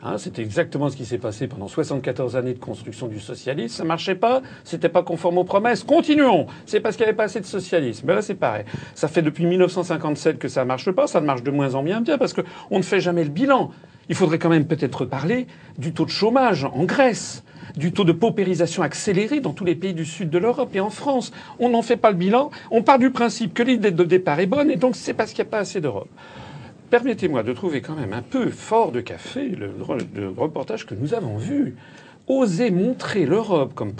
Hein, 0.00 0.14
c'est 0.16 0.38
exactement 0.38 0.90
ce 0.90 0.96
qui 0.96 1.04
s'est 1.04 1.18
passé 1.18 1.48
pendant 1.48 1.66
74 1.66 2.36
années 2.36 2.54
de 2.54 2.60
construction 2.60 3.08
du 3.08 3.18
socialisme. 3.18 3.74
Ça 3.74 3.84
marchait 3.84 4.14
pas, 4.14 4.42
c'était 4.62 4.88
pas 4.88 5.02
conforme 5.02 5.38
aux 5.38 5.44
promesses. 5.44 5.82
Continuons. 5.82 6.46
C'est 6.66 6.78
parce 6.78 6.96
qu'il 6.96 7.04
n'y 7.04 7.08
avait 7.08 7.16
pas 7.16 7.24
assez 7.24 7.40
de 7.40 7.46
socialisme. 7.46 8.06
Mais 8.06 8.14
là, 8.14 8.22
c'est 8.22 8.36
pareil. 8.36 8.64
Ça 8.94 9.08
fait 9.08 9.22
depuis 9.22 9.44
1957 9.46 10.38
que 10.38 10.46
ça 10.46 10.64
marche 10.64 10.90
pas. 10.92 11.08
Ça 11.08 11.20
marche 11.20 11.42
de 11.42 11.50
moins 11.50 11.74
en 11.74 11.82
moins 11.82 12.00
bien 12.00 12.16
parce 12.16 12.32
qu'on 12.32 12.78
ne 12.78 12.82
fait 12.82 13.00
jamais 13.00 13.24
le 13.24 13.30
bilan. 13.30 13.72
Il 14.08 14.14
faudrait 14.14 14.38
quand 14.38 14.48
même 14.48 14.66
peut-être 14.66 15.04
parler 15.04 15.48
du 15.78 15.92
taux 15.92 16.04
de 16.04 16.10
chômage 16.10 16.64
en 16.64 16.84
Grèce 16.84 17.42
du 17.76 17.92
taux 17.92 18.04
de 18.04 18.12
paupérisation 18.12 18.82
accéléré 18.82 19.40
dans 19.40 19.52
tous 19.52 19.64
les 19.64 19.74
pays 19.74 19.94
du 19.94 20.04
sud 20.04 20.30
de 20.30 20.38
l'Europe 20.38 20.74
et 20.74 20.80
en 20.80 20.90
France. 20.90 21.32
On 21.58 21.68
n'en 21.68 21.82
fait 21.82 21.96
pas 21.96 22.10
le 22.10 22.16
bilan. 22.16 22.50
On 22.70 22.82
part 22.82 22.98
du 22.98 23.10
principe 23.10 23.52
que 23.54 23.62
l'idée 23.62 23.90
de 23.90 24.04
départ 24.04 24.40
est 24.40 24.46
bonne 24.46 24.70
et 24.70 24.76
donc 24.76 24.96
c'est 24.96 25.14
parce 25.14 25.32
qu'il 25.32 25.44
n'y 25.44 25.48
a 25.48 25.50
pas 25.50 25.58
assez 25.58 25.80
d'Europe. 25.80 26.08
Permettez-moi 26.90 27.42
de 27.42 27.52
trouver 27.52 27.82
quand 27.82 27.94
même 27.94 28.14
un 28.14 28.22
peu 28.22 28.48
fort 28.48 28.92
de 28.92 29.00
café 29.00 29.48
le, 29.48 29.70
reportage 30.36 30.86
que 30.86 30.94
nous 30.94 31.12
avons 31.12 31.36
vu 31.36 31.76
oser 32.28 32.70
montrer 32.70 33.26
l'Europe 33.26 33.72
comme, 33.74 33.92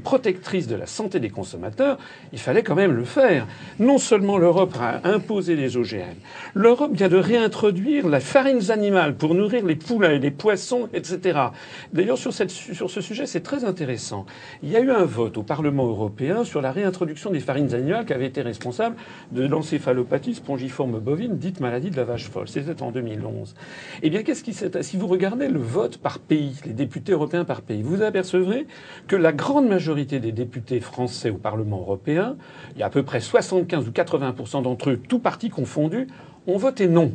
protectrice 0.00 0.66
de 0.66 0.74
la 0.74 0.86
santé 0.86 1.20
des 1.20 1.30
consommateurs, 1.30 1.98
il 2.32 2.38
fallait 2.38 2.62
quand 2.62 2.74
même 2.74 2.92
le 2.92 3.04
faire. 3.04 3.46
Non 3.78 3.98
seulement 3.98 4.38
l'Europe 4.38 4.74
a 4.80 5.08
imposé 5.08 5.56
les 5.56 5.76
OGM, 5.76 6.16
l'Europe 6.54 6.92
vient 6.92 7.08
de 7.08 7.16
réintroduire 7.16 8.08
la 8.08 8.20
farine 8.20 8.70
animale 8.70 9.14
pour 9.14 9.34
nourrir 9.34 9.64
les 9.64 9.76
poulets, 9.76 10.18
les 10.18 10.30
poissons, 10.30 10.88
etc. 10.92 11.38
D'ailleurs, 11.92 12.18
sur, 12.18 12.32
ce 12.32 13.00
sujet, 13.00 13.26
c'est 13.26 13.40
très 13.40 13.64
intéressant. 13.64 14.26
Il 14.62 14.70
y 14.70 14.76
a 14.76 14.80
eu 14.80 14.90
un 14.90 15.04
vote 15.04 15.38
au 15.38 15.42
Parlement 15.42 15.86
européen 15.86 16.44
sur 16.44 16.60
la 16.60 16.72
réintroduction 16.72 17.30
des 17.30 17.40
farines 17.40 17.74
animales 17.74 18.06
qui 18.06 18.12
avait 18.12 18.26
été 18.26 18.42
responsable 18.42 18.96
de 19.32 19.46
l'encéphalopathie 19.46 20.34
spongiforme 20.34 20.98
bovine, 20.98 21.38
dite 21.38 21.60
maladie 21.60 21.90
de 21.90 21.96
la 21.96 22.04
vache 22.04 22.28
folle. 22.28 22.48
C'était 22.48 22.82
en 22.82 22.90
2011. 22.90 23.54
Eh 24.02 24.10
bien, 24.10 24.22
qu'est-ce 24.22 24.42
qui 24.42 24.52
s'est... 24.52 24.82
Si 24.82 24.96
vous 24.96 25.06
regardez 25.06 25.48
le 25.48 25.60
vote 25.60 25.98
par 25.98 26.18
pays, 26.18 26.56
les 26.64 26.72
députés 26.72 27.12
européens 27.12 27.44
par 27.44 27.62
vous 27.82 28.02
apercevrez 28.02 28.66
que 29.06 29.16
la 29.16 29.32
grande 29.32 29.68
majorité 29.68 30.20
des 30.20 30.32
députés 30.32 30.80
français 30.80 31.30
au 31.30 31.36
Parlement 31.36 31.78
européen, 31.78 32.36
il 32.74 32.80
y 32.80 32.82
a 32.82 32.86
à 32.86 32.90
peu 32.90 33.02
près 33.02 33.20
75 33.20 33.88
ou 33.88 33.90
80% 33.90 34.62
d'entre 34.62 34.90
eux, 34.90 34.96
tout 34.96 35.18
partis 35.18 35.50
confondus, 35.50 36.06
ont 36.46 36.56
voté 36.56 36.88
non. 36.88 37.12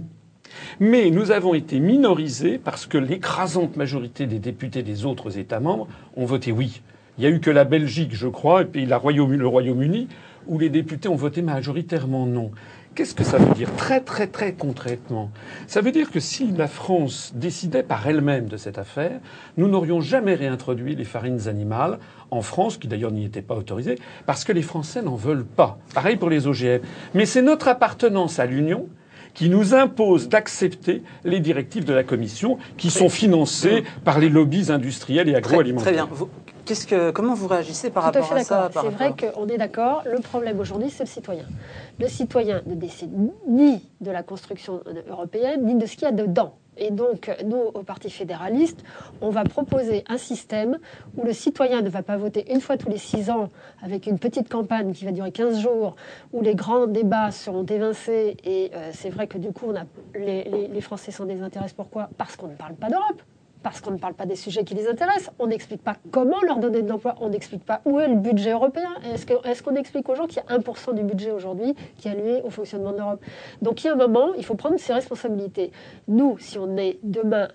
Mais 0.79 1.09
nous 1.09 1.31
avons 1.31 1.53
été 1.53 1.79
minorisés 1.79 2.57
parce 2.57 2.85
que 2.85 2.97
l'écrasante 2.97 3.75
majorité 3.75 4.27
des 4.27 4.39
députés 4.39 4.83
des 4.83 5.05
autres 5.05 5.37
États 5.37 5.59
membres 5.59 5.87
ont 6.15 6.25
voté 6.25 6.51
oui. 6.51 6.81
Il 7.17 7.21
n'y 7.21 7.27
a 7.27 7.29
eu 7.29 7.39
que 7.39 7.51
la 7.51 7.63
Belgique, 7.63 8.13
je 8.13 8.27
crois, 8.27 8.63
et 8.63 8.65
puis 8.65 8.85
le 8.85 8.95
Royaume-Uni, 9.47 10.07
où 10.47 10.59
les 10.59 10.69
députés 10.69 11.07
ont 11.09 11.15
voté 11.15 11.41
majoritairement 11.41 12.25
non. 12.25 12.51
Qu'est-ce 12.95 13.15
que 13.15 13.23
ça 13.23 13.39
veut 13.39 13.55
dire 13.55 13.75
très 13.75 14.01
très 14.01 14.27
très 14.27 14.53
concrètement 14.53 15.31
Ça 15.65 15.81
veut 15.81 15.91
dire 15.91 16.11
que 16.11 16.19
si 16.19 16.51
la 16.51 16.67
France 16.67 17.31
décidait 17.33 17.81
par 17.81 18.07
elle-même 18.07 18.45
de 18.45 18.55
cette 18.55 18.77
affaire, 18.77 19.19
nous 19.57 19.67
n'aurions 19.67 19.99
jamais 19.99 20.35
réintroduit 20.35 20.95
les 20.95 21.03
farines 21.03 21.47
animales 21.47 21.97
en 22.29 22.43
France, 22.43 22.77
qui 22.77 22.87
d'ailleurs 22.87 23.11
n'y 23.11 23.25
étaient 23.25 23.41
pas 23.41 23.55
autorisées, 23.55 23.97
parce 24.27 24.43
que 24.43 24.51
les 24.51 24.61
Français 24.61 25.01
n'en 25.01 25.15
veulent 25.15 25.45
pas. 25.45 25.79
Pareil 25.95 26.17
pour 26.17 26.29
les 26.29 26.45
OGM. 26.45 26.81
Mais 27.15 27.25
c'est 27.25 27.41
notre 27.41 27.67
appartenance 27.67 28.37
à 28.37 28.45
l'Union 28.45 28.87
qui 29.33 29.49
nous 29.49 29.73
impose 29.73 30.29
d'accepter 30.29 31.01
les 31.23 31.39
directives 31.39 31.85
de 31.85 31.93
la 31.93 32.03
Commission 32.03 32.59
qui 32.77 32.91
sont 32.91 33.09
financées 33.09 33.83
par 34.03 34.19
les 34.19 34.29
lobbies 34.29 34.71
industriels 34.71 35.29
et 35.29 35.35
agroalimentaires. 35.35 35.83
Très, 35.83 35.93
bien 35.93 36.27
que, 36.65 37.11
comment 37.11 37.33
vous 37.33 37.47
réagissez 37.47 37.89
par 37.89 38.03
rapport 38.03 38.33
à, 38.33 38.43
ça 38.43 38.69
C'est 38.73 38.89
vrai 38.89 39.13
qu'on 39.15 39.47
est 39.47 39.57
d'accord. 39.57 40.03
Le 40.05 40.19
problème 40.19 40.59
aujourd'hui, 40.59 40.89
c'est 40.89 41.03
le 41.03 41.09
citoyen. 41.09 41.45
Le 41.99 42.07
citoyen 42.07 42.61
ne 42.65 42.75
décide 42.75 43.11
ni 43.47 43.89
de 44.01 44.11
la 44.11 44.23
construction 44.23 44.81
européenne, 45.09 45.65
ni 45.65 45.75
de 45.75 45.85
ce 45.85 45.93
qu'il 45.93 46.03
y 46.03 46.05
a 46.05 46.11
dedans. 46.11 46.55
Et 46.77 46.89
donc, 46.89 47.31
nous, 47.45 47.61
au 47.73 47.83
Parti 47.83 48.09
fédéraliste, 48.09 48.83
on 49.21 49.29
va 49.29 49.43
proposer 49.43 50.03
un 50.07 50.17
système 50.17 50.79
où 51.15 51.23
le 51.23 51.33
citoyen 51.33 51.81
ne 51.81 51.89
va 51.89 52.01
pas 52.01 52.17
voter 52.17 52.51
une 52.51 52.61
fois 52.61 52.77
tous 52.77 52.89
les 52.89 52.97
six 52.97 53.29
ans 53.29 53.49
avec 53.83 54.07
une 54.07 54.17
petite 54.17 54.49
campagne 54.49 54.91
qui 54.93 55.05
va 55.05 55.11
durer 55.11 55.31
15 55.31 55.59
jours, 55.59 55.95
où 56.31 56.41
les 56.41 56.55
grands 56.55 56.87
débats 56.87 57.31
seront 57.31 57.65
évincés. 57.65 58.37
Et 58.43 58.71
euh, 58.73 58.89
c'est 58.91 59.09
vrai 59.09 59.27
que 59.27 59.37
du 59.37 59.51
coup, 59.51 59.67
on 59.67 59.75
a, 59.75 59.83
les, 60.17 60.67
les 60.67 60.81
Français 60.81 61.11
s'en 61.11 61.25
désintéressent. 61.25 61.73
Pourquoi? 61.73 62.09
Parce 62.17 62.35
qu'on 62.35 62.47
ne 62.47 62.55
parle 62.55 62.73
pas 62.73 62.89
d'Europe 62.89 63.21
parce 63.63 63.81
qu'on 63.81 63.91
ne 63.91 63.97
parle 63.97 64.13
pas 64.13 64.25
des 64.25 64.35
sujets 64.35 64.63
qui 64.63 64.75
les 64.75 64.87
intéressent. 64.87 65.31
On 65.39 65.47
n'explique 65.47 65.81
pas 65.81 65.95
comment 66.11 66.41
leur 66.45 66.59
donner 66.59 66.81
de 66.81 66.89
l'emploi. 66.89 67.15
On 67.21 67.29
n'explique 67.29 67.65
pas 67.65 67.81
où 67.85 67.99
est 67.99 68.07
le 68.07 68.15
budget 68.15 68.51
européen. 68.51 68.89
Est-ce 69.13 69.63
qu'on 69.63 69.75
explique 69.75 70.07
aux 70.09 70.15
gens 70.15 70.27
qu'il 70.27 70.43
y 70.47 70.53
a 70.53 70.57
1% 70.57 70.93
du 70.93 71.03
budget 71.03 71.31
aujourd'hui 71.31 71.73
qui 71.97 72.09
est 72.09 72.11
alloué 72.11 72.41
au 72.43 72.49
fonctionnement 72.49 72.91
de 72.91 72.97
l'Europe? 72.97 73.23
Donc 73.61 73.83
il 73.83 73.87
y 73.87 73.89
a 73.89 73.93
un 73.93 73.97
moment, 73.97 74.33
il 74.35 74.45
faut 74.45 74.55
prendre 74.55 74.77
ses 74.77 74.93
responsabilités. 74.93 75.71
Nous, 76.07 76.37
si 76.39 76.59
on 76.59 76.77
est 76.77 76.99
demain, 77.03 77.47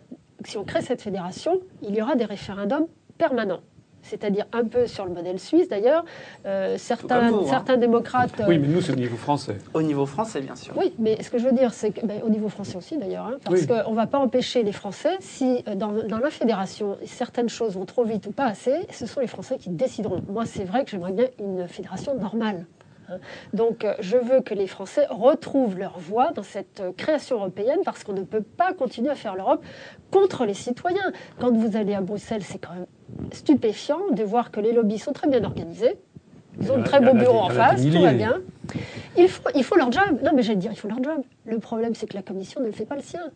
si 0.44 0.56
on 0.56 0.64
crée 0.64 0.82
cette 0.82 1.02
fédération, 1.02 1.60
il 1.82 1.94
y 1.94 2.02
aura 2.02 2.16
des 2.16 2.24
référendums 2.24 2.86
permanents 3.18 3.60
c'est-à-dire 4.02 4.46
un 4.52 4.64
peu 4.64 4.87
sur 4.87 5.04
le 5.04 5.12
modèle 5.12 5.38
suisse 5.38 5.68
d'ailleurs. 5.68 6.04
Euh, 6.46 6.76
certains, 6.78 7.32
hein. 7.32 7.42
certains 7.46 7.76
démocrates. 7.76 8.32
oui, 8.46 8.58
mais 8.58 8.68
nous, 8.68 8.80
c'est 8.80 8.92
au 8.92 8.96
niveau 8.96 9.16
français. 9.16 9.56
Au 9.74 9.82
niveau 9.82 10.06
français, 10.06 10.40
bien 10.40 10.56
sûr. 10.56 10.74
Oui, 10.76 10.94
mais 10.98 11.22
ce 11.22 11.30
que 11.30 11.38
je 11.38 11.44
veux 11.44 11.52
dire, 11.52 11.72
c'est 11.72 11.90
que, 11.90 12.04
ben, 12.04 12.20
au 12.24 12.28
niveau 12.28 12.48
français 12.48 12.76
aussi 12.76 12.96
d'ailleurs, 12.96 13.26
hein, 13.26 13.38
parce 13.44 13.66
qu'on 13.66 13.90
ne 13.90 13.96
va 13.96 14.06
pas 14.06 14.18
empêcher 14.18 14.62
les 14.62 14.72
Français, 14.72 15.16
si 15.20 15.64
euh, 15.68 15.74
dans, 15.74 15.92
dans, 15.92 16.18
la 16.18 16.30
fédération, 16.30 16.96
certaines 17.04 17.48
choses 17.48 17.74
vont 17.74 17.84
trop 17.84 18.04
vite 18.04 18.26
ou 18.26 18.32
pas 18.32 18.46
assez, 18.46 18.87
ce 18.90 19.06
sont 19.06 19.20
les 19.20 19.26
Français 19.26 19.56
qui 19.58 19.70
décideront. 19.70 20.22
Moi, 20.28 20.44
c'est 20.46 20.64
vrai 20.64 20.84
que 20.84 20.90
j'aimerais 20.90 21.12
bien 21.12 21.26
une 21.38 21.68
fédération 21.68 22.14
normale. 22.14 22.66
Donc 23.52 23.84
euh, 23.84 23.94
je 24.00 24.16
veux 24.16 24.40
que 24.40 24.54
les 24.54 24.66
Français 24.66 25.06
retrouvent 25.11 25.78
leur 25.78 25.98
voix 25.98 26.32
dans 26.32 26.42
cette 26.42 26.80
euh, 26.80 26.92
création 26.96 27.36
européenne 27.36 27.80
parce 27.84 28.04
qu'on 28.04 28.12
ne 28.12 28.22
peut 28.22 28.42
pas 28.42 28.72
continuer 28.72 29.11
à 29.11 29.14
faire 29.14 29.34
l'Europe 29.34 29.64
contre 30.11 30.44
les 30.44 30.54
citoyens. 30.54 31.12
Quand 31.38 31.52
vous 31.52 31.76
allez 31.76 31.94
à 31.94 32.00
Bruxelles, 32.00 32.42
c'est 32.42 32.59
quand 32.59 32.74
même 32.74 32.86
stupéfiant 33.32 34.00
de 34.11 34.22
voir 34.22 34.50
que 34.50 34.61
les 34.61 34.72
lobbies 34.72 34.98
sont 34.98 35.12
très 35.12 35.28
bien 35.28 35.44
organisés. 35.44 35.98
Ils 36.61 36.72
ont 36.72 36.78
de 36.78 36.82
très 36.82 37.00
beaux 37.00 37.14
bureaux 37.14 37.38
en 37.38 37.50
face, 37.50 37.82
tout 37.82 38.02
va 38.02 38.12
bien. 38.12 38.40
Il 39.16 39.28
faut, 39.28 39.48
il 39.54 39.64
faut 39.64 39.76
leur 39.76 39.92
job. 39.92 40.20
Non, 40.22 40.32
mais 40.34 40.42
j'allais 40.42 40.59
dire, 40.59 40.72
il 40.72 40.78
faut 40.78 40.88
leur 40.88 41.02
job. 41.02 41.22
Le 41.46 41.59
problème, 41.59 41.94
c'est 41.94 42.06
que 42.06 42.14
la 42.16 42.22
Commission 42.22 42.61
ne 42.61 42.70
fait 42.70 42.84
pas 42.84 42.96
le 42.96 43.02
sien. 43.02 43.30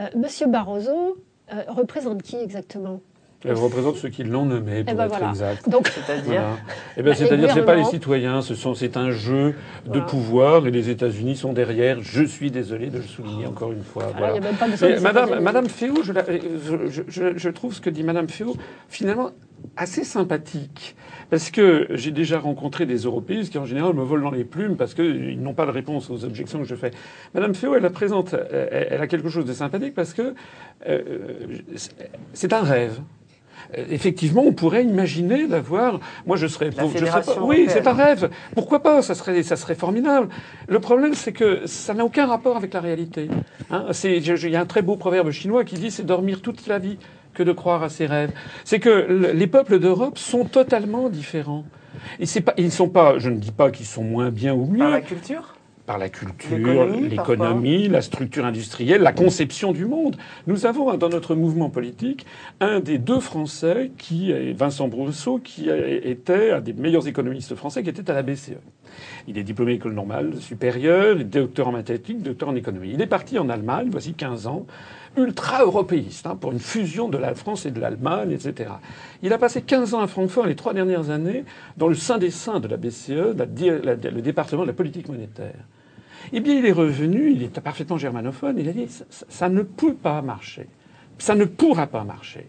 Euh, 0.00 0.06
Monsieur 0.16 0.46
Barroso 0.46 1.18
euh, 1.52 1.62
représente 1.68 2.22
qui 2.22 2.36
exactement? 2.36 3.00
Elle 3.46 3.54
représente 3.54 3.96
ceux 3.96 4.08
qui 4.08 4.24
l'ont 4.24 4.44
nommé, 4.44 4.82
pour 4.84 4.92
Eh 4.92 4.96
ben 4.96 5.04
être 5.04 5.08
voilà. 5.10 5.28
exact. 5.30 5.68
Donc, 5.68 5.88
C'est-à-dire 5.94 6.24
Voilà. 6.24 6.56
Eh 6.96 7.02
ben, 7.02 7.10
Bah, 7.10 7.14
c'est-à-dire, 7.16 7.50
c'est 7.54 7.64
pas 7.64 7.74
les 7.76 7.84
citoyens, 7.84 8.42
ce 8.42 8.54
sont, 8.54 8.74
c'est 8.74 8.96
un 8.96 9.10
jeu 9.10 9.54
de 9.86 10.00
pouvoir 10.00 10.66
et 10.66 10.70
les 10.70 10.90
États-Unis 10.90 11.36
sont 11.36 11.52
derrière. 11.52 11.98
Je 12.02 12.22
suis 12.24 12.50
désolé 12.50 12.88
de 12.88 12.98
le 12.98 13.02
souligner 13.04 13.46
encore 13.46 13.72
une 13.72 13.82
fois. 13.84 14.04
Voilà, 14.16 14.18
Voilà. 14.18 14.32
il 14.36 14.42
y 14.42 14.46
a 14.46 14.50
même 14.50 14.56
pas 14.58 14.68
de 14.96 15.00
Madame. 15.00 15.40
Madame 15.42 15.68
Féo, 15.68 16.02
je, 16.02 16.12
la- 16.12 16.24
je- 16.26 16.88
je- 16.90 17.02
je- 17.08 17.36
je 17.38 17.48
trouve 17.50 17.72
ce 17.74 17.80
que 17.80 17.90
dit 17.90 18.02
Madame 18.02 18.28
Féo 18.28 18.56
finalement 18.88 19.30
assez 19.76 20.04
sympathique. 20.04 20.96
Parce 21.28 21.50
que 21.50 21.88
j'ai 21.90 22.12
déjà 22.12 22.38
rencontré 22.38 22.86
des 22.86 22.98
européistes 22.98 23.50
qui, 23.50 23.58
en 23.58 23.64
général, 23.64 23.94
me 23.94 24.02
volent 24.04 24.30
dans 24.30 24.36
les 24.36 24.44
plumes 24.44 24.76
parce 24.76 24.94
qu'ils 24.94 25.40
n'ont 25.42 25.54
pas 25.54 25.66
de 25.66 25.72
réponse 25.72 26.08
aux 26.08 26.24
objections 26.24 26.58
que 26.60 26.64
je 26.66 26.74
fais. 26.76 26.92
Madame 27.34 27.52
Féo, 27.54 27.74
elle 27.74 27.82
la 27.82 27.90
présente, 27.90 28.34
elle, 28.52 28.86
elle 28.90 29.00
a 29.00 29.06
quelque 29.08 29.28
chose 29.28 29.44
de 29.44 29.52
sympathique 29.52 29.94
parce 29.94 30.12
que 30.14 30.34
euh, 30.88 31.00
c'est 32.32 32.52
un 32.52 32.62
rêve. 32.62 33.00
Euh, 33.76 33.84
Effectivement, 33.90 34.42
on 34.46 34.52
pourrait 34.52 34.84
imaginer 34.84 35.46
d'avoir. 35.46 36.00
Moi, 36.26 36.36
je 36.36 36.46
serais. 36.46 36.70
La 36.76 36.86
je 36.86 37.04
serais 37.06 37.22
pas, 37.22 37.40
oui, 37.42 37.66
c'est 37.68 37.86
un 37.86 37.92
rêve. 37.92 38.30
Pourquoi 38.54 38.82
pas 38.82 39.02
Ça 39.02 39.14
serait, 39.14 39.42
ça 39.42 39.56
serait 39.56 39.74
formidable. 39.74 40.28
Le 40.68 40.78
problème, 40.80 41.14
c'est 41.14 41.32
que 41.32 41.66
ça 41.66 41.94
n'a 41.94 42.04
aucun 42.04 42.26
rapport 42.26 42.56
avec 42.56 42.72
la 42.74 42.80
réalité. 42.80 43.28
Hein, 43.70 43.86
il 44.04 44.48
y 44.50 44.56
a 44.56 44.60
un 44.60 44.66
très 44.66 44.82
beau 44.82 44.96
proverbe 44.96 45.30
chinois 45.30 45.64
qui 45.64 45.76
dit 45.76 45.90
c'est 45.90 46.06
dormir 46.06 46.40
toute 46.42 46.66
la 46.66 46.78
vie 46.78 46.98
que 47.34 47.42
de 47.42 47.52
croire 47.52 47.82
à 47.82 47.88
ses 47.88 48.06
rêves. 48.06 48.30
C'est 48.64 48.78
que 48.80 48.88
le- 48.88 49.32
les 49.32 49.46
peuples 49.46 49.78
d'Europe 49.78 50.18
sont 50.18 50.44
totalement 50.44 51.08
différents. 51.08 51.64
Et 52.20 52.26
c'est 52.26 52.40
pas, 52.40 52.54
ils 52.56 52.70
sont 52.72 52.88
pas. 52.88 53.18
Je 53.18 53.30
ne 53.30 53.36
dis 53.36 53.52
pas 53.52 53.70
qu'ils 53.70 53.86
sont 53.86 54.04
moins 54.04 54.30
bien 54.30 54.54
ou 54.54 54.66
mieux 54.66 54.78
Par 54.78 54.90
la 54.90 55.00
culture? 55.00 55.55
Par 55.86 55.98
la 55.98 56.08
culture, 56.08 56.86
L'économie, 56.86 57.88
la 57.88 58.02
structure 58.02 58.44
industrielle, 58.44 59.02
la 59.02 59.12
conception 59.12 59.72
du 59.72 59.86
monde. 59.86 60.16
Nous 60.46 60.66
avons 60.66 60.94
dans 60.96 61.08
notre 61.08 61.34
mouvement 61.34 61.70
politique 61.70 62.26
un 62.60 62.80
des 62.80 62.98
deux 62.98 63.20
Français 63.20 63.92
qui, 63.96 64.32
est 64.32 64.52
Vincent 64.52 64.88
Brousseau, 64.88 65.38
qui 65.38 65.68
était 65.70 66.50
un 66.50 66.60
des 66.60 66.72
meilleurs 66.72 67.06
économistes 67.06 67.54
français, 67.54 67.82
qui 67.82 67.90
était 67.90 68.10
à 68.10 68.14
la 68.14 68.22
BCE. 68.22 68.58
Il 69.28 69.38
est 69.38 69.42
diplômé 69.42 69.74
école 69.74 69.94
normale 69.94 70.34
supérieure, 70.40 71.16
docteur 71.16 71.68
en 71.68 71.72
mathématiques, 71.72 72.22
docteur 72.22 72.48
en 72.48 72.56
économie. 72.56 72.90
Il 72.94 73.00
est 73.00 73.06
parti 73.06 73.38
en 73.38 73.48
Allemagne, 73.48 73.88
voici 73.90 74.14
15 74.14 74.46
ans, 74.46 74.66
ultra-européiste, 75.16 76.26
hein, 76.26 76.36
pour 76.36 76.52
une 76.52 76.58
fusion 76.58 77.08
de 77.08 77.18
la 77.18 77.34
France 77.34 77.66
et 77.66 77.70
de 77.70 77.80
l'Allemagne, 77.80 78.32
etc. 78.32 78.70
Il 79.22 79.32
a 79.32 79.38
passé 79.38 79.62
15 79.62 79.94
ans 79.94 80.00
à 80.00 80.06
Francfort 80.06 80.46
les 80.46 80.56
trois 80.56 80.74
dernières 80.74 81.10
années 81.10 81.44
dans 81.76 81.88
le 81.88 81.94
sein 81.94 82.18
des 82.18 82.30
seins 82.30 82.60
de 82.60 82.68
la 82.68 82.76
BCE, 82.76 83.34
le 83.36 84.20
département 84.20 84.62
de 84.62 84.68
la 84.68 84.72
politique 84.72 85.08
monétaire. 85.08 85.54
Eh 86.32 86.40
bien, 86.40 86.54
il 86.54 86.66
est 86.66 86.72
revenu, 86.72 87.32
il 87.32 87.42
est 87.42 87.60
parfaitement 87.60 87.98
germanophone, 87.98 88.56
il 88.58 88.68
a 88.68 88.72
dit 88.72 88.88
ça- 88.88 89.04
ça 89.28 89.48
ne 89.48 89.62
peut 89.62 89.94
pas 89.94 90.22
marcher. 90.22 90.66
Ça 91.18 91.34
ne 91.34 91.44
pourra 91.44 91.86
pas 91.86 92.04
marcher. 92.04 92.46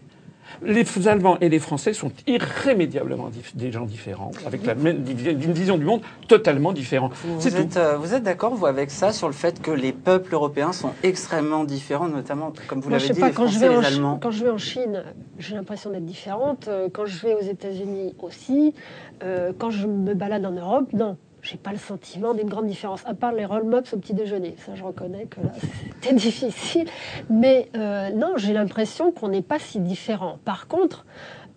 Les 0.62 0.84
Allemands 1.06 1.38
et 1.40 1.48
les 1.48 1.58
Français 1.58 1.92
sont 1.92 2.12
irrémédiablement 2.26 3.30
des 3.54 3.72
gens 3.72 3.84
différents, 3.84 4.30
avec 4.46 4.66
la 4.66 4.74
même 4.74 5.02
d'une 5.02 5.52
vision 5.52 5.78
du 5.78 5.84
monde 5.84 6.00
totalement 6.26 6.72
différente. 6.72 7.12
Vous 7.24 7.48
êtes, 7.48 7.76
euh, 7.76 7.96
vous 7.96 8.14
êtes 8.14 8.22
d'accord, 8.22 8.54
vous, 8.54 8.66
avec 8.66 8.90
ça, 8.90 9.12
sur 9.12 9.28
le 9.28 9.34
fait 9.34 9.60
que 9.60 9.70
les 9.70 9.92
peuples 9.92 10.34
européens 10.34 10.72
sont 10.72 10.92
extrêmement 11.02 11.64
différents, 11.64 12.08
notamment, 12.08 12.52
comme 12.66 12.80
vous 12.80 12.90
l'avez 12.90 13.08
dit, 13.08 13.20
pas, 13.20 13.28
les 13.28 13.32
quand 13.32 13.46
je, 13.46 13.58
Français 13.58 13.68
vais 13.68 13.74
et 13.74 13.76
en 13.76 13.80
les 13.80 13.86
Allemands 13.86 14.18
quand 14.20 14.30
je 14.30 14.44
vais 14.44 14.50
en 14.50 14.58
Chine, 14.58 15.04
j'ai 15.38 15.54
l'impression 15.54 15.90
d'être 15.90 16.04
différente. 16.04 16.68
Euh, 16.68 16.88
Quand 16.92 17.06
je 17.06 17.18
vais 17.20 17.34
aux 17.34 17.40
États-Unis 17.40 18.14
aussi, 18.20 18.74
euh, 19.22 19.52
quand 19.56 19.70
je 19.70 19.86
me 19.86 20.14
balade 20.14 20.44
en 20.44 20.52
Europe, 20.52 20.92
non. 20.92 21.16
J'ai 21.50 21.56
pas 21.56 21.72
le 21.72 21.78
sentiment 21.78 22.34
d'une 22.34 22.48
grande 22.48 22.66
différence, 22.66 23.02
à 23.06 23.14
part 23.14 23.32
les 23.32 23.46
roll-mops 23.46 23.94
au 23.94 23.96
petit 23.96 24.12
déjeuner. 24.12 24.54
Ça, 24.66 24.74
je 24.74 24.84
reconnais 24.84 25.24
que 25.24 25.40
là, 25.40 25.52
c'était 26.02 26.14
difficile. 26.14 26.86
Mais 27.30 27.70
euh, 27.74 28.10
non, 28.10 28.34
j'ai 28.36 28.52
l'impression 28.52 29.12
qu'on 29.12 29.28
n'est 29.28 29.42
pas 29.42 29.58
si 29.58 29.80
différents. 29.80 30.38
Par 30.44 30.68
contre, 30.68 31.06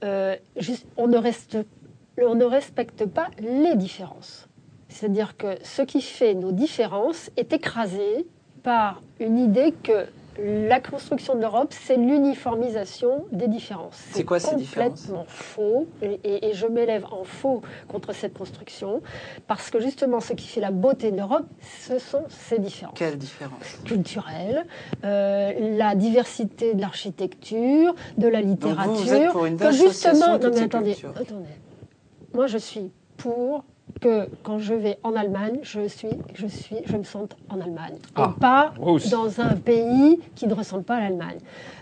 euh, 0.06 0.38
on, 0.96 1.08
ne 1.08 1.18
reste, 1.18 1.58
on 2.22 2.36
ne 2.36 2.46
respecte 2.46 3.06
pas 3.06 3.28
les 3.40 3.76
différences. 3.76 4.48
C'est-à-dire 4.88 5.36
que 5.36 5.58
ce 5.62 5.82
qui 5.82 6.02
fait 6.02 6.36
nos 6.36 6.54
différences 6.54 7.30
est 7.36 7.52
écrasé 7.52 8.26
par 8.64 9.02
une 9.20 9.38
idée 9.38 9.74
que 9.84 10.06
la 10.40 10.80
construction 10.80 11.36
de 11.36 11.42
l'Europe, 11.42 11.74
c'est 11.78 11.98
l'uniformisation 11.98 13.26
des 13.32 13.48
différences. 13.48 14.00
C'est 14.12 14.24
quoi 14.24 14.40
ces 14.40 14.56
différences 14.56 14.90
complètement 15.02 15.26
faux, 15.28 15.88
et, 16.02 16.20
et- 16.24 16.48
et 16.50 16.54
je 16.54 16.66
m'élève 16.68 17.06
en 17.12 17.24
faux 17.24 17.62
contre 17.88 18.14
cette 18.14 18.34
construction, 18.38 19.02
parce 19.48 19.70
que 19.70 19.80
justement, 19.80 20.20
ce 20.22 20.34
qui 20.34 20.48
fait 20.48 20.62
la 20.62 20.72
beauté 20.72 21.12
de 21.12 21.18
l'Europe, 21.18 21.46
ce 21.82 22.00
sont 22.00 22.24
ces 22.30 22.60
différences 22.60 22.98
Quelle 22.98 23.18
différence? 23.18 23.80
Culturelle, 23.86 24.66
euh, 25.04 25.78
la 25.78 25.96
diversité 25.96 26.74
de 26.74 26.82
l'architecture, 26.82 27.94
de 28.18 28.28
la 28.28 28.42
littérature. 28.42 28.94
vous 28.94 29.14
êtes 29.14 29.32
pour 29.32 29.46
une 29.46 29.58
que 29.58 29.72
justement, 29.72 30.38
non 30.40 30.50
mais 30.54 30.62
attendez, 30.62 30.96
attendez. 31.16 31.50
Moi, 32.34 32.48
je 32.48 32.58
suis 32.58 32.90
pour 33.18 33.66
que 34.00 34.28
quand 34.44 34.60
je 34.60 34.74
vais 34.74 34.98
en 35.04 35.16
Allemagne, 35.16 35.60
je 35.64 35.88
suis, 35.88 36.10
je 36.34 36.48
suis, 36.48 36.78
je 36.86 36.98
me 36.98 37.04
sente 37.04 37.36
en 37.50 37.60
Allemagne, 37.60 37.96
Ah, 38.16 38.34
et 38.36 38.40
pas 38.40 38.74
moi 38.80 38.94
aussi. 38.94 39.10
dans 39.10 39.42
un 39.42 39.56
pays 39.56 40.20
qui 40.36 40.48
ne 40.48 40.54
ressemble 40.54 40.84
pas 40.84 40.96
à 40.96 41.02
l'Allemagne. 41.02 41.40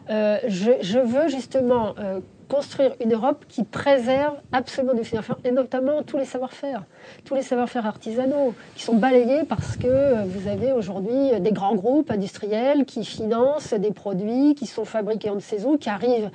Euh, 0.10 0.38
je, 0.47 0.72
je 0.82 0.99
veux 0.99 1.28
justement 1.28 1.93
euh, 1.99 2.20
construire 2.47 2.95
une 2.99 3.14
Europe 3.14 3.45
qui 3.47 3.64
préserve 3.64 4.36
absolument 4.51 4.95
du 4.95 5.03
savoir-faire, 5.03 5.38
et 5.43 5.51
notamment 5.51 6.01
tous 6.01 6.18
les 6.18 6.26
savoir-faire, 6.26 6.84
tous 7.26 7.36
les 7.36 7.43
savoir-faire 7.43 7.86
artisanaux, 7.86 8.55
qui 8.76 8.84
sont 8.84 8.95
balayés 8.95 9.43
parce 9.47 9.78
que 9.78 9.86
euh, 9.88 10.24
vous 10.26 10.47
avez 10.47 10.72
aujourd'hui 10.72 11.39
des 11.39 11.51
grands 11.51 11.76
groupes 11.76 12.10
industriels 12.10 12.86
qui 12.86 13.05
financent 13.05 13.74
des 13.76 13.91
produits 13.91 14.55
qui 14.55 14.66
sont 14.66 14.86
fabriqués 14.86 15.30
en 15.30 15.39
saison, 15.39 15.78
qui 15.78 15.89
arrivent, 15.89 16.32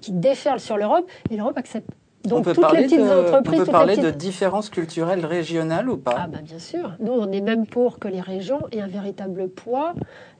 qui 0.00 0.10
déferlent 0.12 0.58
sur 0.60 0.76
l'Europe, 0.76 1.08
et 1.30 1.36
l'Europe 1.36 1.56
accepte. 1.58 1.88
Donc 2.24 2.40
on 2.40 2.42
peut 2.42 2.52
toutes 2.52 2.62
parler 2.62 2.82
les 2.82 2.86
petites 2.86 3.00
de, 3.00 3.04
entreprises, 3.04 3.60
on 3.60 3.64
peut 3.64 3.72
parler 3.72 3.96
de 3.96 4.10
différences 4.10 4.70
culturelles 4.70 5.26
régionales 5.26 5.88
ou 5.88 5.96
pas 5.96 6.14
ah 6.16 6.26
bah 6.28 6.38
bien 6.42 6.58
sûr. 6.58 6.92
Nous, 7.00 7.12
on 7.12 7.30
est 7.32 7.40
même 7.40 7.66
pour 7.66 7.98
que 7.98 8.08
les 8.08 8.20
régions 8.20 8.60
aient 8.70 8.80
un 8.80 8.86
véritable 8.86 9.48
poids 9.48 9.94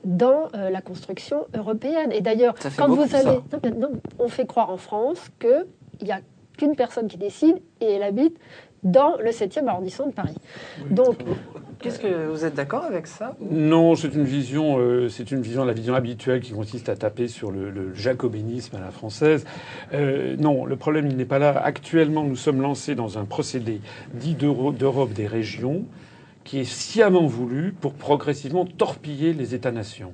dans 0.05 0.47
euh, 0.55 0.69
la 0.69 0.81
construction 0.81 1.45
européenne. 1.55 2.11
Et 2.11 2.21
d'ailleurs, 2.21 2.55
quand 2.77 2.87
beaucoup, 2.87 3.03
vous 3.03 3.15
allez... 3.15 3.39
non, 3.77 3.91
on 4.19 4.29
fait 4.29 4.45
croire 4.45 4.69
en 4.69 4.77
France 4.77 5.19
qu'il 5.39 6.05
n'y 6.05 6.11
a 6.11 6.19
qu'une 6.57 6.75
personne 6.75 7.07
qui 7.07 7.17
décide 7.17 7.57
et 7.81 7.91
elle 7.91 8.03
habite 8.03 8.37
dans 8.83 9.17
le 9.17 9.31
7e 9.31 9.67
arrondissement 9.67 10.07
de 10.07 10.13
Paris. 10.13 10.35
Donc, 10.89 11.17
Qu'est-ce 11.83 11.99
que 11.99 12.27
vous 12.27 12.45
êtes 12.45 12.55
d'accord 12.55 12.85
avec 12.85 13.07
ça 13.07 13.35
Non, 13.41 13.95
c'est 13.95 14.15
une 14.15 14.23
vision, 14.23 14.77
euh, 14.79 15.09
c'est 15.09 15.31
une 15.31 15.41
vision, 15.41 15.65
la 15.65 15.73
vision 15.73 15.95
habituelle 15.95 16.39
qui 16.39 16.53
consiste 16.53 16.87
à 16.87 16.95
taper 16.95 17.27
sur 17.27 17.51
le, 17.51 17.93
jacobinisme 17.93 18.77
à 18.77 18.79
la 18.79 18.89
française. 18.89 19.43
Euh, 19.93 20.37
non, 20.37 20.63
le 20.65 20.77
problème 20.77 21.07
il 21.07 21.17
n'est 21.17 21.25
pas 21.25 21.39
là. 21.39 21.49
Actuellement, 21.61 22.23
nous 22.23 22.37
sommes 22.37 22.61
lancés 22.61 22.95
dans 22.95 23.17
un 23.17 23.25
procédé 23.25 23.81
dit 24.13 24.33
d'Euro- 24.33 24.71
d'Europe 24.71 25.11
des 25.11 25.27
régions 25.27 25.83
qui 26.45 26.59
est 26.59 26.63
sciemment 26.63 27.25
voulu 27.25 27.73
pour 27.73 27.93
progressivement 27.95 28.65
torpiller 28.65 29.33
les 29.33 29.53
États-nations. 29.53 30.13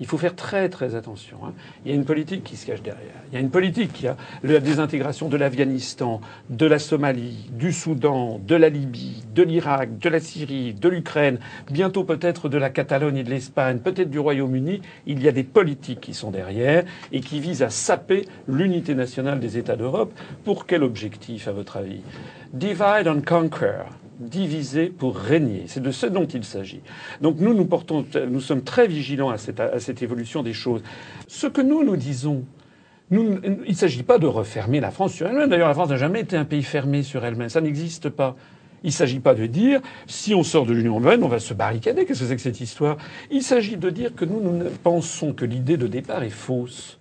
Il 0.00 0.06
faut 0.06 0.18
faire 0.18 0.34
très 0.34 0.68
très 0.70 0.94
attention. 0.94 1.36
hein. 1.44 1.52
Il 1.84 1.90
y 1.90 1.92
a 1.92 1.94
une 1.94 2.06
politique 2.06 2.42
qui 2.42 2.56
se 2.56 2.66
cache 2.66 2.82
derrière. 2.82 3.12
Il 3.30 3.34
y 3.34 3.36
a 3.36 3.40
une 3.40 3.50
politique 3.50 3.92
qui 3.92 4.08
a 4.08 4.16
la 4.42 4.58
désintégration 4.58 5.28
de 5.28 5.36
l'Afghanistan, 5.36 6.20
de 6.48 6.66
la 6.66 6.78
Somalie, 6.78 7.50
du 7.52 7.72
Soudan, 7.72 8.40
de 8.44 8.54
la 8.56 8.70
Libye, 8.70 9.22
de 9.34 9.42
l'Irak, 9.42 9.98
de 9.98 10.08
la 10.08 10.18
Syrie, 10.18 10.72
de 10.72 10.88
l'Ukraine, 10.88 11.38
bientôt 11.70 12.04
peut-être 12.04 12.48
de 12.48 12.56
la 12.56 12.70
Catalogne 12.70 13.18
et 13.18 13.24
de 13.24 13.30
l'Espagne, 13.30 13.78
peut-être 13.78 14.10
du 14.10 14.18
Royaume-Uni. 14.18 14.80
Il 15.06 15.22
y 15.22 15.28
a 15.28 15.32
des 15.32 15.44
politiques 15.44 16.00
qui 16.00 16.14
sont 16.14 16.30
derrière 16.30 16.84
et 17.12 17.20
qui 17.20 17.38
visent 17.40 17.62
à 17.62 17.70
saper 17.70 18.26
l'unité 18.48 18.94
nationale 18.94 19.38
des 19.38 19.58
États 19.58 19.76
d'Europe. 19.76 20.12
Pour 20.44 20.66
quel 20.66 20.82
objectif, 20.82 21.46
à 21.46 21.52
votre 21.52 21.76
avis? 21.76 22.00
Divide 22.52 23.06
and 23.06 23.20
conquer 23.26 23.84
diviser 24.20 24.86
pour 24.86 25.16
régner. 25.16 25.64
C'est 25.66 25.82
de 25.82 25.90
ce 25.90 26.06
dont 26.06 26.26
il 26.26 26.44
s'agit. 26.44 26.80
Donc 27.20 27.40
nous, 27.40 27.54
nous, 27.54 27.64
portons, 27.64 28.04
nous 28.28 28.40
sommes 28.40 28.62
très 28.62 28.86
vigilants 28.86 29.30
à 29.30 29.38
cette, 29.38 30.02
évolution 30.02 30.42
des 30.42 30.52
choses. 30.52 30.82
Ce 31.26 31.46
que 31.46 31.60
nous, 31.60 31.82
nous 31.82 31.96
disons, 31.96 32.44
il 33.10 33.40
ne 33.66 33.74
s'agit 33.74 34.02
pas 34.02 34.18
de 34.18 34.26
refermer 34.26 34.80
la 34.80 34.90
France 34.90 35.14
sur 35.14 35.26
elle-même. 35.26 35.48
D'ailleurs, 35.48 35.68
la 35.68 35.74
France 35.74 35.88
n'a 35.88 35.96
jamais 35.96 36.20
été 36.20 36.36
un 36.36 36.44
pays 36.44 36.62
fermé 36.62 37.02
sur 37.02 37.24
elle-même. 37.24 37.48
Ça 37.48 37.60
n'existe 37.60 38.08
pas. 38.08 38.36
Il 38.82 38.88
ne 38.88 38.92
s'agit 38.92 39.20
pas 39.20 39.34
de 39.34 39.46
dire, 39.46 39.80
si 40.06 40.34
on 40.34 40.42
sort 40.42 40.64
de 40.64 40.72
l'Union 40.72 40.92
européenne, 40.92 41.22
on 41.22 41.28
va 41.28 41.38
se 41.38 41.52
barricader. 41.52 42.06
Qu'est-ce 42.06 42.20
que 42.20 42.26
c'est 42.26 42.36
que 42.36 42.42
cette 42.42 42.60
histoire? 42.60 42.96
Il 43.30 43.42
s'agit 43.42 43.76
de 43.76 43.90
dire 43.90 44.14
que 44.14 44.24
nous, 44.24 44.40
nous 44.40 44.64
pensons 44.82 45.32
que 45.32 45.44
l'idée 45.44 45.76
de 45.76 45.86
départ 45.86 46.22
est 46.22 46.30
fausse. 46.30 46.98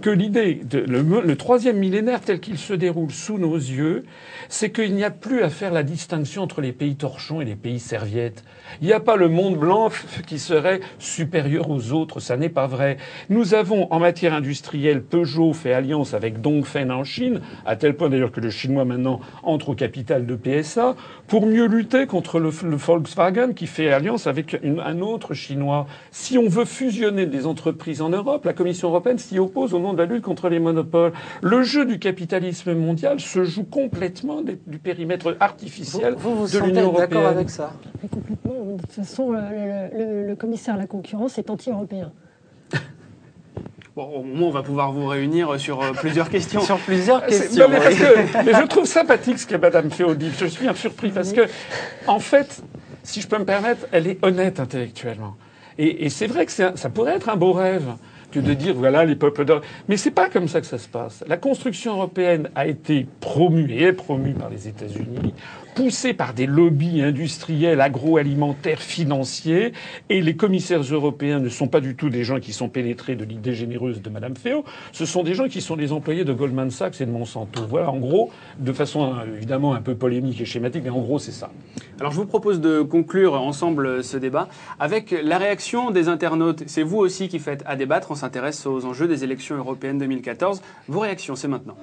Que 0.00 0.10
l'idée, 0.10 0.60
le, 0.72 1.02
le, 1.20 1.36
troisième 1.36 1.78
millénaire 1.78 2.20
tel 2.20 2.40
qu'il 2.40 2.58
se 2.58 2.72
déroule 2.72 3.10
sous 3.10 3.38
nos 3.38 3.56
yeux, 3.56 4.04
c'est 4.48 4.70
qu'il 4.70 4.94
n'y 4.94 5.04
a 5.04 5.10
plus 5.10 5.42
à 5.42 5.50
faire 5.50 5.72
la 5.72 5.82
distinction 5.82 6.42
entre 6.42 6.60
les 6.60 6.72
pays 6.72 6.96
torchons 6.96 7.40
et 7.40 7.44
les 7.44 7.56
pays 7.56 7.80
serviettes. 7.80 8.44
Il 8.80 8.86
n'y 8.86 8.92
a 8.92 9.00
pas 9.00 9.16
le 9.16 9.28
monde 9.28 9.56
blanc 9.56 9.90
qui 10.26 10.38
serait 10.38 10.80
supérieur 10.98 11.70
aux 11.70 11.92
autres, 11.92 12.20
ça 12.20 12.36
n'est 12.36 12.48
pas 12.48 12.66
vrai. 12.66 12.96
Nous 13.30 13.54
avons, 13.54 13.92
en 13.92 13.98
matière 13.98 14.34
industrielle, 14.34 15.02
Peugeot 15.02 15.52
fait 15.52 15.72
alliance 15.72 16.14
avec 16.14 16.40
Dongfeng 16.40 16.90
en 16.90 17.04
Chine, 17.04 17.40
à 17.66 17.76
tel 17.76 17.96
point 17.96 18.08
d'ailleurs 18.08 18.32
que 18.32 18.40
le 18.40 18.50
Chinois 18.50 18.84
maintenant 18.84 19.20
entre 19.42 19.70
au 19.70 19.74
capital 19.74 20.26
de 20.26 20.36
PSA, 20.36 20.96
pour 21.26 21.46
mieux 21.46 21.66
lutter 21.66 22.06
contre 22.06 22.38
le, 22.38 22.50
Volkswagen 22.50 23.52
qui 23.54 23.66
fait 23.66 23.92
alliance 23.92 24.26
avec 24.26 24.56
un 24.64 25.00
autre 25.00 25.34
Chinois. 25.34 25.86
Si 26.10 26.38
on 26.38 26.48
veut 26.48 26.64
fusionner 26.64 27.26
des 27.26 27.46
entreprises 27.46 28.02
en 28.02 28.10
Europe, 28.10 28.44
la 28.44 28.52
Commission 28.52 28.88
européenne 28.88 29.18
s'y 29.18 29.38
oppose 29.38 29.53
au 29.56 29.78
nom 29.78 29.92
de 29.92 29.98
la 29.98 30.06
lutte 30.06 30.22
contre 30.22 30.48
les 30.48 30.58
monopoles. 30.58 31.12
Le 31.42 31.62
jeu 31.62 31.84
du 31.84 31.98
capitalisme 31.98 32.74
mondial 32.74 33.20
se 33.20 33.44
joue 33.44 33.64
complètement 33.64 34.42
des, 34.42 34.58
du 34.66 34.78
périmètre 34.78 35.36
artificiel 35.40 36.14
vous, 36.16 36.34
vous, 36.34 36.46
vous 36.46 36.58
de 36.58 36.64
l'Union 36.64 36.82
européenne. 36.82 37.08
d'accord 37.10 37.26
avec 37.26 37.50
ça? 37.50 37.72
Complètement. 38.10 38.74
De 38.76 38.80
toute 38.82 38.92
façon, 38.92 39.32
le, 39.32 39.38
le, 39.40 40.26
le 40.26 40.36
commissaire 40.36 40.74
à 40.74 40.78
la 40.78 40.86
concurrence 40.86 41.38
est 41.38 41.50
anti-européen. 41.50 42.12
Bon, 43.96 44.06
au 44.06 44.22
moment, 44.24 44.48
on 44.48 44.50
va 44.50 44.64
pouvoir 44.64 44.90
vous 44.90 45.06
réunir 45.06 45.60
sur 45.60 45.80
euh, 45.80 45.92
plusieurs 45.92 46.28
questions. 46.28 46.60
sur 46.62 46.78
plusieurs 46.78 47.24
questions. 47.24 47.68
Non, 47.68 47.70
mais, 47.70 47.78
parce 47.78 47.94
que, 47.94 48.44
mais 48.44 48.52
je 48.52 48.66
trouve 48.66 48.86
sympathique 48.86 49.38
ce 49.38 49.46
que 49.46 49.54
Madame 49.54 49.88
Féo 49.88 50.16
dit. 50.16 50.32
Je 50.36 50.46
suis 50.46 50.66
un 50.66 50.74
surpris 50.74 51.10
parce 51.10 51.32
que, 51.32 51.42
en 52.08 52.18
fait, 52.18 52.64
si 53.04 53.20
je 53.20 53.28
peux 53.28 53.38
me 53.38 53.44
permettre, 53.44 53.86
elle 53.92 54.08
est 54.08 54.18
honnête 54.24 54.58
intellectuellement. 54.58 55.36
Et, 55.78 56.06
et 56.06 56.08
c'est 56.08 56.26
vrai 56.26 56.44
que 56.44 56.62
un, 56.62 56.74
ça 56.74 56.90
pourrait 56.90 57.14
être 57.14 57.28
un 57.28 57.36
beau 57.36 57.52
rêve 57.52 57.84
de 58.42 58.54
dire 58.54 58.74
voilà 58.74 59.04
les 59.04 59.16
peuples 59.16 59.44
d'or. 59.44 59.60
Mais 59.88 59.96
c'est 59.96 60.10
pas 60.10 60.28
comme 60.28 60.48
ça 60.48 60.60
que 60.60 60.66
ça 60.66 60.78
se 60.78 60.88
passe. 60.88 61.24
La 61.26 61.36
construction 61.36 61.94
européenne 61.94 62.50
a 62.54 62.66
été 62.66 63.06
promue 63.20 63.70
et 63.70 63.82
est 63.84 63.92
promue 63.92 64.34
par 64.34 64.50
les 64.50 64.68
États-Unis 64.68 65.34
poussés 65.74 66.14
par 66.14 66.34
des 66.34 66.46
lobbies 66.46 67.02
industriels, 67.02 67.80
agroalimentaires, 67.80 68.80
financiers, 68.80 69.72
et 70.08 70.20
les 70.20 70.36
commissaires 70.36 70.82
européens 70.82 71.40
ne 71.40 71.48
sont 71.48 71.68
pas 71.68 71.80
du 71.80 71.96
tout 71.96 72.10
des 72.10 72.24
gens 72.24 72.40
qui 72.40 72.52
sont 72.52 72.68
pénétrés 72.68 73.16
de 73.16 73.24
l'idée 73.24 73.54
généreuse 73.54 74.02
de 74.02 74.10
Madame 74.10 74.36
Féo, 74.36 74.64
ce 74.92 75.06
sont 75.06 75.22
des 75.22 75.34
gens 75.34 75.48
qui 75.48 75.60
sont 75.60 75.76
des 75.76 75.92
employés 75.92 76.24
de 76.24 76.32
Goldman 76.32 76.70
Sachs 76.70 77.00
et 77.00 77.06
de 77.06 77.10
Monsanto. 77.10 77.62
Voilà, 77.68 77.90
en 77.90 77.98
gros, 77.98 78.30
de 78.58 78.72
façon 78.72 79.14
évidemment 79.36 79.74
un 79.74 79.82
peu 79.82 79.94
polémique 79.94 80.40
et 80.40 80.44
schématique, 80.44 80.82
mais 80.84 80.90
en 80.90 81.00
gros, 81.00 81.18
c'est 81.18 81.32
ça. 81.32 81.50
Alors, 82.00 82.12
je 82.12 82.16
vous 82.16 82.26
propose 82.26 82.60
de 82.60 82.82
conclure 82.82 83.34
ensemble 83.34 84.02
ce 84.02 84.16
débat 84.16 84.48
avec 84.78 85.14
la 85.22 85.38
réaction 85.38 85.90
des 85.90 86.08
internautes. 86.08 86.64
C'est 86.66 86.82
vous 86.82 86.98
aussi 86.98 87.28
qui 87.28 87.38
faites 87.38 87.62
à 87.66 87.76
débattre. 87.76 88.10
On 88.10 88.14
s'intéresse 88.14 88.66
aux 88.66 88.84
enjeux 88.84 89.08
des 89.08 89.24
élections 89.24 89.56
européennes 89.56 89.98
2014. 89.98 90.60
Vos 90.88 91.00
réactions, 91.00 91.36
c'est 91.36 91.48
maintenant. 91.48 91.76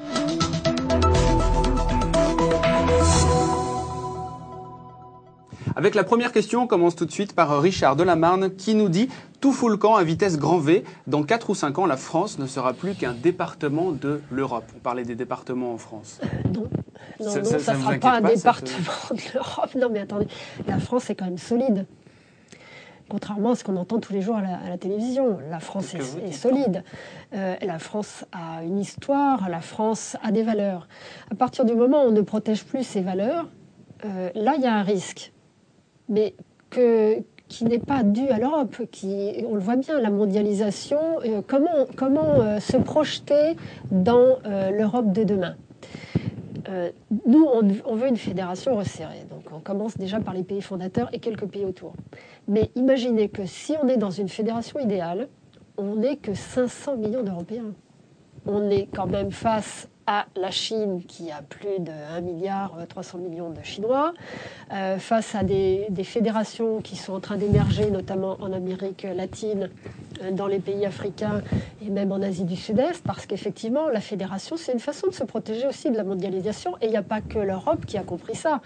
Avec 5.76 5.96
la 5.96 6.04
première 6.04 6.32
question, 6.34 6.64
on 6.64 6.68
commence 6.68 6.96
tout 6.96 7.06
de 7.06 7.12
suite 7.12 7.34
par 7.34 7.62
Richard 7.62 7.96
Delamarne 7.96 8.54
qui 8.56 8.76
nous 8.76 8.90
dit 8.90 9.08
tout 9.40 9.54
fout 9.54 9.70
le 9.72 9.78
camp 9.78 9.96
à 9.96 10.04
vitesse 10.04 10.38
grand 10.38 10.60
V. 10.60 10.84
Dans 11.08 11.24
4 11.24 11.50
ou 11.50 11.56
5 11.56 11.80
ans, 11.80 11.86
la 11.86 11.98
France 11.98 12.40
ne 12.40 12.46
sera 12.46 12.74
plus 12.74 12.94
qu'un 12.94 13.14
département 13.14 13.92
de 13.92 14.22
l'Europe. 14.30 14.66
On 14.76 14.80
parlait 14.80 15.04
des 15.04 15.16
départements 15.16 15.74
en 15.74 15.78
France. 15.78 16.20
Euh, 16.24 16.28
non, 16.54 16.68
non, 17.20 17.30
ça, 17.30 17.40
non, 17.40 17.46
ça, 17.46 17.60
ça 17.60 17.74
ne 17.74 17.82
sera 17.82 17.96
pas 17.96 18.12
un 18.18 18.22
pas, 18.22 18.34
département 18.34 19.12
de 19.12 19.34
l'Europe. 19.34 19.76
Non, 19.76 19.90
mais 19.90 20.00
attendez, 20.00 20.28
la 20.68 20.80
France 20.80 21.10
est 21.10 21.16
quand 21.16 21.26
même 21.26 21.38
solide. 21.38 21.88
Contrairement 23.10 23.52
à 23.52 23.56
ce 23.56 23.64
qu'on 23.64 23.76
entend 23.78 24.00
tous 24.00 24.14
les 24.14 24.22
jours 24.22 24.38
à 24.38 24.42
la, 24.42 24.58
à 24.58 24.70
la 24.70 24.78
télévision, 24.78 25.38
la 25.50 25.60
France 25.60 25.96
est, 25.96 26.28
est, 26.28 26.32
solide. 26.32 26.84
Euh, 27.34 27.56
la 27.62 27.80
France 27.80 28.26
a 28.32 28.64
une 28.64 28.80
histoire, 28.80 29.50
la 29.50 29.62
France 29.62 30.16
a 30.22 30.32
des 30.32 30.44
valeurs. 30.44 30.88
À 31.30 31.36
partir 31.36 31.66
du 31.66 31.76
moment 31.76 32.04
où 32.04 32.08
on 32.08 32.12
ne 32.12 32.22
protège 32.22 32.64
plus 32.66 32.84
ces 32.84 33.02
valeurs, 33.02 33.48
euh, 34.06 34.30
là, 34.36 34.56
il 34.58 34.64
y 34.64 34.68
a 34.68 34.74
un 34.74 34.84
risque 34.84 35.32
mais 36.12 36.36
qui 37.52 37.66
n'est 37.66 37.80
pas 37.80 38.04
dû 38.04 38.28
à 38.30 38.38
l'Europe, 38.38 38.84
qui, 38.92 39.44
on 39.48 39.56
le 39.56 39.60
voit 39.62 39.76
bien, 39.76 40.00
la 40.00 40.10
mondialisation, 40.10 41.00
euh, 41.26 41.42
comment, 41.46 42.40
euh, 42.40 42.60
se 42.60 42.78
projeter 42.78 43.56
dans 43.92 44.38
euh, 44.46 44.72
l'Europe 44.72 45.12
de 45.12 45.24
demain 45.24 45.56
Nous, 47.26 47.46
on, 47.46 47.68
on, 47.86 47.96
veut 47.96 48.08
une 48.08 48.18
fédération 48.18 48.76
resserrée, 48.78 49.26
donc 49.30 49.44
on 49.52 49.60
commence 49.60 49.98
déjà 49.98 50.22
par 50.22 50.34
les 50.34 50.44
pays 50.44 50.62
fondateurs 50.62 51.10
et 51.12 51.20
quelques 51.20 51.46
pays 51.46 51.66
autour. 51.66 51.94
Mais 52.48 52.72
imaginez 52.76 53.28
que 53.28 53.46
si 53.46 53.76
on 53.84 53.88
est 53.90 53.98
dans 53.98 54.12
une 54.12 54.30
fédération 54.30 54.80
idéale, 54.80 55.28
on 55.78 55.96
n'est 55.96 56.18
que 56.18 56.34
500 56.34 56.98
millions 56.98 57.24
d'Européens. 57.24 57.74
On 58.46 58.70
est 58.70 58.88
quand 58.94 59.08
même 59.08 59.32
face 59.32 59.88
à 60.08 60.26
la 60.36 60.52
Chine 60.52 61.04
qui 61.08 61.32
a 61.32 61.42
plus 61.42 61.80
de 61.80 61.92
1 61.92 62.22
milliard 62.22 62.76
300 62.90 63.20
millions 63.20 63.50
de 63.52 63.62
Chinois, 63.64 64.14
euh, 64.74 64.98
face 64.98 65.36
à 65.36 65.44
des, 65.44 65.88
fédérations 66.04 66.82
qui 66.82 66.96
sont 66.96 67.14
en 67.14 67.20
train 67.20 67.38
d'émerger, 67.38 67.90
notamment 67.92 68.38
en 68.42 68.52
Amérique 68.52 69.04
latine, 69.16 69.70
euh, 70.22 70.32
dans 70.32 70.48
les 70.48 70.60
pays 70.60 70.86
africains 70.86 71.42
et 71.86 71.90
même 71.90 72.12
en 72.12 72.22
Asie 72.22 72.46
du 72.46 72.56
Sud-Est, 72.56 73.04
parce 73.04 73.26
qu'effectivement, 73.26 73.90
la 73.90 74.02
fédération, 74.02 74.58
c'est 74.58 74.74
une 74.74 74.80
façon 74.80 75.08
de 75.08 75.14
se 75.14 75.24
protéger 75.24 75.68
aussi 75.68 75.92
de 75.92 75.98
la 75.98 76.04
mondialisation, 76.04 76.76
et 76.82 76.86
il 76.86 76.90
n'y 76.90 76.98
a 76.98 77.04
pas 77.04 77.22
que 77.22 77.40
l'Europe 77.40 77.86
qui 77.86 77.98
a 77.98 78.04
compris 78.04 78.36
ça. 78.36 78.62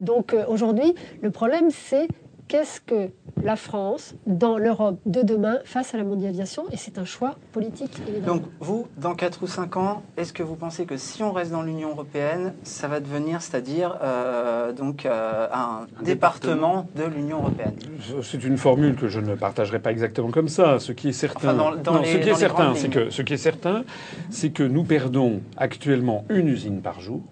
Donc 0.00 0.34
euh, 0.34 0.44
aujourd'hui, 0.48 0.94
le 1.22 1.30
problème, 1.30 1.70
c'est 1.70 2.08
qu'est-ce 2.50 2.80
que 2.80 3.10
la 3.44 3.54
France 3.54 4.16
dans 4.26 4.58
l'Europe 4.58 4.98
de 5.06 5.22
demain 5.22 5.58
face 5.64 5.94
à 5.94 5.98
la 5.98 6.04
mondialisation 6.04 6.64
et 6.72 6.76
c'est 6.76 6.98
un 6.98 7.04
choix 7.04 7.36
politique 7.52 8.02
évidemment. 8.08 8.34
Donc 8.34 8.42
vous, 8.58 8.88
dans 8.98 9.14
4 9.14 9.44
ou 9.44 9.46
5 9.46 9.76
ans, 9.76 10.02
est-ce 10.16 10.32
que 10.32 10.42
vous 10.42 10.56
pensez 10.56 10.84
que 10.84 10.96
si 10.96 11.22
on 11.22 11.32
reste 11.32 11.52
dans 11.52 11.62
l'Union 11.62 11.90
européenne, 11.90 12.54
ça 12.64 12.88
va 12.88 12.98
devenir, 12.98 13.40
c'est-à-dire 13.40 13.96
euh, 14.02 14.72
donc 14.72 15.06
euh, 15.06 15.46
un, 15.52 15.86
un, 16.00 16.02
département, 16.02 16.86
département 16.86 16.88
de 16.96 17.04
l'Union 17.04 17.38
européenne? 17.38 17.76
C'est 18.20 18.42
une 18.42 18.58
formule 18.58 18.96
que 18.96 19.06
je 19.06 19.20
ne 19.20 19.36
partagerai 19.36 19.78
pas 19.78 19.92
exactement 19.92 20.32
comme 20.32 20.48
ça. 20.48 20.80
Ce 20.80 20.90
qui 20.90 21.10
est 21.10 21.12
certain, 21.12 21.54
enfin, 21.54 21.56
dans, 21.56 21.76
dans 21.76 21.94
non, 21.94 22.02
les, 22.02 22.14
ce 22.14 22.16
qui 22.16 22.30
est 22.30 22.34
certain, 22.34 22.74
c'est 22.74 22.88
que 22.88 23.10
ce 23.10 23.22
qui 23.22 23.34
est 23.34 23.36
certain, 23.36 23.84
c'est 24.28 24.50
que 24.50 24.64
nous 24.64 24.82
perdons 24.82 25.40
actuellement 25.56 26.24
une 26.28 26.48
usine 26.48 26.82
par 26.82 27.00
jour, 27.00 27.22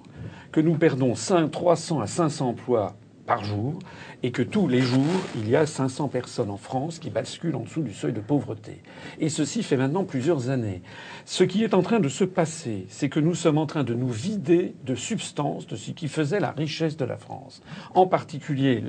que 0.53 0.61
nous 0.61 0.77
perdons 0.77 1.17
5, 1.17 1.51
300 1.51 2.01
à 2.03 2.07
500 2.07 2.51
emplois 2.51 2.95
par 3.29 3.45
jour 3.45 3.79
et 4.25 4.33
que 4.33 4.43
tous 4.43 4.67
les 4.67 4.81
jours, 4.81 5.05
il 5.37 5.49
y 5.49 5.55
a 5.55 5.67
500 5.67 6.09
personnes 6.09 6.51
en 6.51 6.57
France 6.57 6.99
qui 6.99 7.11
basculent 7.11 7.55
en 7.55 7.61
dessous 7.61 7.83
du 7.83 7.93
seuil 7.93 8.13
de 8.13 8.21
pauvreté. 8.21 8.83
Et 9.21 9.29
ceci 9.29 9.63
fait 9.63 9.77
maintenant 9.77 10.03
plusieurs 10.03 10.49
années. 10.49 10.83
Ce 11.27 11.45
qui 11.45 11.63
est 11.63 11.75
en 11.75 11.83
train 11.83 12.01
de 12.01 12.09
se 12.09 12.25
passer, 12.25 12.87
c'est 12.89 13.09
que 13.09 13.21
nous 13.21 13.35
sommes 13.35 13.59
en 13.59 13.67
train 13.67 13.85
de 13.85 13.95
nous 13.95 14.09
vider 14.09 14.75
de 14.85 14.95
substance 14.97 15.67
de 15.67 15.77
ce 15.77 15.93
qui 15.93 16.09
faisait 16.09 16.41
la 16.41 16.51
richesse 16.51 16.97
de 16.97 17.05
la 17.05 17.19
France. 17.19 17.63
En 17.95 18.07
particulier, 18.07 18.83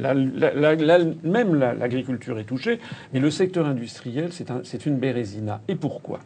même 1.23 1.53
l'agriculture 1.55 2.39
est 2.39 2.45
touchée, 2.45 2.79
mais 3.13 3.19
le 3.19 3.29
secteur 3.29 3.67
industriel, 3.67 4.31
c'est 4.31 4.49
un, 4.49 4.61
une 4.85 4.97
bérésina. 4.97 5.61
Et 5.67 5.75
pourquoi? 5.75 6.21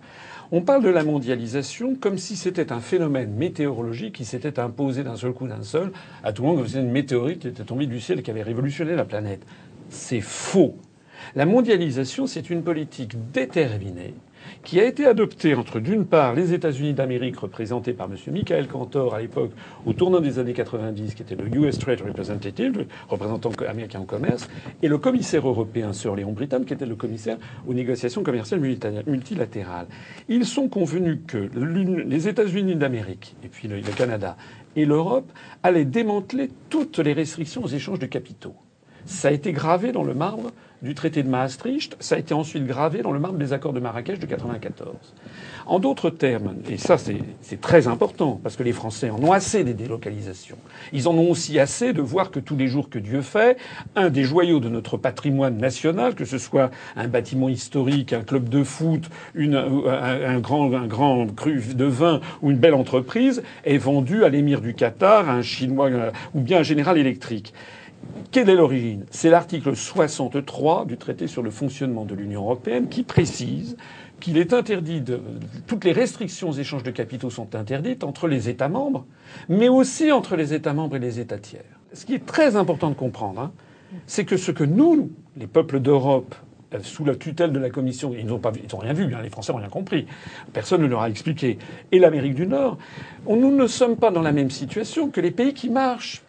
On 0.51 0.61
parle 0.61 0.83
de 0.83 0.89
la 0.89 1.03
mondialisation 1.03 1.95
comme 1.95 2.17
si 2.17 2.35
c'était 2.35 2.71
un 2.71 2.79
phénomène 2.79 3.33
météorologique 3.33 4.15
qui 4.15 4.25
s'était 4.25 4.59
imposé 4.59 5.03
d'un 5.03 5.15
seul 5.15 5.33
coup 5.33 5.47
d'un 5.47 5.63
seul, 5.63 5.91
à 6.23 6.33
tout 6.33 6.43
le 6.43 6.49
monde 6.49 6.57
comme 6.57 6.67
si 6.67 6.73
c'était 6.73 6.85
une 6.85 6.91
météorite 6.91 7.39
qui 7.39 7.47
était 7.47 7.63
tombée 7.63 7.87
du 7.87 7.99
ciel 7.99 8.19
et 8.19 8.23
qui 8.23 8.31
avait 8.31 8.43
révolutionné 8.43 8.95
la 8.95 9.05
planète. 9.05 9.41
C'est 9.89 10.21
faux. 10.21 10.75
La 11.35 11.45
mondialisation, 11.45 12.27
c'est 12.27 12.49
une 12.49 12.63
politique 12.63 13.13
déterminée 13.31 14.13
qui 14.63 14.79
a 14.79 14.85
été 14.85 15.05
adoptée 15.05 15.55
entre, 15.55 15.79
d'une 15.79 16.05
part, 16.05 16.33
les 16.33 16.53
États-Unis 16.53 16.93
d'Amérique, 16.93 17.37
représentés 17.37 17.93
par 17.93 18.07
M. 18.07 18.17
Michael 18.31 18.67
Cantor 18.67 19.13
à 19.13 19.19
l'époque, 19.19 19.51
au 19.85 19.93
tournant 19.93 20.21
des 20.21 20.39
années 20.39 20.53
90, 20.53 21.15
qui 21.15 21.21
était 21.21 21.35
le 21.35 21.53
US 21.55 21.77
Trade 21.77 22.01
Representative, 22.01 22.77
le 22.77 22.87
représentant 23.09 23.51
américain 23.67 23.99
au 23.99 24.05
commerce, 24.05 24.49
et 24.81 24.87
le 24.87 24.97
commissaire 24.97 25.47
européen, 25.47 25.91
Sir 25.91 26.15
Léon 26.15 26.31
Brittan, 26.31 26.63
qui 26.63 26.73
était 26.73 26.85
le 26.85 26.95
commissaire 26.95 27.37
aux 27.67 27.73
négociations 27.73 28.23
commerciales 28.23 28.61
multilatérales. 29.05 29.87
Ils 30.29 30.45
sont 30.45 30.69
convenus 30.69 31.19
que 31.27 31.49
les 32.07 32.27
États-Unis 32.29 32.75
d'Amérique, 32.75 33.35
et 33.43 33.49
puis 33.49 33.67
le 33.67 33.81
Canada, 33.81 34.37
et 34.75 34.85
l'Europe 34.85 35.31
allaient 35.61 35.85
démanteler 35.85 36.49
toutes 36.69 36.99
les 36.99 37.13
restrictions 37.13 37.63
aux 37.63 37.67
échanges 37.67 37.99
de 37.99 38.05
capitaux. 38.05 38.55
Ça 39.05 39.27
a 39.29 39.31
été 39.31 39.51
gravé 39.51 39.91
dans 39.91 40.03
le 40.03 40.13
marbre 40.13 40.51
du 40.83 40.95
traité 40.95 41.23
de 41.23 41.29
Maastricht, 41.29 41.95
ça 42.01 42.15
a 42.15 42.17
été 42.19 42.33
ensuite 42.33 42.67
gravé 42.67 43.01
dans 43.01 43.13
le 43.13 43.19
marbre 43.19 43.37
des 43.37 43.53
accords 43.53 43.71
de 43.71 43.79
Marrakech 43.79 44.19
de 44.19 44.25
94. 44.25 45.13
En 45.65 45.79
d'autres 45.79 46.09
termes, 46.09 46.55
et 46.69 46.75
ça 46.77 46.97
c'est 46.97 47.61
très 47.61 47.87
important, 47.87 48.37
parce 48.43 48.57
que 48.57 48.63
les 48.63 48.73
Français 48.73 49.09
en 49.09 49.23
ont 49.23 49.31
assez 49.31 49.63
des 49.63 49.73
délocalisations, 49.73 50.57
ils 50.91 51.07
en 51.07 51.13
ont 51.13 51.31
aussi 51.31 51.57
assez 51.57 51.93
de 51.93 52.01
voir 52.01 52.31
que 52.31 52.41
tous 52.41 52.57
les 52.57 52.67
jours 52.67 52.89
que 52.89 52.99
Dieu 52.99 53.21
fait, 53.21 53.57
un 53.95 54.09
des 54.09 54.25
joyaux 54.25 54.59
de 54.59 54.67
notre 54.67 54.97
patrimoine 54.97 55.57
national, 55.57 56.15
que 56.15 56.25
ce 56.25 56.37
soit 56.37 56.69
un 56.97 57.07
bâtiment 57.07 57.47
historique, 57.47 58.11
un 58.11 58.23
club 58.23 58.49
de 58.49 58.65
foot, 58.65 59.09
une, 59.35 59.55
un, 59.55 60.35
un, 60.35 60.39
grand, 60.41 60.73
un 60.73 60.87
grand 60.87 61.33
cru 61.33 61.61
de 61.73 61.85
vin 61.85 62.19
ou 62.41 62.51
une 62.51 62.57
belle 62.57 62.73
entreprise, 62.73 63.41
est 63.63 63.77
vendu 63.77 64.25
à 64.25 64.29
l'émir 64.29 64.59
du 64.59 64.73
Qatar, 64.73 65.29
à 65.29 65.33
un 65.33 65.41
Chinois 65.41 65.89
ou 66.33 66.41
bien 66.41 66.59
un 66.59 66.63
général 66.63 66.97
électrique. 66.97 67.53
Quelle 68.31 68.49
est 68.49 68.55
l'origine? 68.55 69.05
C'est 69.11 69.29
l'article 69.29 69.75
63 69.75 70.85
du 70.85 70.97
traité 70.97 71.27
sur 71.27 71.43
le 71.43 71.51
fonctionnement 71.51 72.05
de 72.05 72.15
l'Union 72.15 72.41
européenne 72.41 72.89
qui 72.89 73.03
précise 73.03 73.77
qu'il 74.19 74.37
est 74.37 74.53
interdit 74.53 75.01
de. 75.01 75.21
Toutes 75.67 75.85
les 75.85 75.91
restrictions 75.91 76.49
aux 76.49 76.53
échanges 76.53 76.83
de 76.83 76.91
capitaux 76.91 77.29
sont 77.29 77.55
interdites 77.55 78.03
entre 78.03 78.27
les 78.27 78.49
États 78.49 78.69
membres, 78.69 79.05
mais 79.49 79.69
aussi 79.69 80.11
entre 80.11 80.35
les 80.35 80.53
États 80.53 80.73
membres 80.73 80.95
et 80.95 80.99
les 80.99 81.19
États 81.19 81.37
tiers. 81.37 81.61
Ce 81.93 82.05
qui 82.05 82.15
est 82.15 82.25
très 82.25 82.55
important 82.55 82.89
de 82.89 82.95
comprendre, 82.95 83.39
hein, 83.39 83.51
c'est 84.07 84.25
que 84.25 84.37
ce 84.37 84.51
que 84.51 84.63
nous, 84.63 85.11
les 85.37 85.47
peuples 85.47 85.79
d'Europe, 85.79 86.33
euh, 86.73 86.79
sous 86.81 87.05
la 87.05 87.15
tutelle 87.15 87.51
de 87.51 87.59
la 87.59 87.69
Commission, 87.69 88.13
ils 88.17 88.25
n'ont 88.25 88.39
pas, 88.39 88.51
ils 88.63 88.73
ont 88.75 88.79
rien 88.79 88.93
vu, 88.93 89.13
hein, 89.13 89.19
les 89.21 89.29
Français 89.29 89.53
n'ont 89.53 89.59
rien 89.59 89.69
compris. 89.69 90.07
Personne 90.53 90.81
ne 90.81 90.87
leur 90.87 91.01
a 91.01 91.09
expliqué. 91.09 91.59
Et 91.91 91.99
l'Amérique 91.99 92.35
du 92.35 92.47
Nord, 92.47 92.77
nous 93.27 93.55
ne 93.55 93.67
sommes 93.67 93.97
pas 93.97 94.11
dans 94.11 94.21
la 94.21 94.31
même 94.31 94.49
situation 94.49 95.09
que 95.09 95.21
les 95.21 95.31
pays 95.31 95.53
qui 95.53 95.69
marchent. 95.69 96.22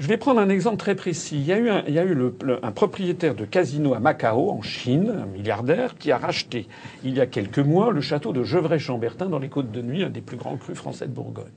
Je 0.00 0.08
vais 0.08 0.16
prendre 0.16 0.40
un 0.40 0.48
exemple 0.48 0.76
très 0.76 0.96
précis. 0.96 1.36
Il 1.36 1.46
y 1.46 1.52
a 1.52 1.58
eu, 1.58 1.70
un, 1.70 1.84
il 1.86 1.94
y 1.94 2.00
a 2.00 2.04
eu 2.04 2.14
le, 2.14 2.34
un 2.62 2.72
propriétaire 2.72 3.36
de 3.36 3.44
casino 3.44 3.94
à 3.94 4.00
Macao, 4.00 4.50
en 4.50 4.60
Chine, 4.60 5.14
un 5.22 5.26
milliardaire, 5.26 5.96
qui 5.96 6.10
a 6.10 6.18
racheté, 6.18 6.66
il 7.04 7.14
y 7.14 7.20
a 7.20 7.26
quelques 7.26 7.60
mois, 7.60 7.92
le 7.92 8.00
château 8.00 8.32
de 8.32 8.42
Gevrey-Chambertin 8.42 9.26
dans 9.26 9.38
les 9.38 9.48
Côtes 9.48 9.70
de 9.70 9.82
Nuit, 9.82 10.02
un 10.02 10.10
des 10.10 10.20
plus 10.20 10.36
grands 10.36 10.56
crus 10.56 10.76
français 10.76 11.06
de 11.06 11.12
Bourgogne. 11.12 11.52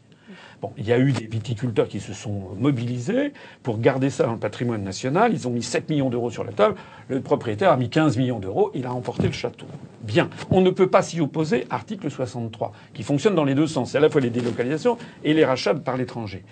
Bon, 0.59 0.71
il 0.75 0.87
y 0.87 0.91
a 0.91 0.97
eu 0.97 1.11
des 1.11 1.27
viticulteurs 1.27 1.87
qui 1.87 1.99
se 1.99 2.13
sont 2.13 2.55
mobilisés 2.57 3.31
pour 3.61 3.79
garder 3.79 4.09
ça 4.09 4.25
dans 4.25 4.31
le 4.31 4.39
patrimoine 4.39 4.83
national. 4.83 5.31
Ils 5.31 5.47
ont 5.47 5.51
mis 5.51 5.61
7 5.61 5.87
millions 5.89 6.09
d'euros 6.09 6.31
sur 6.31 6.43
la 6.43 6.51
table. 6.51 6.75
Le 7.09 7.21
propriétaire 7.21 7.71
a 7.71 7.77
mis 7.77 7.89
15 7.89 8.17
millions 8.17 8.39
d'euros. 8.39 8.71
Il 8.73 8.87
a 8.87 8.93
emporté 8.93 9.27
le 9.27 9.33
château. 9.33 9.67
Bien. 10.01 10.29
On 10.49 10.61
ne 10.61 10.71
peut 10.71 10.89
pas 10.89 11.03
s'y 11.03 11.21
opposer. 11.21 11.67
Article 11.69 12.09
63, 12.09 12.71
qui 12.95 13.03
fonctionne 13.03 13.35
dans 13.35 13.43
les 13.43 13.53
deux 13.53 13.67
sens. 13.67 13.91
C'est 13.91 13.99
à 13.99 14.01
la 14.01 14.09
fois 14.09 14.19
les 14.19 14.31
délocalisations 14.31 14.97
et 15.23 15.35
les 15.35 15.45
rachats 15.45 15.75
par 15.75 15.95
l'étranger. 15.95 16.43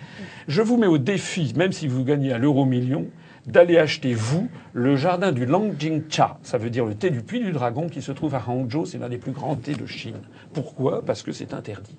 Je 0.46 0.62
vous 0.62 0.76
mets 0.76 0.86
au 0.86 0.98
défi, 0.98 1.52
même 1.56 1.72
si 1.72 1.88
vous 1.88 2.04
gagnez 2.04 2.32
à 2.32 2.38
l'euro 2.38 2.64
million, 2.64 3.06
d'aller 3.46 3.78
acheter, 3.78 4.14
vous, 4.14 4.48
le 4.72 4.96
jardin 4.96 5.32
du 5.32 5.46
Longjingcha. 5.46 6.38
Ça 6.42 6.58
veut 6.58 6.70
dire 6.70 6.84
le 6.84 6.94
thé 6.94 7.10
du 7.10 7.22
puits 7.22 7.42
du 7.42 7.52
dragon 7.52 7.88
qui 7.88 8.02
se 8.02 8.12
trouve 8.12 8.34
à 8.34 8.42
Hangzhou. 8.46 8.86
C'est 8.86 8.98
l'un 8.98 9.08
des 9.08 9.18
plus 9.18 9.32
grands 9.32 9.56
thés 9.56 9.74
de 9.74 9.86
Chine. 9.86 10.20
Pourquoi? 10.52 11.02
Parce 11.02 11.22
que 11.22 11.32
c'est 11.32 11.54
interdit. 11.54 11.96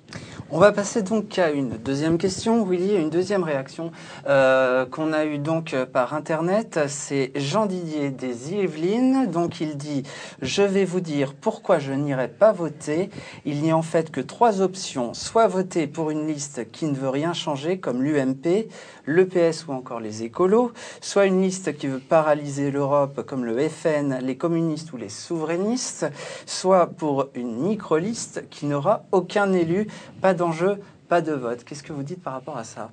On 0.50 0.58
va 0.58 0.72
passer 0.72 1.02
donc 1.02 1.38
à 1.38 1.50
une 1.50 1.70
deuxième 1.78 2.18
question, 2.18 2.64
Willy, 2.64 2.94
une 2.94 3.10
deuxième 3.10 3.42
réaction 3.42 3.90
euh, 4.28 4.86
qu'on 4.86 5.12
a 5.12 5.24
eue 5.24 5.38
donc 5.38 5.74
par 5.92 6.14
Internet. 6.14 6.80
C'est 6.86 7.32
Jean 7.34 7.66
Didier 7.66 8.10
des 8.10 8.52
Yvelines. 8.52 9.30
Donc 9.30 9.60
il 9.60 9.76
dit 9.76 10.02
«Je 10.42 10.62
vais 10.62 10.84
vous 10.84 11.00
dire 11.00 11.34
pourquoi 11.34 11.78
je 11.78 11.92
n'irai 11.92 12.28
pas 12.28 12.52
voter. 12.52 13.10
Il 13.44 13.62
n'y 13.62 13.70
a 13.70 13.76
en 13.76 13.82
fait 13.82 14.10
que 14.10 14.20
trois 14.20 14.60
options. 14.60 15.14
Soit 15.14 15.48
voter 15.48 15.86
pour 15.86 16.10
une 16.10 16.26
liste 16.26 16.70
qui 16.70 16.86
ne 16.86 16.94
veut 16.94 17.08
rien 17.08 17.32
changer, 17.32 17.78
comme 17.78 18.02
l'UMP, 18.02 18.68
le 19.04 19.26
PS 19.26 19.66
ou 19.66 19.72
encore 19.72 20.00
les 20.00 20.22
écolos, 20.22 20.72
soit 21.00 21.26
une 21.26 21.37
liste 21.42 21.76
qui 21.76 21.86
veut 21.86 21.98
paralyser 21.98 22.70
l'Europe 22.70 23.24
comme 23.26 23.44
le 23.44 23.68
FN, 23.68 24.18
les 24.22 24.36
communistes 24.36 24.92
ou 24.92 24.96
les 24.96 25.08
souverainistes, 25.08 26.06
soit 26.46 26.86
pour 26.86 27.28
une 27.34 27.56
micro-liste 27.56 28.48
qui 28.50 28.66
n'aura 28.66 29.04
aucun 29.12 29.52
élu, 29.52 29.86
pas 30.20 30.34
d'enjeu, 30.34 30.80
pas 31.08 31.20
de 31.20 31.32
vote. 31.32 31.64
Qu'est-ce 31.64 31.82
que 31.82 31.92
vous 31.92 32.02
dites 32.02 32.22
par 32.22 32.32
rapport 32.32 32.56
à 32.56 32.64
ça? 32.64 32.90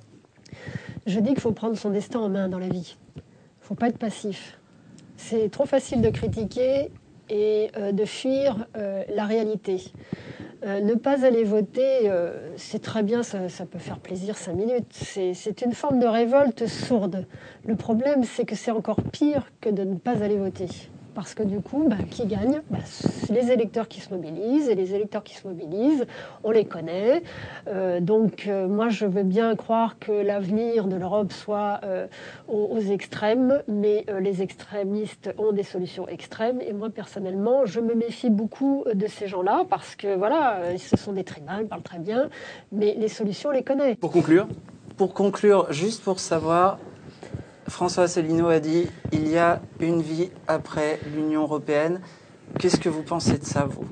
Je 1.06 1.20
dis 1.20 1.30
qu'il 1.30 1.40
faut 1.40 1.52
prendre 1.52 1.76
son 1.76 1.90
destin 1.90 2.20
en 2.20 2.28
main 2.28 2.48
dans 2.48 2.58
la 2.58 2.68
vie. 2.68 2.96
Il 3.16 3.20
ne 3.20 3.66
faut 3.66 3.74
pas 3.74 3.88
être 3.88 3.98
passif. 3.98 4.58
C'est 5.16 5.50
trop 5.50 5.66
facile 5.66 6.02
de 6.02 6.10
critiquer 6.10 6.90
et 7.28 7.70
euh, 7.76 7.92
de 7.92 8.04
fuir 8.04 8.66
euh, 8.76 9.02
la 9.14 9.24
réalité. 9.24 9.92
Euh, 10.64 10.80
ne 10.80 10.94
pas 10.94 11.24
aller 11.26 11.44
voter, 11.44 12.08
euh, 12.08 12.54
c'est 12.56 12.80
très 12.80 13.02
bien, 13.02 13.22
ça, 13.22 13.48
ça, 13.48 13.66
peut 13.66 13.78
faire 13.78 13.98
plaisir 13.98 14.38
cinq 14.38 14.54
minutes. 14.54 14.92
C'est 14.92 15.62
une 15.62 15.72
forme 15.72 15.98
de 15.98 16.06
révolte 16.06 16.66
sourde. 16.66 17.26
Le 17.66 17.76
problème, 17.76 18.24
c'est 18.24 18.44
que 18.44 18.54
c'est 18.54 18.70
encore 18.70 19.02
pire 19.02 19.50
que 19.60 19.68
de 19.68 19.84
ne 19.84 19.96
pas 19.96 20.22
aller 20.22 20.38
voter 20.38 20.68
parce 21.16 21.32
que 21.34 21.42
du 21.42 21.60
coup, 21.60 21.86
bah, 21.88 21.96
qui 22.10 22.26
gagne 22.26 22.60
bah, 22.70 22.78
Les 23.30 23.50
électeurs 23.50 23.88
qui 23.88 24.00
se 24.00 24.12
mobilisent, 24.12 24.68
et 24.68 24.74
les 24.74 24.94
électeurs 24.94 25.24
qui 25.24 25.34
se 25.34 25.48
mobilisent, 25.48 26.06
on 26.44 26.50
les 26.50 26.66
connaît. 26.66 27.22
Euh, 27.68 28.00
donc 28.00 28.46
euh, 28.46 28.68
moi, 28.68 28.90
je 28.90 29.06
veux 29.06 29.22
bien 29.22 29.56
croire 29.56 29.98
que 29.98 30.12
l'avenir 30.12 30.86
de 30.86 30.96
l'Europe 30.96 31.32
soit 31.32 31.80
euh, 31.84 32.06
aux, 32.48 32.78
extrêmes, 32.78 33.62
mais 33.66 34.04
les 34.20 34.42
extrémistes 34.42 35.30
ont 35.38 35.52
des 35.52 35.62
solutions 35.62 36.06
extrêmes, 36.06 36.60
et 36.60 36.74
moi, 36.74 36.90
personnellement, 36.90 37.64
je 37.64 37.80
me 37.80 37.94
méfie 37.94 38.28
beaucoup 38.28 38.84
de 38.92 39.06
ces 39.06 39.26
gens-là, 39.26 39.64
parce 39.70 39.96
que 39.96 40.14
voilà, 40.14 40.76
ce 40.76 40.98
sont 40.98 41.14
des 41.14 41.24
tribuns, 41.24 41.60
ils 41.62 41.66
parlent 41.66 41.80
très 41.82 41.98
bien, 41.98 42.28
mais 42.72 42.94
les 42.98 43.08
solutions, 43.08 43.48
on 43.48 43.52
les 43.52 43.64
connaît. 43.64 43.94
Pour 43.94 44.12
conclure 44.12 44.46
Pour 44.98 45.14
conclure, 45.14 45.72
juste 45.72 46.04
pour 46.04 46.20
savoir, 46.20 46.78
François 47.68 48.04
Asselineau 48.04 48.48
a 48.48 48.60
dit 48.60 48.86
il 49.12 49.28
y 49.28 49.38
a 49.38 49.60
une 49.80 50.02
vie 50.02 50.30
après 50.46 51.00
l'Union 51.14 51.42
européenne. 51.42 52.00
Qu'est-ce 52.58 52.78
que 52.78 52.88
vous 52.88 53.02
pensez 53.02 53.38
de 53.38 53.44
ça, 53.44 53.66
vous? 53.68 53.84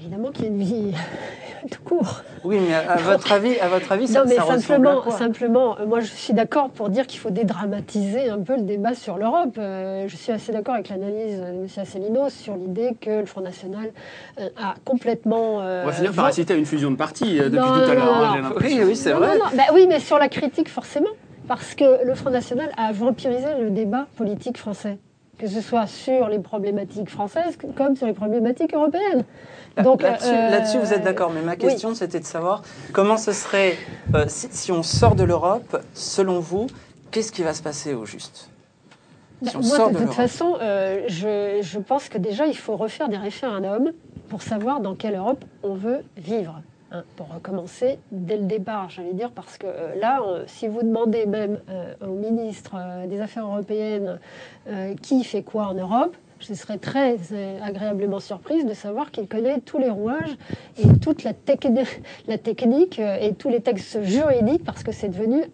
Évidemment 0.00 0.30
qu'il 0.30 0.44
y 0.44 0.48
a 0.48 0.50
une 0.50 0.62
vie 0.62 0.94
tout 1.70 1.82
court. 1.82 2.22
Oui, 2.44 2.58
mais 2.60 2.74
à, 2.74 2.96
votre 2.96 3.30
avis, 3.30 3.58
à 3.60 3.68
votre 3.68 3.92
avis, 3.92 4.08
ça, 4.08 4.20
non, 4.20 4.24
mais 4.28 4.34
ça 4.34 4.58
simplement, 4.58 5.10
simplement, 5.10 5.76
moi, 5.86 6.00
je 6.00 6.06
suis 6.06 6.32
d'accord 6.32 6.70
pour 6.70 6.88
dire 6.88 7.06
qu'il 7.06 7.20
faut 7.20 7.30
dédramatiser 7.30 8.28
un 8.28 8.40
peu 8.40 8.56
le 8.56 8.62
débat 8.62 8.94
sur 8.94 9.16
l'Europe. 9.16 9.56
Euh, 9.58 10.06
je 10.08 10.16
suis 10.16 10.32
assez 10.32 10.52
d'accord 10.52 10.74
avec 10.74 10.88
l'analyse 10.88 11.38
de 11.38 11.44
M. 11.44 11.66
Asselineau 11.76 12.28
sur 12.28 12.56
l'idée 12.56 12.96
que 13.00 13.20
le 13.20 13.26
Front 13.26 13.42
National 13.42 13.92
euh, 14.40 14.48
a 14.60 14.74
complètement. 14.84 15.60
Euh, 15.60 15.84
On 15.84 15.86
va 15.86 15.92
finir 15.92 16.12
par 16.12 16.26
inciter 16.26 16.54
à 16.54 16.56
une 16.56 16.66
fusion 16.66 16.90
de 16.90 16.96
partis 16.96 17.36
depuis 17.36 17.58
non, 17.58 17.66
tout 17.66 17.90
à 17.90 17.94
l'heure. 17.94 18.54
Oui, 18.60 18.80
oui, 18.84 18.96
c'est 18.96 19.12
vrai. 19.12 19.38
Bah, 19.56 19.64
oui, 19.72 19.86
mais 19.88 20.00
sur 20.00 20.18
la 20.18 20.28
critique, 20.28 20.68
forcément 20.68 21.10
parce 21.54 21.74
que 21.74 22.02
le 22.06 22.14
Front 22.14 22.30
National 22.30 22.72
a 22.78 22.92
vampirisé 22.92 23.48
le 23.60 23.68
débat 23.68 24.06
politique 24.16 24.56
français, 24.56 24.96
que 25.36 25.46
ce 25.46 25.60
soit 25.60 25.86
sur 25.86 26.30
les 26.30 26.38
problématiques 26.38 27.10
françaises 27.10 27.58
comme 27.76 27.94
sur 27.94 28.06
les 28.06 28.14
problématiques 28.14 28.72
européennes. 28.72 29.26
Donc 29.82 30.00
là-dessus, 30.00 30.30
euh, 30.30 30.48
là 30.48 30.60
vous 30.82 30.94
êtes 30.94 31.04
d'accord, 31.04 31.30
mais 31.30 31.42
ma 31.42 31.56
question 31.56 31.90
oui. 31.90 31.96
c'était 31.96 32.20
de 32.20 32.24
savoir 32.24 32.62
comment 32.94 33.18
ce 33.18 33.32
serait 33.32 33.76
euh, 34.14 34.24
si, 34.28 34.48
si, 34.50 34.72
on 34.72 34.82
sort 34.82 35.14
de 35.14 35.24
l'Europe, 35.24 35.78
selon 35.92 36.40
vous, 36.40 36.68
qu'est-ce 37.10 37.32
qui 37.32 37.42
va 37.42 37.52
se 37.52 37.62
passer 37.62 37.92
au 37.92 38.06
juste? 38.06 38.48
Si 39.42 39.54
Moi, 39.54 39.90
de, 39.90 39.92
de 39.92 40.04
toute 40.04 40.14
façon, 40.14 40.56
euh, 40.62 41.02
je, 41.08 41.58
je 41.60 41.78
pense 41.80 42.08
que 42.08 42.16
déjà 42.16 42.46
il 42.46 42.56
faut 42.56 42.76
refaire 42.76 43.10
des 43.10 43.18
référendums 43.18 43.92
pour 44.30 44.40
savoir 44.40 44.80
dans 44.80 44.94
quelle 44.94 45.16
Europe 45.16 45.44
on 45.62 45.74
veut 45.74 46.02
vivre. 46.16 46.62
Hein, 46.94 47.04
pour 47.16 47.32
recommencer 47.32 47.98
dès 48.10 48.36
le 48.36 48.44
départ, 48.44 48.90
j'allais 48.90 49.14
dire, 49.14 49.30
parce 49.30 49.56
que 49.56 49.66
euh, 49.66 49.94
là, 49.98 50.22
on, 50.22 50.42
si 50.46 50.68
vous 50.68 50.82
demandez 50.82 51.24
même 51.24 51.58
euh, 51.70 51.94
au 52.06 52.12
ministre 52.12 52.72
euh, 52.76 53.06
des 53.06 53.18
Affaires 53.22 53.46
européennes 53.46 54.20
euh, 54.68 54.94
qui 55.00 55.24
fait 55.24 55.42
quoi 55.42 55.68
en 55.68 55.74
Europe, 55.74 56.14
je 56.38 56.52
serais 56.52 56.76
très 56.76 57.16
agréablement 57.62 58.18
surprise 58.18 58.66
de 58.66 58.74
savoir 58.74 59.10
qu'il 59.10 59.26
connaît 59.26 59.60
tous 59.60 59.78
les 59.78 59.88
rouages 59.88 60.36
et 60.76 60.98
toute 60.98 61.22
la, 61.22 61.32
techni 61.32 61.84
la 62.26 62.36
technique 62.36 62.98
et 62.98 63.32
tous 63.38 63.48
les 63.48 63.60
textes 63.60 64.02
juridiques, 64.02 64.64
parce 64.64 64.82
que 64.82 64.90
c'est 64.90 65.08
devenu 65.08 65.44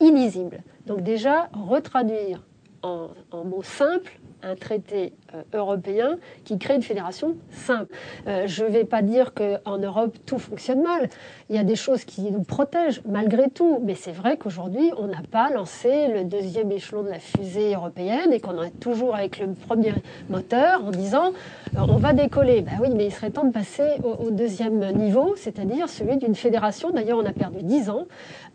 illisible. 0.00 0.58
Donc 0.86 1.02
déjà, 1.02 1.48
retraduire 1.54 2.42
en, 2.82 3.08
mots 3.44 3.62
simples 3.62 4.18
un 4.42 4.54
traité 4.54 5.12
euh, 5.27 5.27
européen 5.52 6.18
qui 6.44 6.58
crée 6.58 6.74
une 6.74 6.82
fédération 6.82 7.36
simple. 7.50 7.92
Euh, 8.26 8.46
je 8.46 8.64
ne 8.64 8.70
vais 8.70 8.84
pas 8.84 9.02
dire 9.02 9.32
qu'en 9.34 9.78
Europe 9.78 10.16
tout 10.26 10.38
fonctionne 10.38 10.82
mal. 10.82 11.08
Il 11.50 11.56
y 11.56 11.58
a 11.58 11.64
des 11.64 11.76
choses 11.76 12.04
qui 12.04 12.22
nous 12.30 12.42
protègent 12.42 13.02
malgré 13.06 13.50
tout. 13.50 13.80
Mais 13.84 13.94
c'est 13.94 14.12
vrai 14.12 14.36
qu'aujourd'hui, 14.36 14.90
on 14.96 15.06
n'a 15.06 15.22
pas 15.30 15.50
lancé 15.50 16.08
le 16.08 16.24
deuxième 16.24 16.70
échelon 16.72 17.02
de 17.02 17.10
la 17.10 17.18
fusée 17.18 17.74
européenne 17.74 18.32
et 18.32 18.40
qu'on 18.40 18.62
est 18.62 18.78
toujours 18.80 19.14
avec 19.14 19.38
le 19.38 19.52
premier 19.52 19.94
moteur 20.28 20.84
en 20.84 20.90
disant 20.90 21.32
euh, 21.76 21.80
on 21.88 21.96
va 21.96 22.12
décoller. 22.12 22.62
Ben 22.62 22.78
oui, 22.80 22.88
mais 22.94 23.06
il 23.06 23.12
serait 23.12 23.30
temps 23.30 23.44
de 23.44 23.52
passer 23.52 23.96
au, 24.02 24.30
deuxième 24.30 24.92
niveau, 24.92 25.34
c'est-à-dire 25.36 25.88
celui 25.88 26.16
d'une 26.16 26.34
fédération. 26.34 26.90
D'ailleurs, 26.90 27.18
on 27.18 27.26
a 27.26 27.32
perdu 27.32 27.62
dix 27.62 27.90
ans. 27.90 28.06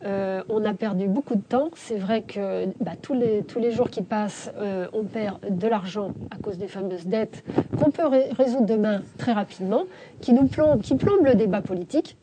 Euh, 0.06 0.44
on 0.50 0.66
a 0.66 0.74
perdu 0.74 1.08
beaucoup 1.08 1.36
de 1.36 1.42
temps. 1.42 1.70
C'est 1.76 1.98
vrai 1.98 2.22
que 2.22 2.66
bah, 2.82 2.92
tous, 3.02 3.14
les, 3.14 3.44
tous 3.44 3.60
les 3.60 3.72
jours 3.72 3.90
qui 3.90 4.02
passent, 4.02 4.52
euh, 4.58 4.88
on 4.94 5.04
perd 5.04 5.40
de 5.50 5.68
l'argent 5.68 6.12
à 6.32 6.38
cause 6.38 6.58
des 6.64 6.70
fameuses 6.70 7.06
dettes 7.06 7.44
qu'on 7.78 7.92
peut 7.92 8.08
ré 8.08 8.30
résoudre 8.38 8.66
demain 8.66 9.02
très 9.18 9.34
rapidement, 9.34 9.84
qui, 10.22 10.32
nous 10.32 10.48
plombe, 10.48 10.82
qui 10.82 10.96
plombent 10.96 11.26
le 11.26 11.36
débat 11.36 11.62
politique 11.62 12.16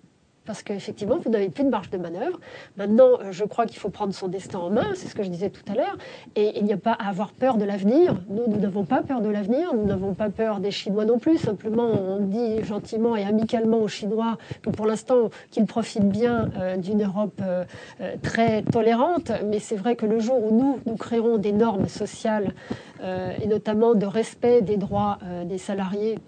parce 0.50 0.64
qu'effectivement, 0.64 1.16
vous 1.16 1.30
n'avez 1.30 1.48
plus 1.48 1.62
de 1.62 1.68
marge 1.68 1.90
de 1.90 1.96
manœuvre. 1.96 2.40
Maintenant, 2.76 3.20
je 3.30 3.44
crois 3.44 3.66
qu'il 3.66 3.78
faut 3.78 3.88
prendre 3.88 4.12
son 4.12 4.26
destin 4.26 4.58
en 4.58 4.68
main, 4.68 4.94
c'est 4.96 5.06
ce 5.06 5.14
que 5.14 5.22
je 5.22 5.28
disais 5.28 5.48
tout 5.48 5.62
à 5.70 5.76
l'heure, 5.76 5.96
et 6.34 6.58
il 6.58 6.64
n'y 6.64 6.72
a 6.72 6.76
pas 6.76 6.90
à 6.90 7.08
avoir 7.08 7.30
peur 7.30 7.56
de 7.56 7.64
l'avenir. 7.64 8.20
Nous, 8.28 8.48
nous 8.48 8.58
n'avons 8.58 8.84
pas 8.84 9.00
peur 9.00 9.20
de 9.20 9.28
l'avenir, 9.28 9.72
nous 9.74 9.84
n'avons 9.84 10.12
pas 10.12 10.28
peur 10.28 10.58
des 10.58 10.72
Chinois 10.72 11.04
non 11.04 11.20
plus. 11.20 11.38
Simplement, 11.38 11.86
on 11.86 12.18
dit 12.18 12.64
gentiment 12.64 13.14
et 13.14 13.22
amicalement 13.22 13.78
aux 13.78 13.86
Chinois 13.86 14.38
que 14.60 14.70
pour 14.70 14.86
l'instant, 14.86 15.30
qu'ils 15.52 15.66
profitent 15.66 16.08
bien 16.08 16.50
euh, 16.58 16.76
d'une 16.76 17.04
Europe 17.04 17.40
euh, 17.40 17.64
très 18.20 18.62
tolérante, 18.62 19.30
mais 19.46 19.60
c'est 19.60 19.76
vrai 19.76 19.94
que 19.94 20.04
le 20.04 20.18
jour 20.18 20.42
où 20.42 20.52
nous, 20.52 20.80
nous 20.84 20.96
créerons 20.96 21.38
des 21.38 21.52
normes 21.52 21.86
sociales, 21.86 22.54
euh, 23.04 23.30
et 23.40 23.46
notamment 23.46 23.94
de 23.94 24.04
respect 24.04 24.62
des 24.62 24.78
droits 24.78 25.18
des 25.44 25.58
salariés, 25.58 26.18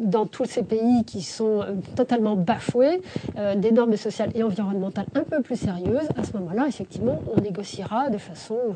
dans 0.00 0.26
tous 0.26 0.44
ces 0.44 0.62
pays 0.62 1.04
qui 1.04 1.22
sont 1.22 1.64
totalement 1.96 2.36
bafoués, 2.36 3.00
euh, 3.36 3.54
des 3.54 3.72
normes 3.72 3.96
sociales 3.96 4.30
et 4.34 4.42
environnementales 4.42 5.06
un 5.14 5.24
peu 5.24 5.42
plus 5.42 5.56
sérieuses, 5.56 6.08
à 6.16 6.24
ce 6.24 6.32
moment-là, 6.36 6.66
effectivement, 6.68 7.20
on 7.34 7.40
négociera 7.40 8.10
de 8.10 8.18
façon 8.18 8.54
euh, 8.54 8.72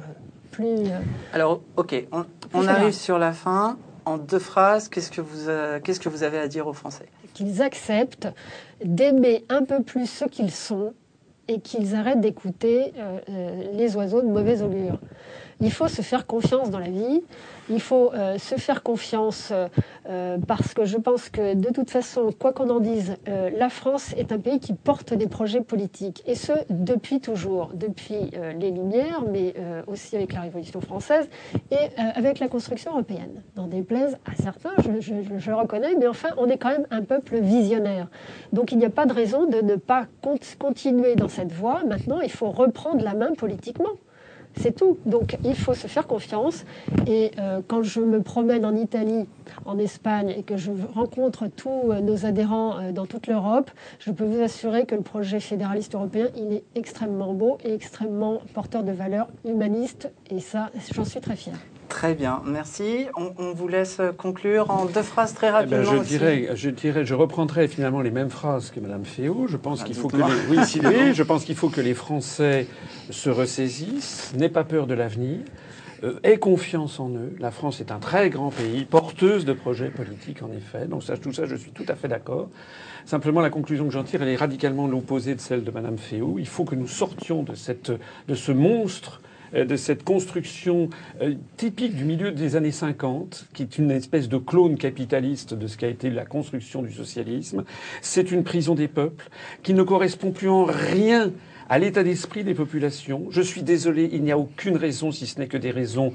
plus... 0.50 0.66
Euh, 0.66 1.00
Alors, 1.32 1.60
ok, 1.76 2.06
on, 2.12 2.24
on 2.54 2.66
arrive 2.66 2.92
sur 2.92 3.18
la 3.18 3.32
fin. 3.32 3.76
En 4.04 4.18
deux 4.18 4.40
phrases, 4.40 4.88
qu'est-ce 4.88 5.12
que 5.12 5.20
vous, 5.20 5.48
euh, 5.48 5.78
qu'est-ce 5.82 6.00
que 6.00 6.08
vous 6.08 6.24
avez 6.24 6.38
à 6.38 6.48
dire 6.48 6.66
aux 6.66 6.72
Français? 6.72 7.06
Qu'ils 7.34 7.62
acceptent 7.62 8.28
d'aimer 8.84 9.44
un 9.48 9.62
peu 9.62 9.80
plus 9.82 10.10
ce 10.10 10.24
qu'ils 10.24 10.50
sont 10.50 10.92
et 11.46 11.60
qu'ils 11.60 11.94
arrêtent 11.94 12.20
d'écouter 12.20 12.92
euh, 12.98 13.18
euh, 13.28 13.62
les 13.72 13.96
oiseaux 13.96 14.20
de 14.20 14.26
mauvaise 14.26 14.62
augure. 14.62 14.98
Il 15.60 15.70
faut 15.70 15.86
se 15.86 16.02
faire 16.02 16.26
confiance 16.26 16.70
dans 16.70 16.80
la 16.80 16.90
vie. 16.90 17.22
Il 17.70 17.80
faut 17.80 18.12
euh, 18.12 18.38
se 18.38 18.56
faire 18.56 18.82
confiance 18.82 19.50
euh, 19.52 19.68
euh, 20.08 20.38
parce 20.46 20.74
que 20.74 20.84
je 20.84 20.96
pense 20.96 21.28
que 21.28 21.54
de 21.54 21.70
toute 21.72 21.90
façon, 21.90 22.30
quoi 22.38 22.52
qu'on 22.52 22.70
en 22.70 22.80
dise, 22.80 23.16
la 23.26 23.68
France 23.68 24.14
est 24.16 24.32
un 24.32 24.38
pays 24.38 24.58
qui 24.58 24.74
porte 24.74 25.14
des 25.14 25.28
projets 25.28 25.60
politiques. 25.60 26.22
Et 26.26 26.34
ce, 26.34 26.52
depuis 26.70 27.20
toujours, 27.20 27.70
depuis 27.74 28.30
les 28.58 28.70
Lumières, 28.70 29.22
mais 29.30 29.54
aussi 29.86 30.16
avec 30.16 30.32
la 30.32 30.40
Révolution 30.40 30.80
française 30.80 31.28
et 31.70 31.76
avec 31.96 32.38
la 32.40 32.48
construction 32.48 32.92
européenne. 32.92 33.42
Des 33.56 33.82
déplaise 33.82 34.16
à 34.26 34.34
certains, 34.40 34.70
je, 34.78 35.00
je, 35.00 35.12
je- 35.38 35.50
reconnais, 35.52 35.94
mais 35.98 36.06
enfin, 36.06 36.28
on 36.36 36.46
est 36.48 36.56
quand 36.58 36.70
même 36.70 36.86
un 36.90 37.02
peuple 37.02 37.38
visionnaire. 37.40 38.08
Donc 38.52 38.72
il 38.72 38.78
n'y 38.78 38.84
a 38.84 38.90
pas 38.90 39.06
de 39.06 39.12
raison 39.12 39.46
de 39.46 39.60
ne 39.60 39.76
pas 39.76 40.06
cont- 40.22 40.38
continuer 40.58 41.14
dans 41.16 41.28
cette 41.28 41.52
voie. 41.52 41.82
Maintenant, 41.84 42.20
il 42.20 42.30
faut 42.30 42.50
reprendre 42.50 43.02
la 43.04 43.14
main 43.14 43.32
politiquement. 43.36 43.90
C'est 44.56 44.74
tout. 44.74 44.98
Donc 45.06 45.36
il 45.44 45.54
faut 45.54 45.74
se 45.74 45.86
faire 45.86 46.06
confiance. 46.06 46.64
Et 47.06 47.30
euh, 47.38 47.60
quand 47.66 47.82
je 47.82 48.00
me 48.00 48.22
promène 48.22 48.64
en 48.64 48.74
Italie, 48.74 49.26
en 49.64 49.78
Espagne, 49.78 50.34
et 50.36 50.42
que 50.42 50.56
je 50.56 50.70
rencontre 50.94 51.48
tous 51.48 51.90
euh, 51.90 52.00
nos 52.00 52.26
adhérents 52.26 52.78
euh, 52.78 52.92
dans 52.92 53.06
toute 53.06 53.26
l'Europe, 53.26 53.70
je 53.98 54.10
peux 54.10 54.24
vous 54.24 54.40
assurer 54.40 54.86
que 54.86 54.94
le 54.94 55.02
projet 55.02 55.40
fédéraliste 55.40 55.94
européen, 55.94 56.28
il 56.36 56.52
est 56.52 56.64
extrêmement 56.74 57.32
beau 57.32 57.58
et 57.64 57.72
extrêmement 57.74 58.40
porteur 58.54 58.84
de 58.84 58.92
valeurs 58.92 59.28
humanistes. 59.44 60.10
Et 60.30 60.40
ça, 60.40 60.70
j'en 60.92 61.04
suis 61.04 61.20
très 61.20 61.36
fière. 61.36 61.58
Très 61.92 62.14
bien, 62.14 62.40
merci. 62.46 63.04
On, 63.18 63.34
on 63.36 63.52
vous 63.52 63.68
laisse 63.68 64.00
conclure 64.16 64.70
en 64.70 64.86
deux 64.86 65.02
phrases 65.02 65.34
très 65.34 65.48
Eh 65.48 65.50
ben, 65.50 65.56
rapidement. 65.82 65.84
je, 65.84 65.96
aussi. 65.98 66.08
dirais, 66.08 66.48
je 66.54 66.70
dirais, 66.70 67.04
je 67.04 67.12
reprendrai 67.14 67.68
finalement 67.68 68.00
les 68.00 68.10
mêmes 68.10 68.30
phrases 68.30 68.70
que 68.70 68.80
Madame 68.80 69.04
Féot. 69.04 69.46
Je 69.46 69.58
pense 69.58 69.80
Ah, 69.82 69.84
qu'il 69.84 69.94
faut 69.94 70.08
que 70.08 70.16
les, 70.16 70.22
oui, 70.48 70.64
Sylvie, 70.64 71.12
je 71.14 71.22
pense 71.22 71.44
qu'il 71.44 71.54
faut 71.54 71.68
que 71.68 71.82
les 71.82 71.92
Français 71.92 72.66
se 73.10 73.28
ressaisissent, 73.28 74.32
n'aient 74.38 74.48
pas 74.48 74.64
peur 74.64 74.86
de 74.86 74.94
l'avenir, 74.94 75.40
euh, 76.02 76.18
aient 76.22 76.38
confiance 76.38 76.98
en 76.98 77.10
eux. 77.10 77.36
La 77.38 77.50
France 77.50 77.82
est 77.82 77.92
un 77.92 77.98
très 77.98 78.30
grand 78.30 78.48
pays, 78.50 78.86
porteuse 78.86 79.44
de 79.44 79.52
projets 79.52 79.90
politiques 79.90 80.42
en 80.42 80.50
effet. 80.50 80.86
Donc 80.86 81.02
ça, 81.02 81.18
tout 81.18 81.34
ça, 81.34 81.44
je 81.44 81.56
suis 81.56 81.72
tout 81.72 81.86
à 81.88 81.94
fait 81.94 82.08
d'accord. 82.08 82.48
Simplement, 83.04 83.42
la 83.42 83.50
conclusion 83.50 83.84
que 83.84 83.92
j'en 83.92 84.02
tire, 84.04 84.22
elle 84.22 84.28
est 84.30 84.36
radicalement 84.36 84.86
l'opposé 84.88 85.34
de 85.34 85.40
celle 85.40 85.62
de 85.62 85.70
Madame 85.70 85.98
Féot. 85.98 86.36
Il 86.38 86.48
faut 86.48 86.64
que 86.64 86.74
nous 86.74 86.88
sortions 86.88 87.42
de 87.42 87.54
cette, 87.54 87.92
de 88.28 88.34
ce 88.34 88.50
monstre 88.50 89.20
de 89.52 89.76
cette 89.76 90.04
construction 90.04 90.88
euh, 91.20 91.34
typique 91.56 91.94
du 91.94 92.04
milieu 92.04 92.32
des 92.32 92.56
années 92.56 92.72
50, 92.72 93.46
qui 93.52 93.62
est 93.62 93.78
une 93.78 93.90
espèce 93.90 94.28
de 94.28 94.38
clone 94.38 94.76
capitaliste 94.76 95.54
de 95.54 95.66
ce 95.66 95.76
qu'a 95.76 95.88
été 95.88 96.10
la 96.10 96.24
construction 96.24 96.82
du 96.82 96.92
socialisme. 96.92 97.64
C'est 98.00 98.32
une 98.32 98.44
prison 98.44 98.74
des 98.74 98.88
peuples 98.88 99.28
qui 99.62 99.74
ne 99.74 99.82
correspond 99.82 100.30
plus 100.30 100.48
en 100.48 100.64
rien 100.64 101.32
à 101.68 101.78
l'état 101.78 102.02
d'esprit 102.02 102.44
des 102.44 102.54
populations. 102.54 103.28
Je 103.30 103.40
suis 103.40 103.62
désolé, 103.62 104.08
il 104.12 104.22
n'y 104.22 104.32
a 104.32 104.38
aucune 104.38 104.76
raison, 104.76 105.10
si 105.10 105.26
ce 105.26 105.38
n'est 105.38 105.46
que 105.46 105.56
des 105.56 105.70
raisons 105.70 106.12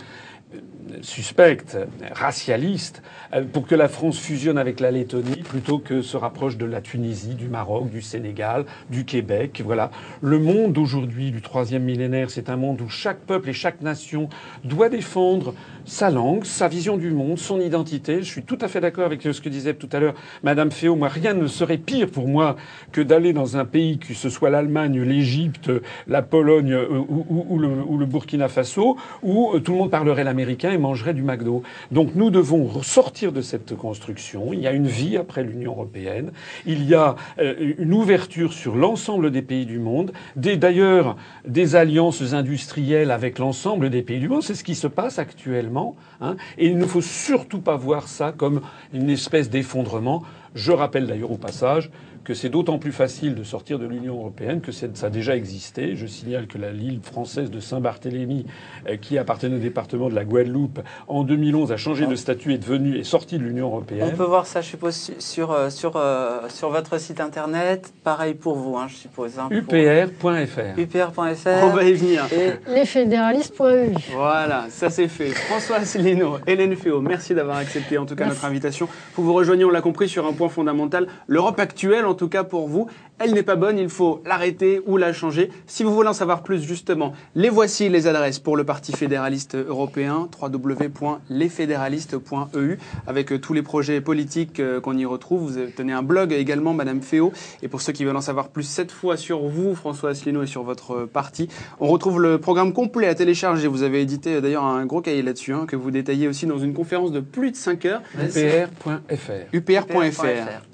suspectes, 1.01 1.77
racialistes, 2.13 3.01
euh, 3.33 3.43
pour 3.43 3.67
que 3.67 3.75
la 3.75 3.87
France 3.87 4.17
fusionne 4.17 4.57
avec 4.57 4.79
la 4.79 4.91
Lettonie 4.91 5.43
plutôt 5.43 5.79
que 5.79 6.01
se 6.01 6.17
rapproche 6.17 6.57
de 6.57 6.65
la 6.65 6.81
Tunisie, 6.81 7.35
du 7.35 7.49
Maroc, 7.49 7.89
du 7.89 8.01
Sénégal, 8.01 8.65
du 8.89 9.05
Québec. 9.05 9.61
Voilà. 9.63 9.91
Le 10.21 10.39
monde 10.39 10.77
aujourd'hui 10.77 11.31
du 11.31 11.41
troisième 11.41 11.83
millénaire, 11.83 12.29
c'est 12.29 12.49
un 12.49 12.55
monde 12.55 12.81
où 12.81 12.89
chaque 12.89 13.19
peuple 13.19 13.49
et 13.49 13.53
chaque 13.53 13.81
nation 13.81 14.29
doit 14.63 14.89
défendre 14.89 15.53
sa 15.85 16.09
langue, 16.09 16.43
sa 16.43 16.67
vision 16.67 16.97
du 16.97 17.11
monde, 17.11 17.37
son 17.37 17.59
identité. 17.59 18.19
Je 18.19 18.27
suis 18.27 18.43
tout 18.43 18.57
à 18.61 18.67
fait 18.67 18.81
d'accord 18.81 19.05
avec 19.05 19.21
ce 19.21 19.41
que 19.41 19.49
disait 19.49 19.73
tout 19.73 19.89
à 19.91 19.99
l'heure 19.99 20.15
Madame 20.43 20.71
Féot. 20.71 20.95
Moi, 20.95 21.07
rien 21.07 21.33
ne 21.33 21.47
serait 21.47 21.77
pire 21.77 22.09
pour 22.09 22.27
moi 22.27 22.55
que 22.91 23.01
d'aller 23.01 23.33
dans 23.33 23.57
un 23.57 23.65
pays, 23.65 23.97
que 23.97 24.13
ce 24.13 24.29
soit 24.29 24.49
l'Allemagne, 24.49 25.01
l'Égypte, 25.01 25.71
la 26.07 26.21
Pologne 26.21 26.73
euh, 26.73 27.03
ou, 27.07 27.57
le, 27.57 27.67
ou 27.67 27.97
le 27.97 28.05
Burkina 28.05 28.47
Faso, 28.47 28.97
où 29.21 29.53
euh, 29.53 29.59
tout 29.59 29.73
le 29.73 29.77
monde 29.77 29.91
parlerait 29.91 30.23
et 30.39 30.77
mangerait 30.77 31.13
du 31.13 31.23
McDo. 31.23 31.63
Donc 31.91 32.11
nous 32.15 32.29
devons 32.29 32.81
sortir 32.81 33.31
de 33.31 33.41
cette 33.41 33.75
construction. 33.75 34.53
Il 34.53 34.59
y 34.59 34.67
a 34.67 34.71
une 34.71 34.87
vie 34.87 35.17
après 35.17 35.43
l'Union 35.43 35.71
européenne. 35.71 36.31
Il 36.65 36.85
y 36.85 36.93
a 36.93 37.15
euh, 37.39 37.73
une 37.77 37.93
ouverture 37.93 38.53
sur 38.53 38.75
l'ensemble 38.75 39.31
des 39.31 39.41
pays 39.41 39.65
du 39.65 39.79
monde. 39.79 40.11
D'ailleurs, 40.35 41.17
des 41.47 41.75
alliances 41.75 42.33
industrielles 42.33 43.11
avec 43.11 43.39
l'ensemble 43.39 43.89
des 43.89 44.01
pays 44.01 44.19
du 44.19 44.29
monde. 44.29 44.43
C'est 44.43 44.55
ce 44.55 44.63
qui 44.63 44.75
se 44.75 44.87
passe 44.87 45.19
actuellement. 45.19 45.95
hein. 46.21 46.35
Et 46.57 46.67
il 46.67 46.77
ne 46.77 46.85
faut 46.85 47.01
surtout 47.01 47.59
pas 47.59 47.75
voir 47.75 48.07
ça 48.07 48.31
comme 48.31 48.61
une 48.93 49.09
espèce 49.09 49.49
d'effondrement. 49.49 50.23
Je 50.55 50.71
rappelle 50.71 51.07
d'ailleurs 51.07 51.31
au 51.31 51.37
passage 51.37 51.89
que 52.23 52.33
c'est 52.33 52.49
d'autant 52.49 52.77
plus 52.77 52.91
facile 52.91 53.35
de 53.35 53.43
sortir 53.43 53.79
de 53.79 53.85
l'Union 53.85 54.15
européenne 54.15 54.59
que 54.59 54.73
ça 54.73 54.87
a 55.01 55.09
déjà 55.09 55.37
existé. 55.37 55.95
Je 55.95 56.05
signale 56.05 56.47
que 56.47 56.57
la 56.57 56.71
l'île 56.73 56.99
française 57.01 57.49
de 57.49 57.61
Saint-Barthélemy, 57.61 58.45
euh, 58.89 58.97
qui 58.97 59.17
appartenait 59.17 59.55
au 59.55 59.59
département 59.59 60.09
de 60.09 60.15
la 60.15 60.25
Guadeloupe, 60.25 60.81
en 61.07 61.23
2011 61.23 61.71
a 61.71 61.77
changé 61.77 62.05
de 62.05 62.15
statut 62.15 62.51
et 62.51 62.55
est 62.55 62.57
devenue 62.57 62.97
est 62.97 63.05
sortie 63.05 63.37
de 63.37 63.43
l'Union 63.43 63.67
européenne. 63.67 64.09
On 64.11 64.15
peut 64.17 64.25
voir 64.25 64.45
ça, 64.45 64.59
je 64.59 64.67
suppose, 64.67 64.93
su- 64.95 65.13
sur, 65.19 65.51
euh, 65.53 65.69
sur, 65.69 65.93
euh, 65.95 66.39
sur 66.49 66.69
votre 66.69 66.97
site 66.99 67.21
internet. 67.21 67.93
Pareil 68.03 68.33
pour 68.33 68.57
vous, 68.57 68.75
hein, 68.75 68.87
je 68.89 68.95
suppose. 68.95 69.39
hein, 69.39 69.47
UPR.fr. 69.49 70.77
UPR.fr. 70.77 71.63
On 71.63 71.69
va 71.69 71.83
y 71.85 71.93
venir. 71.93 72.25
Et 72.33 72.51
Lesfédéralistes.eu. 72.69 73.93
Voilà, 74.13 74.65
ça 74.69 74.89
c'est 74.89 75.07
fait. 75.07 75.29
François 75.29 75.77
Asselineau, 75.77 76.39
Hélène 76.45 76.75
Féo, 76.75 76.99
merci 76.99 77.33
d'avoir 77.33 77.55
accepté 77.57 77.97
en 77.97 78.05
tout 78.05 78.15
cas 78.15 78.25
Merci. 78.25 78.37
notre 78.39 78.45
invitation. 78.49 78.89
Vous 79.15 79.23
vous 79.23 79.33
rejoignez, 79.33 79.63
on 79.63 79.69
l'a 79.69 79.81
compris, 79.81 80.09
sur 80.09 80.25
un 80.27 80.33
point 80.33 80.46
fondamental. 80.49 81.07
L'Europe 81.27 81.59
actuelle, 81.59 82.05
en 82.05 82.13
tout 82.13 82.29
cas 82.29 82.43
pour 82.43 82.67
vous, 82.67 82.87
elle 83.19 83.33
n'est 83.33 83.41
pas 83.41 83.55
bonne, 83.55 83.79
il 83.79 83.89
faut 83.89 84.21
l'arrêter 84.25 84.79
ou 84.85 84.97
la 84.97 85.11
changer. 85.11 85.49
Si 85.65 85.83
vous 85.83 85.91
voulez 85.91 86.09
en 86.09 86.13
savoir 86.13 86.43
plus 86.43 86.61
justement, 86.61 87.13
les 87.33 87.49
voici 87.49 87.89
les 87.89 88.05
adresses 88.05 88.37
pour 88.37 88.55
le 88.55 88.63
Parti 88.63 88.91
fédéraliste 88.91 89.55
européen, 89.55 90.29
www.lesfédéralistes.eu, 90.39 92.77
avec 93.07 93.31
euh, 93.31 93.39
tous 93.39 93.53
les 93.53 93.63
projets 93.63 94.01
politiques 94.01 94.59
euh, 94.59 94.79
qu'on 94.79 94.95
y 94.95 95.05
retrouve. 95.05 95.51
Vous 95.51 95.59
tenez 95.75 95.93
un 95.93 96.03
blog 96.03 96.31
également, 96.31 96.75
Madame 96.75 97.01
Féo. 97.01 97.33
Et 97.63 97.67
pour 97.67 97.81
ceux 97.81 97.91
qui 97.91 98.05
veulent 98.05 98.15
en 98.15 98.21
savoir 98.21 98.49
plus 98.49 98.61
cette 98.63 98.91
fois 98.91 99.17
sur 99.17 99.47
vous, 99.47 99.73
François 99.73 100.11
Asselineau, 100.11 100.43
et 100.43 100.47
sur 100.47 100.61
votre 100.61 100.91
euh, 100.91 101.09
parti, 101.11 101.49
on 101.79 101.87
retrouve 101.87 102.21
le 102.21 102.37
programme 102.37 102.71
complet 102.71 103.07
à 103.07 103.15
télécharger. 103.15 103.67
Vous 103.67 103.81
avez 103.81 103.99
édité 104.01 104.41
d'ailleurs 104.41 104.65
un 104.65 104.85
gros 104.85 105.01
cahier 105.01 105.23
là-dessus, 105.23 105.53
hein, 105.53 105.65
que 105.67 105.75
vous 105.75 105.89
détaillez 105.89 106.27
aussi 106.27 106.45
dans 106.45 106.59
une 106.59 106.75
conférence 106.75 107.11
de 107.11 107.21
plus 107.21 107.49
de 107.49 107.55
5 107.55 107.83
heures. 107.85 108.03
UPR.fr. 108.15 109.47
UPR.fr. 109.53 110.26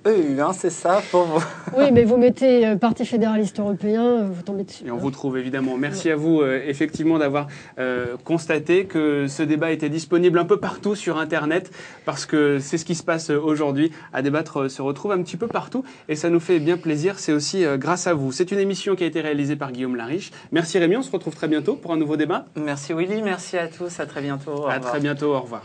EU, 0.06 0.39
hein, 0.41 0.51
c'est 0.54 0.70
ça 0.70 1.01
pour 1.12 1.24
vous. 1.24 1.43
Oui, 1.78 1.86
mais 1.91 2.04
vous 2.04 2.18
mettez 2.18 2.68
euh, 2.68 2.76
Parti 2.76 3.04
fédéraliste 3.06 3.60
européen, 3.60 4.04
euh, 4.06 4.28
vous 4.32 4.43
tombez 4.43 4.64
dessus. 4.64 4.86
Et 4.86 4.91
on 4.91 4.97
vous 4.97 5.10
trouve 5.10 5.38
évidemment. 5.39 5.76
Merci 5.78 6.12
à 6.12 6.16
vous 6.16 6.41
euh, 6.41 6.62
effectivement 6.68 7.18
d'avoir 7.18 7.47
euh, 7.80 8.16
constaté 8.24 8.86
que 8.86 9.26
ce 9.28 9.41
débat 9.41 9.72
était 9.72 9.89
disponible 9.89 10.38
un 10.38 10.45
peu 10.45 10.58
partout 10.58 10.93
sur 10.95 11.18
Internet 11.18 11.72
parce 12.06 12.26
que 12.28 12.60
c'est 12.60 12.78
ce 12.78 12.86
qui 12.86 12.93
se 12.95 13.01
passe 13.04 13.32
aujourd'hui. 13.32 13.91
À 14.14 14.22
débattre 14.22 14.62
euh, 14.64 14.70
se 14.70 14.82
retrouve 14.84 15.14
un 15.14 15.22
petit 15.24 15.38
peu 15.38 15.47
partout 15.47 15.84
et 16.10 16.16
ça 16.16 16.30
nous 16.30 16.39
fait 16.39 16.60
bien 16.60 16.78
plaisir. 16.78 17.18
C'est 17.18 17.34
aussi 17.34 17.66
euh, 17.66 17.78
grâce 17.78 18.06
à 18.06 18.14
vous. 18.14 18.32
C'est 18.32 18.51
une 18.51 18.60
émission 18.60 18.95
qui 18.95 19.04
a 19.04 19.08
été 19.08 19.22
réalisée 19.22 19.56
par 19.56 19.72
Guillaume 19.72 19.95
Lariche. 19.95 20.32
Merci 20.51 20.78
Rémi. 20.78 20.95
On 20.97 21.01
se 21.01 21.12
retrouve 21.12 21.36
très 21.36 21.47
bientôt 21.47 21.76
pour 21.76 21.91
un 21.91 21.97
nouveau 21.97 22.18
débat. 22.18 22.45
Merci 22.56 22.93
Willy, 22.93 23.22
merci 23.24 23.58
à 23.58 23.68
tous, 23.68 23.99
à 23.99 24.06
très 24.06 24.22
bientôt. 24.22 24.51
Au 24.51 24.68
À 24.68 24.76
revoir. 24.76 24.91
très 24.91 24.99
bientôt. 24.99 25.34
Au 25.34 25.39
revoir. 25.39 25.64